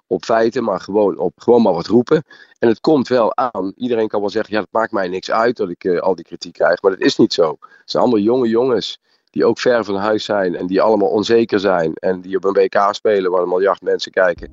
op 0.07 0.23
feiten, 0.25 0.63
maar 0.63 0.79
gewoon 0.79 1.17
op 1.17 1.33
gewoon 1.35 1.61
maar 1.61 1.73
wat 1.73 1.87
roepen. 1.87 2.23
En 2.59 2.67
het 2.67 2.79
komt 2.79 3.07
wel 3.07 3.35
aan. 3.35 3.73
Iedereen 3.75 4.07
kan 4.07 4.19
wel 4.19 4.29
zeggen, 4.29 4.53
ja, 4.53 4.59
dat 4.59 4.71
maakt 4.71 4.91
mij 4.91 5.07
niks 5.07 5.31
uit 5.31 5.57
dat 5.57 5.69
ik 5.69 5.83
uh, 5.83 5.99
al 5.99 6.15
die 6.15 6.25
kritiek 6.25 6.53
krijg. 6.53 6.81
Maar 6.81 6.91
dat 6.91 7.01
is 7.01 7.17
niet 7.17 7.33
zo. 7.33 7.49
Het 7.59 7.69
zijn 7.85 8.03
allemaal 8.03 8.21
jonge 8.21 8.47
jongens 8.47 8.99
die 9.33 9.45
ook 9.45 9.59
ver 9.59 9.83
van 9.83 9.95
huis 9.95 10.25
zijn 10.25 10.55
en 10.55 10.67
die 10.67 10.81
allemaal 10.81 11.07
onzeker 11.07 11.59
zijn. 11.59 11.93
En 11.93 12.21
die 12.21 12.35
op 12.35 12.43
een 12.43 12.53
WK 12.53 12.87
spelen 12.91 13.31
waar 13.31 13.41
een 13.41 13.47
miljard 13.47 13.81
mensen 13.81 14.11
kijken. 14.11 14.49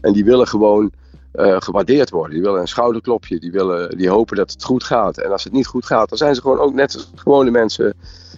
En 0.00 0.12
die 0.12 0.24
willen 0.24 0.46
gewoon 0.46 0.92
uh, 1.34 1.56
gewaardeerd 1.58 2.10
worden. 2.10 2.34
Die 2.34 2.42
willen 2.42 2.60
een 2.60 2.68
schouderklopje, 2.68 3.40
die, 3.40 3.52
willen, 3.52 3.96
die 3.98 4.08
hopen 4.08 4.36
dat 4.36 4.50
het 4.50 4.64
goed 4.64 4.84
gaat. 4.84 5.18
En 5.18 5.32
als 5.32 5.44
het 5.44 5.52
niet 5.52 5.66
goed 5.66 5.86
gaat, 5.86 6.08
dan 6.08 6.18
zijn 6.18 6.34
ze 6.34 6.40
gewoon 6.40 6.58
ook 6.58 6.74
net 6.74 6.94
als 6.94 7.10
gewone 7.14 7.50
mensen 7.50 7.94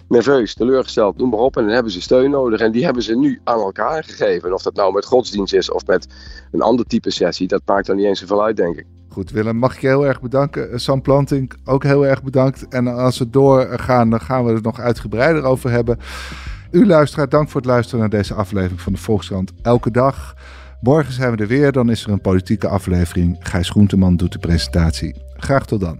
nerveus, 0.07 0.53
teleurgesteld, 0.53 1.17
noem 1.17 1.29
maar 1.29 1.39
op. 1.39 1.57
En 1.57 1.63
dan 1.63 1.73
hebben 1.73 1.91
ze 1.91 2.01
steun 2.01 2.29
nodig. 2.29 2.59
En 2.59 2.71
die 2.71 2.85
hebben 2.85 3.03
ze 3.03 3.15
nu 3.15 3.41
aan 3.43 3.59
elkaar 3.59 4.03
gegeven. 4.03 4.47
En 4.47 4.53
of 4.53 4.61
dat 4.61 4.75
nou 4.75 4.93
met 4.93 5.05
godsdienst 5.05 5.53
is 5.53 5.71
of 5.71 5.85
met 5.85 6.07
een 6.51 6.61
ander 6.61 6.85
type 6.85 7.11
sessie, 7.11 7.47
dat 7.47 7.61
maakt 7.65 7.87
dan 7.87 7.95
niet 7.95 8.05
eens 8.05 8.19
zoveel 8.19 8.43
uit, 8.43 8.57
denk 8.57 8.77
ik. 8.77 8.85
Goed, 9.13 9.31
Willem, 9.31 9.57
mag 9.57 9.75
ik 9.75 9.81
je 9.81 9.87
heel 9.87 10.05
erg 10.05 10.21
bedanken. 10.21 10.79
Sam 10.79 11.01
Planting, 11.01 11.53
ook 11.65 11.83
heel 11.83 12.05
erg 12.05 12.23
bedankt. 12.23 12.67
En 12.67 12.87
als 12.87 13.17
we 13.17 13.29
doorgaan, 13.29 14.09
dan 14.09 14.21
gaan 14.21 14.45
we 14.45 14.53
het 14.53 14.63
nog 14.63 14.79
uitgebreider 14.79 15.43
over 15.43 15.71
hebben. 15.71 15.99
U 16.71 16.85
luisteraar, 16.85 17.29
dank 17.29 17.49
voor 17.49 17.61
het 17.61 17.69
luisteren 17.69 17.99
naar 17.99 18.09
deze 18.09 18.33
aflevering 18.33 18.81
van 18.81 18.93
de 18.93 18.99
Volkskrant 18.99 19.51
Elke 19.61 19.91
Dag. 19.91 20.35
Morgen 20.81 21.13
zijn 21.13 21.35
we 21.35 21.41
er 21.41 21.47
weer, 21.47 21.71
dan 21.71 21.89
is 21.89 22.03
er 22.03 22.11
een 22.11 22.21
politieke 22.21 22.67
aflevering. 22.67 23.37
Gijs 23.39 23.69
Groenteman 23.69 24.15
doet 24.15 24.31
de 24.31 24.39
presentatie. 24.39 25.15
Graag 25.37 25.65
tot 25.65 25.79
dan. 25.79 25.99